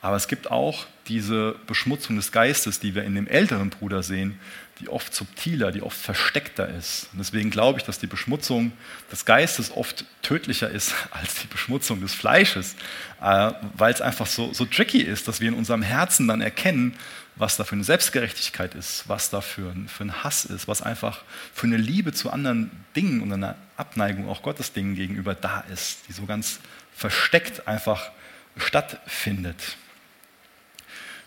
Aber 0.00 0.16
es 0.16 0.28
gibt 0.28 0.50
auch 0.50 0.86
diese 1.08 1.56
Beschmutzung 1.66 2.16
des 2.16 2.30
Geistes, 2.30 2.78
die 2.78 2.94
wir 2.94 3.02
in 3.02 3.16
dem 3.16 3.26
älteren 3.26 3.70
Bruder 3.70 4.02
sehen, 4.04 4.38
die 4.80 4.88
oft 4.88 5.14
subtiler, 5.14 5.72
die 5.72 5.82
oft 5.82 5.98
versteckter 5.98 6.68
ist. 6.68 7.08
Und 7.12 7.18
deswegen 7.18 7.50
glaube 7.50 7.78
ich, 7.78 7.84
dass 7.84 7.98
die 7.98 8.06
Beschmutzung 8.06 8.72
des 9.10 9.24
Geistes 9.24 9.70
oft 9.70 10.04
tödlicher 10.22 10.70
ist 10.70 10.94
als 11.10 11.36
die 11.36 11.46
Beschmutzung 11.46 12.00
des 12.00 12.14
Fleisches, 12.14 12.74
äh, 13.20 13.52
weil 13.76 13.92
es 13.92 14.00
einfach 14.00 14.26
so, 14.26 14.52
so 14.52 14.64
tricky 14.64 15.00
ist, 15.00 15.28
dass 15.28 15.40
wir 15.40 15.48
in 15.48 15.54
unserem 15.54 15.82
Herzen 15.82 16.28
dann 16.28 16.40
erkennen, 16.40 16.94
was 17.36 17.56
da 17.56 17.64
für 17.64 17.74
eine 17.74 17.84
Selbstgerechtigkeit 17.84 18.74
ist, 18.74 19.08
was 19.08 19.30
da 19.30 19.40
für 19.40 19.70
ein, 19.70 19.88
für 19.88 20.04
ein 20.04 20.24
Hass 20.24 20.44
ist, 20.44 20.66
was 20.66 20.82
einfach 20.82 21.22
für 21.54 21.66
eine 21.66 21.76
Liebe 21.76 22.12
zu 22.12 22.30
anderen 22.30 22.70
Dingen 22.96 23.22
und 23.22 23.32
eine 23.32 23.54
Abneigung 23.76 24.28
auch 24.28 24.42
Gottes 24.42 24.72
Dingen 24.72 24.96
gegenüber 24.96 25.34
da 25.34 25.60
ist, 25.72 26.08
die 26.08 26.12
so 26.12 26.26
ganz 26.26 26.58
versteckt 26.94 27.68
einfach 27.68 28.10
stattfindet. 28.56 29.76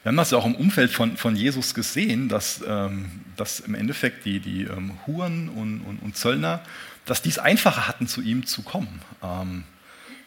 Wir 0.03 0.09
haben 0.09 0.17
das 0.17 0.31
ja 0.31 0.37
auch 0.39 0.45
im 0.45 0.55
Umfeld 0.55 0.91
von, 0.91 1.15
von 1.15 1.35
Jesus 1.35 1.75
gesehen, 1.75 2.27
dass, 2.27 2.63
ähm, 2.67 3.11
dass 3.37 3.59
im 3.59 3.75
Endeffekt 3.75 4.25
die, 4.25 4.39
die 4.39 4.63
ähm, 4.63 4.97
Huren 5.05 5.49
und, 5.49 5.81
und, 5.81 5.99
und, 5.99 6.17
Zöllner, 6.17 6.61
dass 7.05 7.21
die 7.21 7.29
es 7.29 7.37
einfacher 7.37 7.87
hatten, 7.87 8.07
zu 8.07 8.21
ihm 8.21 8.47
zu 8.47 8.63
kommen. 8.63 9.01
Ähm, 9.21 9.63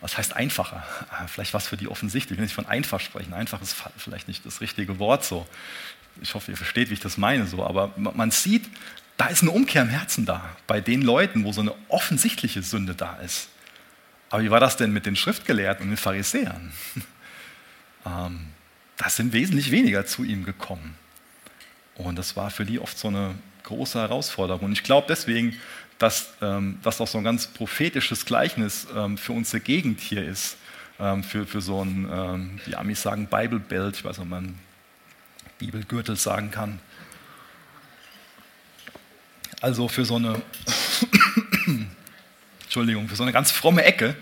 was 0.01 0.16
heißt 0.16 0.37
einfacher? 0.37 0.85
Ah, 1.11 1.27
vielleicht 1.27 1.55
was 1.55 1.66
für 1.66 1.77
die 1.77 1.89
offensichtlich. 1.89 2.33
Ich 2.33 2.39
will 2.39 2.45
nicht 2.45 2.55
von 2.55 2.66
einfach 2.66 3.01
sprechen. 3.01 3.35
Einfach 3.35 3.61
ist 3.62 3.75
vielleicht 3.97 4.29
nicht 4.29 4.47
das 4.47 4.61
richtige 4.61 4.99
Wort 5.01 5.25
so. 5.25 5.47
Ich 6.22 6.35
hoffe, 6.35 6.53
ihr 6.53 6.57
versteht, 6.57 6.91
wie 6.91 6.95
ich 6.95 7.01
das 7.01 7.16
meine 7.16 7.47
so. 7.47 7.64
Aber 7.64 7.93
man 7.97 8.31
sieht, 8.31 8.68
da 9.16 9.27
ist 9.27 9.43
eine 9.43 9.51
Umkehr 9.51 9.83
im 9.83 9.89
Herzen 9.89 10.25
da. 10.25 10.57
Bei 10.68 10.81
den 10.81 11.03
Leuten, 11.03 11.45
wo 11.45 11.53
so 11.53 11.62
eine 11.62 11.75
offensichtliche 11.89 12.62
Sünde 12.62 12.95
da 12.95 13.16
ist. 13.16 13.49
Aber 14.31 14.43
wie 14.43 14.51
war 14.51 14.61
das 14.61 14.77
denn 14.77 14.93
mit 14.93 15.07
den 15.07 15.16
Schriftgelehrten 15.16 15.85
und 15.85 15.91
den 15.91 15.97
Pharisäern? 15.97 16.72
ähm, 18.07 18.54
da 18.97 19.09
sind 19.09 19.32
wesentlich 19.32 19.70
weniger 19.70 20.07
zu 20.07 20.24
ihm 20.24 20.45
gekommen. 20.45 20.97
Und 21.97 22.16
das 22.16 22.36
war 22.36 22.51
für 22.51 22.64
die 22.64 22.78
oft 22.78 22.99
so 22.99 23.09
eine 23.09 23.34
große 23.64 23.99
Herausforderung. 23.99 24.66
Und 24.66 24.72
ich 24.72 24.82
glaube 24.82 25.07
deswegen, 25.09 25.59
dass 25.99 26.34
ähm, 26.42 26.78
das 26.82 27.01
auch 27.01 27.09
so 27.09 27.18
ein 27.18 27.24
ganz 27.24 27.47
prophetisches 27.47 28.26
Gleichnis 28.26 28.86
ähm, 28.95 29.16
für 29.16 29.32
unsere 29.32 29.61
Gegend 29.61 30.01
hier 30.01 30.24
ist. 30.24 30.57
Ähm, 31.01 31.24
für, 31.24 31.47
für 31.47 31.61
so 31.61 31.84
ein, 31.84 32.09
ähm, 32.12 32.61
die 32.66 32.76
Amis 32.76 33.03
sagen 33.03 33.26
Bible 33.26 33.59
Belt, 33.59 33.97
ich 33.97 34.05
weiß 34.05 34.18
nicht, 34.18 34.24
ob 34.24 34.30
man 34.30 34.59
Bibelgürtel 35.59 36.16
sagen 36.16 36.51
kann. 36.51 36.78
Also 39.61 39.88
für 39.88 40.05
so 40.05 40.16
eine, 40.16 40.40
Entschuldigung, 42.62 43.09
für 43.09 43.16
so 43.16 43.22
eine 43.22 43.32
ganz 43.32 43.51
fromme 43.51 43.82
Ecke. 43.84 44.14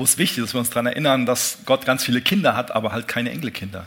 Wo 0.00 0.04
es 0.04 0.16
wichtig 0.16 0.38
ist, 0.38 0.44
dass 0.44 0.54
wir 0.54 0.60
uns 0.60 0.70
daran 0.70 0.86
erinnern, 0.86 1.26
dass 1.26 1.58
Gott 1.66 1.84
ganz 1.84 2.02
viele 2.02 2.22
Kinder 2.22 2.56
hat, 2.56 2.70
aber 2.70 2.92
halt 2.92 3.06
keine 3.06 3.32
Enkelkinder. 3.32 3.84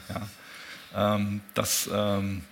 Ja. 0.94 1.16
Ähm, 1.16 1.42
dass, 1.56 1.90
ähm, 1.92 2.44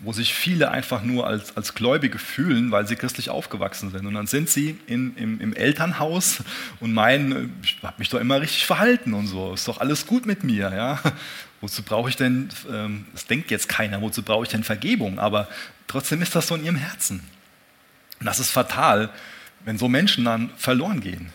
wo 0.00 0.12
sich 0.12 0.34
viele 0.34 0.72
einfach 0.72 1.04
nur 1.04 1.24
als, 1.24 1.56
als 1.56 1.74
Gläubige 1.74 2.18
fühlen, 2.18 2.72
weil 2.72 2.88
sie 2.88 2.96
christlich 2.96 3.30
aufgewachsen 3.30 3.92
sind. 3.92 4.04
Und 4.04 4.14
dann 4.14 4.26
sind 4.26 4.48
sie 4.48 4.80
in, 4.88 5.14
im, 5.14 5.40
im 5.40 5.54
Elternhaus 5.54 6.42
und 6.80 6.92
meinen, 6.92 7.54
ich 7.62 7.78
habe 7.84 7.94
mich 7.98 8.08
doch 8.08 8.18
immer 8.18 8.40
richtig 8.40 8.66
verhalten 8.66 9.14
und 9.14 9.28
so, 9.28 9.54
ist 9.54 9.68
doch 9.68 9.78
alles 9.78 10.04
gut 10.04 10.26
mit 10.26 10.42
mir. 10.42 10.72
Ja. 10.74 10.98
Wozu 11.60 11.84
brauche 11.84 12.08
ich 12.08 12.16
denn, 12.16 12.48
ähm, 12.68 13.06
das 13.12 13.26
denkt 13.26 13.52
jetzt 13.52 13.68
keiner, 13.68 14.02
wozu 14.02 14.24
brauche 14.24 14.42
ich 14.42 14.50
denn 14.50 14.64
Vergebung? 14.64 15.20
Aber 15.20 15.46
trotzdem 15.86 16.20
ist 16.20 16.34
das 16.34 16.48
so 16.48 16.56
in 16.56 16.64
ihrem 16.64 16.74
Herzen. 16.74 17.20
Und 18.18 18.26
das 18.26 18.40
ist 18.40 18.50
fatal, 18.50 19.08
wenn 19.64 19.78
so 19.78 19.88
Menschen 19.88 20.24
dann 20.24 20.50
verloren 20.56 21.00
gehen 21.00 21.30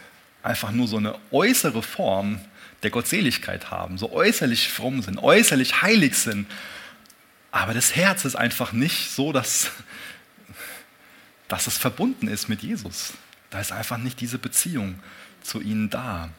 einfach 0.47 0.71
nur 0.71 0.87
so 0.87 0.97
eine 0.97 1.15
äußere 1.31 1.83
Form 1.83 2.39
der 2.83 2.91
Gottseligkeit 2.91 3.71
haben, 3.71 3.97
so 3.97 4.11
äußerlich 4.11 4.69
fromm 4.69 5.01
sind, 5.01 5.19
äußerlich 5.19 5.81
heilig 5.81 6.15
sind. 6.15 6.47
Aber 7.51 7.73
das 7.73 7.95
Herz 7.95 8.25
ist 8.25 8.35
einfach 8.35 8.71
nicht 8.71 9.11
so, 9.11 9.31
dass, 9.31 9.71
dass 11.47 11.67
es 11.67 11.77
verbunden 11.77 12.27
ist 12.27 12.49
mit 12.49 12.61
Jesus. 12.61 13.13
Da 13.49 13.59
ist 13.59 13.71
einfach 13.71 13.97
nicht 13.97 14.19
diese 14.21 14.37
Beziehung 14.37 14.99
zu 15.41 15.61
ihnen 15.61 15.89
da. 15.89 16.29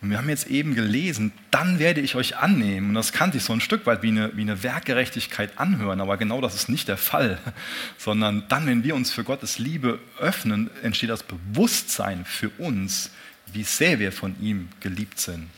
Und 0.00 0.10
wir 0.10 0.18
haben 0.18 0.28
jetzt 0.28 0.46
eben 0.46 0.74
gelesen, 0.74 1.32
dann 1.50 1.80
werde 1.80 2.00
ich 2.00 2.14
euch 2.14 2.36
annehmen. 2.36 2.90
Und 2.90 2.94
das 2.94 3.12
kannte 3.12 3.38
ich 3.38 3.42
so 3.42 3.52
ein 3.52 3.60
Stück 3.60 3.84
weit 3.84 4.02
wie 4.02 4.08
eine, 4.08 4.36
wie 4.36 4.42
eine 4.42 4.62
Werkgerechtigkeit 4.62 5.58
anhören, 5.58 6.00
aber 6.00 6.16
genau 6.16 6.40
das 6.40 6.54
ist 6.54 6.68
nicht 6.68 6.86
der 6.86 6.96
Fall. 6.96 7.38
Sondern 7.98 8.44
dann, 8.48 8.66
wenn 8.66 8.84
wir 8.84 8.94
uns 8.94 9.10
für 9.10 9.24
Gottes 9.24 9.58
Liebe 9.58 9.98
öffnen, 10.18 10.70
entsteht 10.82 11.10
das 11.10 11.24
Bewusstsein 11.24 12.24
für 12.24 12.50
uns, 12.58 13.10
wie 13.54 13.64
sehr 13.64 13.98
wir 13.98 14.12
von 14.12 14.40
ihm 14.40 14.68
geliebt 14.80 15.20
sind. 15.20 15.48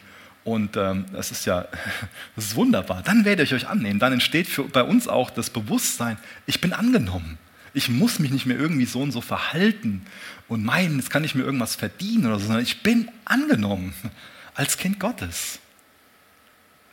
Und 0.44 0.76
ähm, 0.76 1.04
das 1.12 1.30
ist 1.30 1.44
ja 1.46 1.68
das 2.36 2.46
ist 2.46 2.54
wunderbar. 2.54 3.02
Dann 3.02 3.24
werde 3.24 3.42
ich 3.42 3.54
euch 3.54 3.68
annehmen. 3.68 4.00
Dann 4.00 4.12
entsteht 4.12 4.48
für, 4.48 4.64
bei 4.64 4.82
uns 4.82 5.08
auch 5.08 5.30
das 5.30 5.50
Bewusstsein, 5.50 6.18
ich 6.46 6.60
bin 6.60 6.72
angenommen. 6.72 7.38
Ich 7.72 7.88
muss 7.88 8.18
mich 8.18 8.30
nicht 8.32 8.46
mehr 8.46 8.58
irgendwie 8.58 8.86
so 8.86 9.00
und 9.00 9.12
so 9.12 9.20
verhalten 9.20 10.02
und 10.48 10.64
meinen, 10.64 10.96
jetzt 10.96 11.10
kann 11.10 11.22
ich 11.22 11.36
mir 11.36 11.42
irgendwas 11.42 11.76
verdienen 11.76 12.26
oder 12.26 12.40
so, 12.40 12.46
sondern 12.46 12.64
ich 12.64 12.82
bin 12.82 13.08
angenommen 13.24 13.94
als 14.54 14.76
Kind 14.76 14.98
Gottes. 14.98 15.60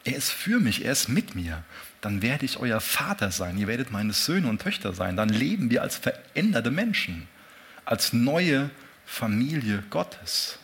Er 0.03 0.15
ist 0.15 0.31
für 0.31 0.59
mich, 0.59 0.85
er 0.85 0.91
ist 0.91 1.09
mit 1.09 1.35
mir. 1.35 1.63
Dann 1.99 2.21
werde 2.21 2.45
ich 2.45 2.57
euer 2.57 2.79
Vater 2.79 3.31
sein. 3.31 3.57
Ihr 3.57 3.67
werdet 3.67 3.91
meine 3.91 4.13
Söhne 4.13 4.47
und 4.47 4.61
Töchter 4.61 4.93
sein. 4.93 5.17
Dann 5.17 5.29
leben 5.29 5.69
wir 5.69 5.81
als 5.81 5.97
veränderte 5.97 6.71
Menschen, 6.71 7.27
als 7.83 8.13
neue 8.13 8.69
Familie 9.05 9.83
Gottes. 9.89 10.59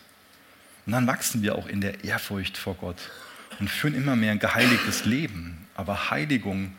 Und 0.86 0.92
dann 0.92 1.06
wachsen 1.06 1.42
wir 1.42 1.56
auch 1.56 1.66
in 1.66 1.80
der 1.80 2.04
Ehrfurcht 2.04 2.56
vor 2.56 2.74
Gott 2.74 3.10
und 3.58 3.68
führen 3.68 3.94
immer 3.94 4.16
mehr 4.16 4.32
ein 4.32 4.38
geheiligtes 4.38 5.04
Leben. 5.04 5.66
Aber 5.74 6.10
Heiligung 6.10 6.72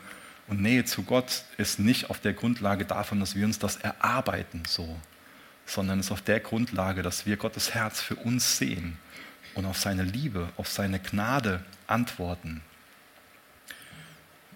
und 0.48 0.60
Nähe 0.62 0.84
zu 0.84 1.02
Gott 1.02 1.42
ist 1.58 1.78
nicht 1.78 2.10
auf 2.10 2.20
der 2.20 2.32
Grundlage 2.32 2.84
davon, 2.84 3.20
dass 3.20 3.34
wir 3.34 3.44
uns 3.44 3.58
das 3.58 3.76
erarbeiten, 3.76 4.62
so, 4.66 4.96
sondern 5.66 6.00
ist 6.00 6.12
auf 6.12 6.22
der 6.22 6.40
Grundlage, 6.40 7.02
dass 7.02 7.26
wir 7.26 7.36
Gottes 7.36 7.74
Herz 7.74 8.00
für 8.00 8.16
uns 8.16 8.58
sehen 8.58 8.98
und 9.54 9.64
auf 9.64 9.78
seine 9.78 10.02
Liebe, 10.02 10.48
auf 10.56 10.68
seine 10.68 11.00
Gnade 11.00 11.64
antworten. 11.86 12.62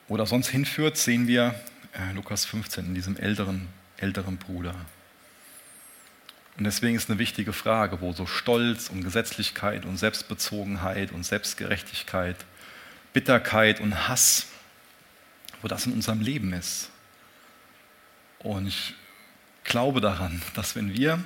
Oder 0.09 0.27
sonst 0.27 0.49
hinführt, 0.49 0.97
sehen 0.97 1.27
wir 1.27 1.55
äh, 1.93 2.13
Lukas 2.15 2.45
15 2.45 2.87
in 2.87 2.95
diesem 2.95 3.17
älteren, 3.17 3.69
älteren 3.97 4.37
Bruder. 4.37 4.75
Und 6.57 6.65
deswegen 6.65 6.97
ist 6.97 7.09
eine 7.09 7.19
wichtige 7.19 7.53
Frage, 7.53 8.01
wo 8.01 8.13
so 8.13 8.27
Stolz 8.27 8.91
und 8.91 9.03
Gesetzlichkeit 9.03 9.85
und 9.85 9.97
Selbstbezogenheit 9.97 11.13
und 11.13 11.25
Selbstgerechtigkeit, 11.25 12.37
Bitterkeit 13.13 13.81
und 13.81 14.09
Hass, 14.09 14.47
wo 15.63 15.69
das 15.69 15.87
in 15.87 15.93
unserem 15.93 16.21
Leben 16.21 16.53
ist. 16.53 16.91
Und 18.41 18.67
ich 18.67 18.95
glaube 19.65 20.01
daran, 20.01 20.43
dass 20.55 20.77
wenn 20.77 20.95
wir 20.95 21.23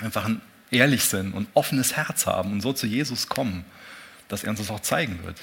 einfach 0.00 0.28
ehrlich 0.70 1.04
sind 1.04 1.32
und 1.32 1.48
offenes 1.54 1.96
Herz 1.96 2.26
haben 2.26 2.52
und 2.52 2.60
so 2.60 2.72
zu 2.72 2.86
Jesus 2.86 3.28
kommen, 3.28 3.64
dass 4.28 4.44
er 4.44 4.50
uns 4.50 4.60
das 4.60 4.70
auch 4.70 4.80
zeigen 4.80 5.22
wird. 5.24 5.36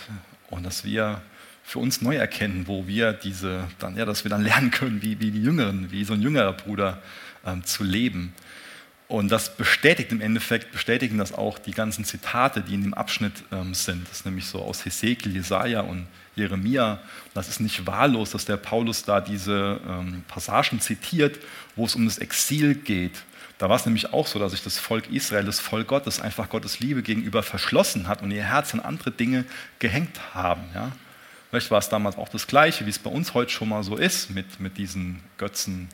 Und 0.49 0.63
dass 0.63 0.83
wir 0.85 1.21
für 1.63 1.79
uns 1.79 2.01
neu 2.01 2.15
erkennen, 2.15 2.67
wo 2.67 2.87
wir 2.87 3.11
diese, 3.11 3.67
dann, 3.79 3.97
ja, 3.97 4.05
dass 4.05 4.23
wir 4.23 4.29
dann 4.29 4.41
lernen 4.41 4.71
können, 4.71 5.01
wie, 5.01 5.19
wie 5.19 5.31
die 5.31 5.43
Jüngeren, 5.43 5.91
wie 5.91 6.05
so 6.05 6.13
ein 6.13 6.21
jüngerer 6.21 6.53
Bruder 6.53 7.01
ähm, 7.45 7.65
zu 7.65 7.83
leben. 7.83 8.33
Und 9.07 9.29
das 9.29 9.55
bestätigt 9.55 10.11
im 10.11 10.19
Endeffekt, 10.19 10.73
bestätigen 10.73 11.17
das 11.17 11.31
auch 11.31 11.59
die 11.59 11.71
ganzen 11.71 12.03
Zitate, 12.03 12.61
die 12.61 12.73
in 12.73 12.83
dem 12.83 12.93
Abschnitt 12.93 13.43
ähm, 13.53 13.73
sind. 13.73 14.07
Das 14.09 14.17
ist 14.17 14.25
nämlich 14.25 14.45
so 14.45 14.61
aus 14.61 14.83
Hesekiel, 14.85 15.33
Jesaja 15.33 15.79
und 15.81 16.07
Jeremia. 16.35 16.99
Das 17.33 17.47
ist 17.47 17.61
nicht 17.61 17.87
wahllos, 17.87 18.31
dass 18.31 18.43
der 18.43 18.57
Paulus 18.57 19.03
da 19.03 19.21
diese 19.21 19.79
ähm, 19.87 20.23
Passagen 20.27 20.81
zitiert, 20.81 21.39
wo 21.77 21.85
es 21.85 21.95
um 21.95 22.03
das 22.03 22.17
Exil 22.17 22.75
geht. 22.75 23.23
Da 23.57 23.69
war 23.69 23.77
es 23.77 23.85
nämlich 23.85 24.13
auch 24.13 24.27
so, 24.27 24.39
dass 24.39 24.51
sich 24.51 24.61
das 24.61 24.77
Volk 24.77 25.09
Israel, 25.09 25.45
das 25.45 25.61
Volk 25.61 25.87
Gottes, 25.87 26.19
einfach 26.19 26.49
Gottes 26.49 26.79
Liebe 26.79 27.01
gegenüber 27.01 27.43
verschlossen 27.43 28.09
hat 28.09 28.21
und 28.21 28.31
ihr 28.31 28.43
Herz 28.43 28.73
an 28.73 28.81
andere 28.81 29.11
Dinge 29.11 29.45
gehängt 29.79 30.19
haben. 30.33 30.63
Ja? 30.75 30.91
Vielleicht 31.49 31.71
war 31.71 31.79
es 31.79 31.87
damals 31.87 32.17
auch 32.17 32.29
das 32.29 32.45
Gleiche, 32.45 32.85
wie 32.85 32.89
es 32.89 32.99
bei 32.99 33.09
uns 33.09 33.33
heute 33.33 33.51
schon 33.51 33.69
mal 33.69 33.83
so 33.83 33.95
ist, 33.95 34.29
mit, 34.31 34.59
mit 34.59 34.77
diesen 34.77 35.21
Götzen 35.37 35.87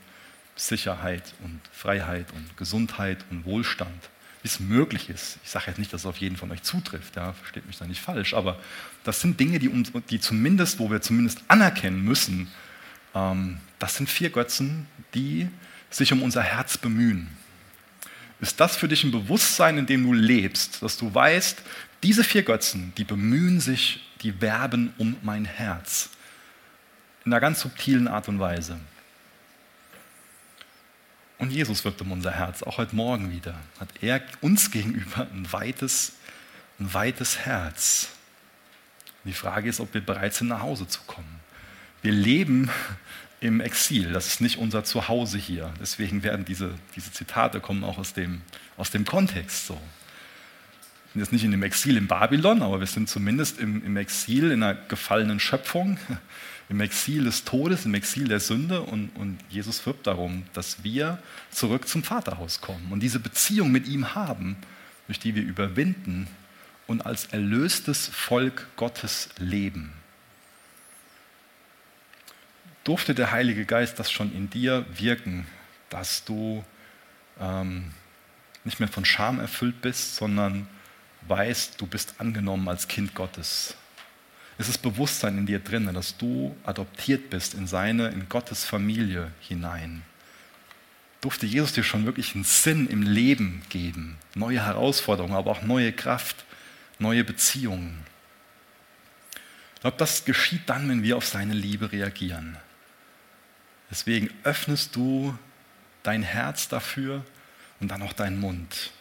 Sicherheit 0.56 1.34
und 1.42 1.60
Freiheit 1.72 2.26
und 2.32 2.56
Gesundheit 2.56 3.24
und 3.30 3.44
Wohlstand, 3.44 4.10
wie 4.42 4.48
es 4.48 4.60
möglich 4.60 5.10
ist. 5.10 5.38
Ich 5.42 5.50
sage 5.50 5.66
jetzt 5.68 5.78
nicht, 5.78 5.92
dass 5.92 6.02
es 6.02 6.06
auf 6.06 6.18
jeden 6.18 6.36
von 6.36 6.50
euch 6.50 6.62
zutrifft, 6.62 7.16
ja, 7.16 7.32
versteht 7.32 7.66
mich 7.66 7.78
da 7.78 7.86
nicht 7.86 8.00
falsch, 8.00 8.34
aber 8.34 8.58
das 9.02 9.20
sind 9.20 9.40
Dinge, 9.40 9.58
die, 9.58 9.70
die 10.10 10.20
zumindest, 10.20 10.78
wo 10.78 10.90
wir 10.90 11.00
zumindest 11.00 11.42
anerkennen 11.48 12.02
müssen, 12.02 12.48
ähm, 13.14 13.58
das 13.78 13.96
sind 13.96 14.08
vier 14.08 14.30
Götzen, 14.30 14.86
die 15.14 15.48
sich 15.90 16.12
um 16.12 16.22
unser 16.22 16.42
Herz 16.42 16.78
bemühen. 16.78 17.28
Ist 18.40 18.60
das 18.60 18.76
für 18.76 18.88
dich 18.88 19.04
ein 19.04 19.12
Bewusstsein, 19.12 19.78
in 19.78 19.86
dem 19.86 20.04
du 20.04 20.12
lebst, 20.12 20.82
dass 20.82 20.96
du 20.96 21.14
weißt, 21.14 21.62
diese 22.02 22.24
vier 22.24 22.42
Götzen, 22.42 22.92
die 22.98 23.04
bemühen 23.04 23.60
sich, 23.60 24.04
die 24.22 24.40
werben 24.40 24.92
um 24.98 25.16
mein 25.22 25.44
Herz? 25.44 26.10
In 27.24 27.32
einer 27.32 27.40
ganz 27.40 27.60
subtilen 27.60 28.06
Art 28.08 28.28
und 28.28 28.38
Weise. 28.38 28.78
Und 31.38 31.50
Jesus 31.50 31.84
wirbt 31.84 32.00
um 32.00 32.12
unser 32.12 32.32
Herz, 32.32 32.62
auch 32.62 32.78
heute 32.78 32.94
Morgen 32.94 33.32
wieder. 33.32 33.54
Hat 33.80 33.88
er 34.00 34.22
uns 34.40 34.70
gegenüber 34.70 35.26
ein 35.32 35.50
weites, 35.52 36.12
ein 36.78 36.92
weites 36.94 37.38
Herz. 37.38 38.08
Die 39.24 39.32
Frage 39.32 39.68
ist, 39.68 39.80
ob 39.80 39.92
wir 39.94 40.00
bereit 40.00 40.34
sind, 40.34 40.48
nach 40.48 40.60
Hause 40.60 40.86
zu 40.86 41.00
kommen. 41.06 41.40
Wir 42.02 42.12
leben 42.12 42.70
im 43.40 43.60
Exil. 43.60 44.12
Das 44.12 44.26
ist 44.26 44.40
nicht 44.40 44.58
unser 44.58 44.84
Zuhause 44.84 45.38
hier. 45.38 45.72
Deswegen 45.80 46.22
werden 46.22 46.44
diese, 46.44 46.74
diese 46.94 47.12
Zitate 47.12 47.60
kommen 47.60 47.84
auch 47.84 47.98
aus 47.98 48.12
dem, 48.12 48.42
aus 48.76 48.90
dem 48.90 49.04
Kontext 49.04 49.66
so. 49.66 49.74
Wir 49.74 51.12
sind 51.12 51.20
jetzt 51.20 51.32
nicht 51.32 51.44
in 51.44 51.50
dem 51.52 51.62
Exil 51.62 51.96
in 51.96 52.06
Babylon, 52.06 52.62
aber 52.62 52.80
wir 52.80 52.86
sind 52.86 53.08
zumindest 53.08 53.58
im, 53.58 53.84
im 53.84 53.96
Exil 53.96 54.50
in 54.50 54.62
einer 54.62 54.74
gefallenen 54.74 55.40
Schöpfung, 55.40 55.98
im 56.68 56.80
Exil 56.80 57.24
des 57.24 57.44
Todes, 57.44 57.84
im 57.84 57.94
Exil 57.94 58.28
der 58.28 58.40
Sünde 58.40 58.80
und, 58.82 59.10
und 59.16 59.38
Jesus 59.50 59.84
wirbt 59.86 60.06
darum, 60.06 60.44
dass 60.54 60.82
wir 60.82 61.18
zurück 61.50 61.88
zum 61.88 62.02
Vaterhaus 62.02 62.60
kommen 62.60 62.90
und 62.90 63.00
diese 63.00 63.18
Beziehung 63.18 63.70
mit 63.70 63.86
ihm 63.86 64.14
haben, 64.14 64.56
durch 65.06 65.18
die 65.18 65.34
wir 65.34 65.42
überwinden 65.42 66.26
und 66.86 67.04
als 67.04 67.26
erlöstes 67.26 68.08
Volk 68.08 68.66
Gottes 68.76 69.28
leben 69.38 69.92
durfte 72.84 73.14
der 73.14 73.32
Heilige 73.32 73.64
Geist 73.64 73.98
das 73.98 74.12
schon 74.12 74.32
in 74.34 74.50
dir 74.50 74.84
wirken, 74.94 75.46
dass 75.88 76.24
du 76.24 76.64
ähm, 77.40 77.92
nicht 78.62 78.78
mehr 78.78 78.88
von 78.88 79.04
Scham 79.04 79.40
erfüllt 79.40 79.80
bist, 79.80 80.16
sondern 80.16 80.68
weißt, 81.22 81.80
du 81.80 81.86
bist 81.86 82.14
angenommen 82.18 82.68
als 82.68 82.86
Kind 82.86 83.14
Gottes. 83.14 83.74
Es 84.56 84.68
ist 84.68 84.78
Bewusstsein 84.78 85.38
in 85.38 85.46
dir 85.46 85.58
drin, 85.58 85.90
dass 85.92 86.16
du 86.16 86.56
adoptiert 86.64 87.30
bist 87.30 87.54
in 87.54 87.66
seine, 87.66 88.08
in 88.08 88.28
Gottes 88.28 88.64
Familie 88.64 89.30
hinein. 89.40 90.02
Durfte 91.20 91.46
Jesus 91.46 91.72
dir 91.72 91.82
schon 91.82 92.04
wirklich 92.04 92.34
einen 92.34 92.44
Sinn 92.44 92.86
im 92.86 93.02
Leben 93.02 93.62
geben, 93.68 94.16
neue 94.34 94.64
Herausforderungen, 94.64 95.34
aber 95.34 95.50
auch 95.50 95.62
neue 95.62 95.92
Kraft, 95.92 96.44
neue 96.98 97.24
Beziehungen. 97.24 97.98
Ich 99.74 99.80
glaube, 99.80 99.96
das 99.96 100.24
geschieht 100.24 100.62
dann, 100.66 100.88
wenn 100.88 101.02
wir 101.02 101.16
auf 101.16 101.26
seine 101.26 101.54
Liebe 101.54 101.92
reagieren. 101.92 102.56
Deswegen 103.90 104.30
öffnest 104.44 104.94
du 104.96 105.36
dein 106.02 106.22
Herz 106.22 106.68
dafür 106.68 107.24
und 107.80 107.88
dann 107.90 108.02
auch 108.02 108.12
deinen 108.12 108.38
Mund. 108.38 108.92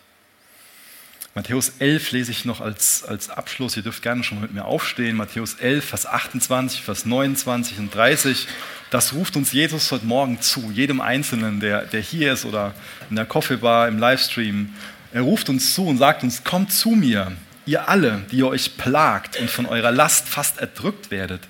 Matthäus 1.36 1.73
11 1.79 2.11
lese 2.11 2.31
ich 2.31 2.45
noch 2.45 2.61
als, 2.61 3.03
als 3.03 3.31
Abschluss. 3.31 3.75
Ihr 3.75 3.81
dürft 3.81 4.03
gerne 4.03 4.23
schon 4.23 4.39
mit 4.39 4.53
mir 4.53 4.65
aufstehen. 4.65 5.17
Matthäus 5.17 5.55
11, 5.55 5.84
Vers 5.84 6.05
28, 6.05 6.84
Vers 6.84 7.07
29 7.07 7.79
und 7.79 7.95
30. 7.95 8.47
Das 8.91 9.13
ruft 9.13 9.36
uns 9.36 9.51
Jesus 9.51 9.91
heute 9.91 10.05
Morgen 10.05 10.41
zu, 10.41 10.69
jedem 10.71 11.01
Einzelnen, 11.01 11.59
der, 11.59 11.86
der 11.86 12.01
hier 12.01 12.34
ist 12.34 12.45
oder 12.45 12.75
in 13.09 13.15
der 13.15 13.25
Coffeebar, 13.25 13.88
im 13.88 13.97
Livestream. 13.97 14.75
Er 15.11 15.21
ruft 15.21 15.49
uns 15.49 15.73
zu 15.73 15.88
und 15.88 15.97
sagt 15.97 16.21
uns, 16.21 16.43
kommt 16.43 16.71
zu 16.71 16.91
mir, 16.91 17.31
ihr 17.65 17.89
alle, 17.89 18.23
die 18.29 18.38
ihr 18.38 18.47
euch 18.47 18.77
plagt 18.77 19.39
und 19.39 19.49
von 19.49 19.65
eurer 19.65 19.91
Last 19.91 20.29
fast 20.29 20.59
erdrückt 20.59 21.09
werdet. 21.09 21.41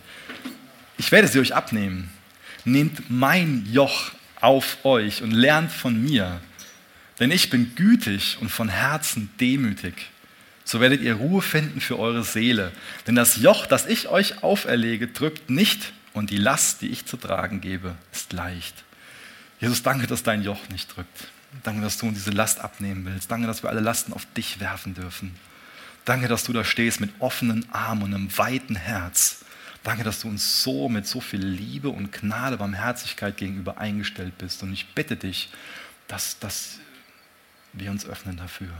Ich 0.98 1.12
werde 1.12 1.28
sie 1.28 1.40
euch 1.40 1.56
abnehmen. 1.56 2.10
Nehmt 2.64 3.10
mein 3.10 3.68
Joch 3.70 4.12
auf 4.40 4.78
euch 4.86 5.22
und 5.24 5.32
lernt 5.32 5.74
von 5.74 6.02
mir, 6.02 6.40
denn 7.20 7.32
ich 7.32 7.50
bin 7.50 7.76
gütig 7.76 8.38
und 8.42 8.50
von 8.50 8.70
Herzen 8.70 9.30
demütig. 9.40 9.94
So 10.66 10.80
werdet 10.80 11.02
ihr 11.02 11.16
Ruhe 11.16 11.42
finden 11.42 11.82
für 11.82 12.00
eure 12.00 12.24
Seele. 12.24 12.72
Denn 13.06 13.16
das 13.16 13.38
Joch, 13.38 13.66
das 13.66 13.86
ich 13.86 14.08
euch 14.08 14.44
auferlege, 14.44 15.08
drückt 15.08 15.50
nicht 15.50 15.94
und 16.14 16.30
die 16.30 16.38
Last, 16.38 16.82
die 16.82 16.88
ich 16.88 17.06
zu 17.06 17.18
tragen 17.18 17.60
gebe, 17.60 17.96
ist 18.12 18.34
leicht. 18.34 18.84
Jesus, 19.60 19.84
danke, 19.84 20.08
dass 20.08 20.24
dein 20.24 20.44
Joch 20.44 20.70
nicht 20.70 20.96
drückt. 20.96 21.28
Danke, 21.64 21.82
dass 21.82 21.98
du 21.98 22.10
diese 22.12 22.32
Last 22.32 22.62
abnehmen 22.62 23.06
willst. 23.06 23.30
Danke, 23.30 23.48
dass 23.48 23.62
wir 23.62 23.70
alle 23.70 23.82
Lasten 23.82 24.14
auf 24.14 24.26
dich 24.34 24.60
werfen 24.60 24.96
dürfen. 24.96 25.36
Danke, 26.06 26.28
dass 26.28 26.44
du 26.44 26.54
da 26.54 26.64
stehst 26.64 27.00
mit 27.00 27.12
offenen 27.20 27.68
Armen 27.72 28.04
und 28.04 28.14
einem 28.14 28.38
weiten 28.38 28.76
Herz 28.76 29.44
Danke, 29.84 30.06
dass 30.06 30.22
du 30.22 30.30
uns 30.30 30.64
so 30.64 30.88
mit 30.88 31.06
so 31.06 31.20
viel 31.20 31.46
Liebe 31.46 31.90
und 31.90 32.14
Gnade, 32.14 32.58
Barmherzigkeit 32.58 33.36
gegenüber 33.36 33.78
eingestellt 33.78 34.38
bist. 34.38 34.64
Und 34.64 34.72
ich 34.72 34.88
bitte 34.96 35.18
dich, 35.18 35.50
dass, 36.08 36.40
dass 36.40 36.80
wir 37.74 37.92
uns 37.92 38.06
öffnen 38.06 38.38
dafür. 38.38 38.72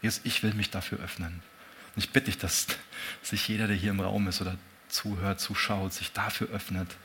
Jesus, 0.00 0.20
ich 0.24 0.42
will 0.42 0.54
mich 0.54 0.70
dafür 0.70 0.98
öffnen. 1.00 1.42
Und 1.94 2.04
ich 2.04 2.10
bitte 2.10 2.26
dich, 2.26 2.38
dass 2.38 2.66
sich 3.22 3.48
jeder, 3.48 3.66
der 3.66 3.76
hier 3.76 3.90
im 3.90 4.00
Raum 4.00 4.28
ist 4.28 4.40
oder 4.40 4.56
zuhört, 4.88 5.40
zuschaut, 5.40 5.92
sich 5.92 6.12
dafür 6.12 6.48
öffnet. 6.48 6.96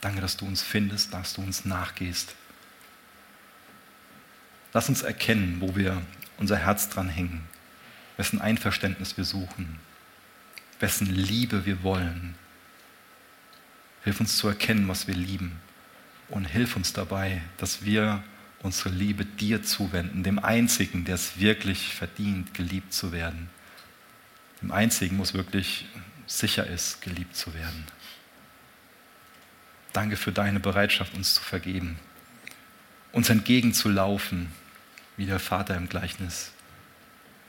Danke, 0.00 0.20
dass 0.20 0.36
du 0.36 0.46
uns 0.46 0.62
findest, 0.62 1.12
dass 1.12 1.34
du 1.34 1.42
uns 1.42 1.64
nachgehst. 1.64 2.34
Lass 4.72 4.88
uns 4.88 5.02
erkennen, 5.02 5.60
wo 5.60 5.76
wir 5.76 6.00
unser 6.38 6.56
Herz 6.56 6.88
dran 6.88 7.08
hängen, 7.08 7.44
wessen 8.16 8.40
Einverständnis 8.40 9.16
wir 9.16 9.24
suchen 9.24 9.78
wessen 10.80 11.06
Liebe 11.06 11.66
wir 11.66 11.82
wollen. 11.82 12.34
Hilf 14.02 14.20
uns 14.20 14.36
zu 14.36 14.48
erkennen, 14.48 14.88
was 14.88 15.06
wir 15.06 15.14
lieben. 15.14 15.60
Und 16.28 16.46
hilf 16.46 16.76
uns 16.76 16.92
dabei, 16.92 17.42
dass 17.58 17.84
wir 17.84 18.22
unsere 18.62 18.90
Liebe 18.90 19.24
dir 19.24 19.62
zuwenden, 19.62 20.22
dem 20.22 20.38
Einzigen, 20.38 21.04
der 21.04 21.14
es 21.14 21.38
wirklich 21.38 21.94
verdient, 21.94 22.54
geliebt 22.54 22.92
zu 22.92 23.12
werden. 23.12 23.48
Dem 24.60 24.70
Einzigen, 24.70 25.18
wo 25.18 25.22
es 25.22 25.34
wirklich 25.34 25.86
sicher 26.26 26.66
ist, 26.66 27.00
geliebt 27.00 27.36
zu 27.36 27.54
werden. 27.54 27.84
Danke 29.92 30.16
für 30.16 30.30
deine 30.30 30.60
Bereitschaft, 30.60 31.14
uns 31.14 31.34
zu 31.34 31.42
vergeben, 31.42 31.98
uns 33.12 33.28
entgegenzulaufen, 33.28 34.52
wie 35.16 35.26
der 35.26 35.40
Vater 35.40 35.76
im 35.76 35.88
Gleichnis. 35.88 36.52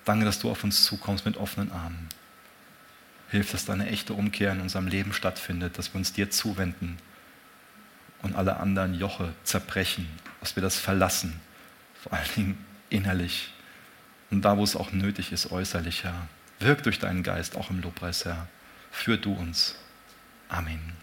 Danke, 0.05 0.25
dass 0.25 0.39
du 0.39 0.49
auf 0.49 0.63
uns 0.63 0.83
zukommst 0.85 1.25
mit 1.25 1.37
offenen 1.37 1.71
Armen. 1.71 2.09
Hilf, 3.29 3.51
dass 3.51 3.65
da 3.65 3.73
eine 3.73 3.87
echte 3.87 4.13
Umkehr 4.13 4.51
in 4.51 4.61
unserem 4.61 4.87
Leben 4.87 5.13
stattfindet, 5.13 5.77
dass 5.77 5.93
wir 5.93 5.99
uns 5.99 6.13
dir 6.13 6.31
zuwenden 6.31 6.97
und 8.21 8.35
alle 8.35 8.57
anderen 8.57 8.93
Joche 8.93 9.33
zerbrechen, 9.43 10.07
dass 10.39 10.55
wir 10.55 10.63
das 10.63 10.77
verlassen, 10.77 11.39
vor 12.01 12.13
allen 12.13 12.29
Dingen 12.35 12.65
innerlich 12.89 13.51
und 14.31 14.43
da, 14.43 14.57
wo 14.57 14.63
es 14.63 14.75
auch 14.75 14.93
nötig 14.93 15.31
ist, 15.33 15.51
äußerlich, 15.51 16.05
Herr. 16.05 16.27
Wirk 16.59 16.83
durch 16.83 16.99
deinen 16.99 17.21
Geist, 17.21 17.57
auch 17.57 17.69
im 17.69 17.81
Lobpreis, 17.81 18.25
Herr. 18.25 18.47
Führ 18.91 19.17
du 19.17 19.33
uns. 19.33 19.75
Amen. 20.47 20.93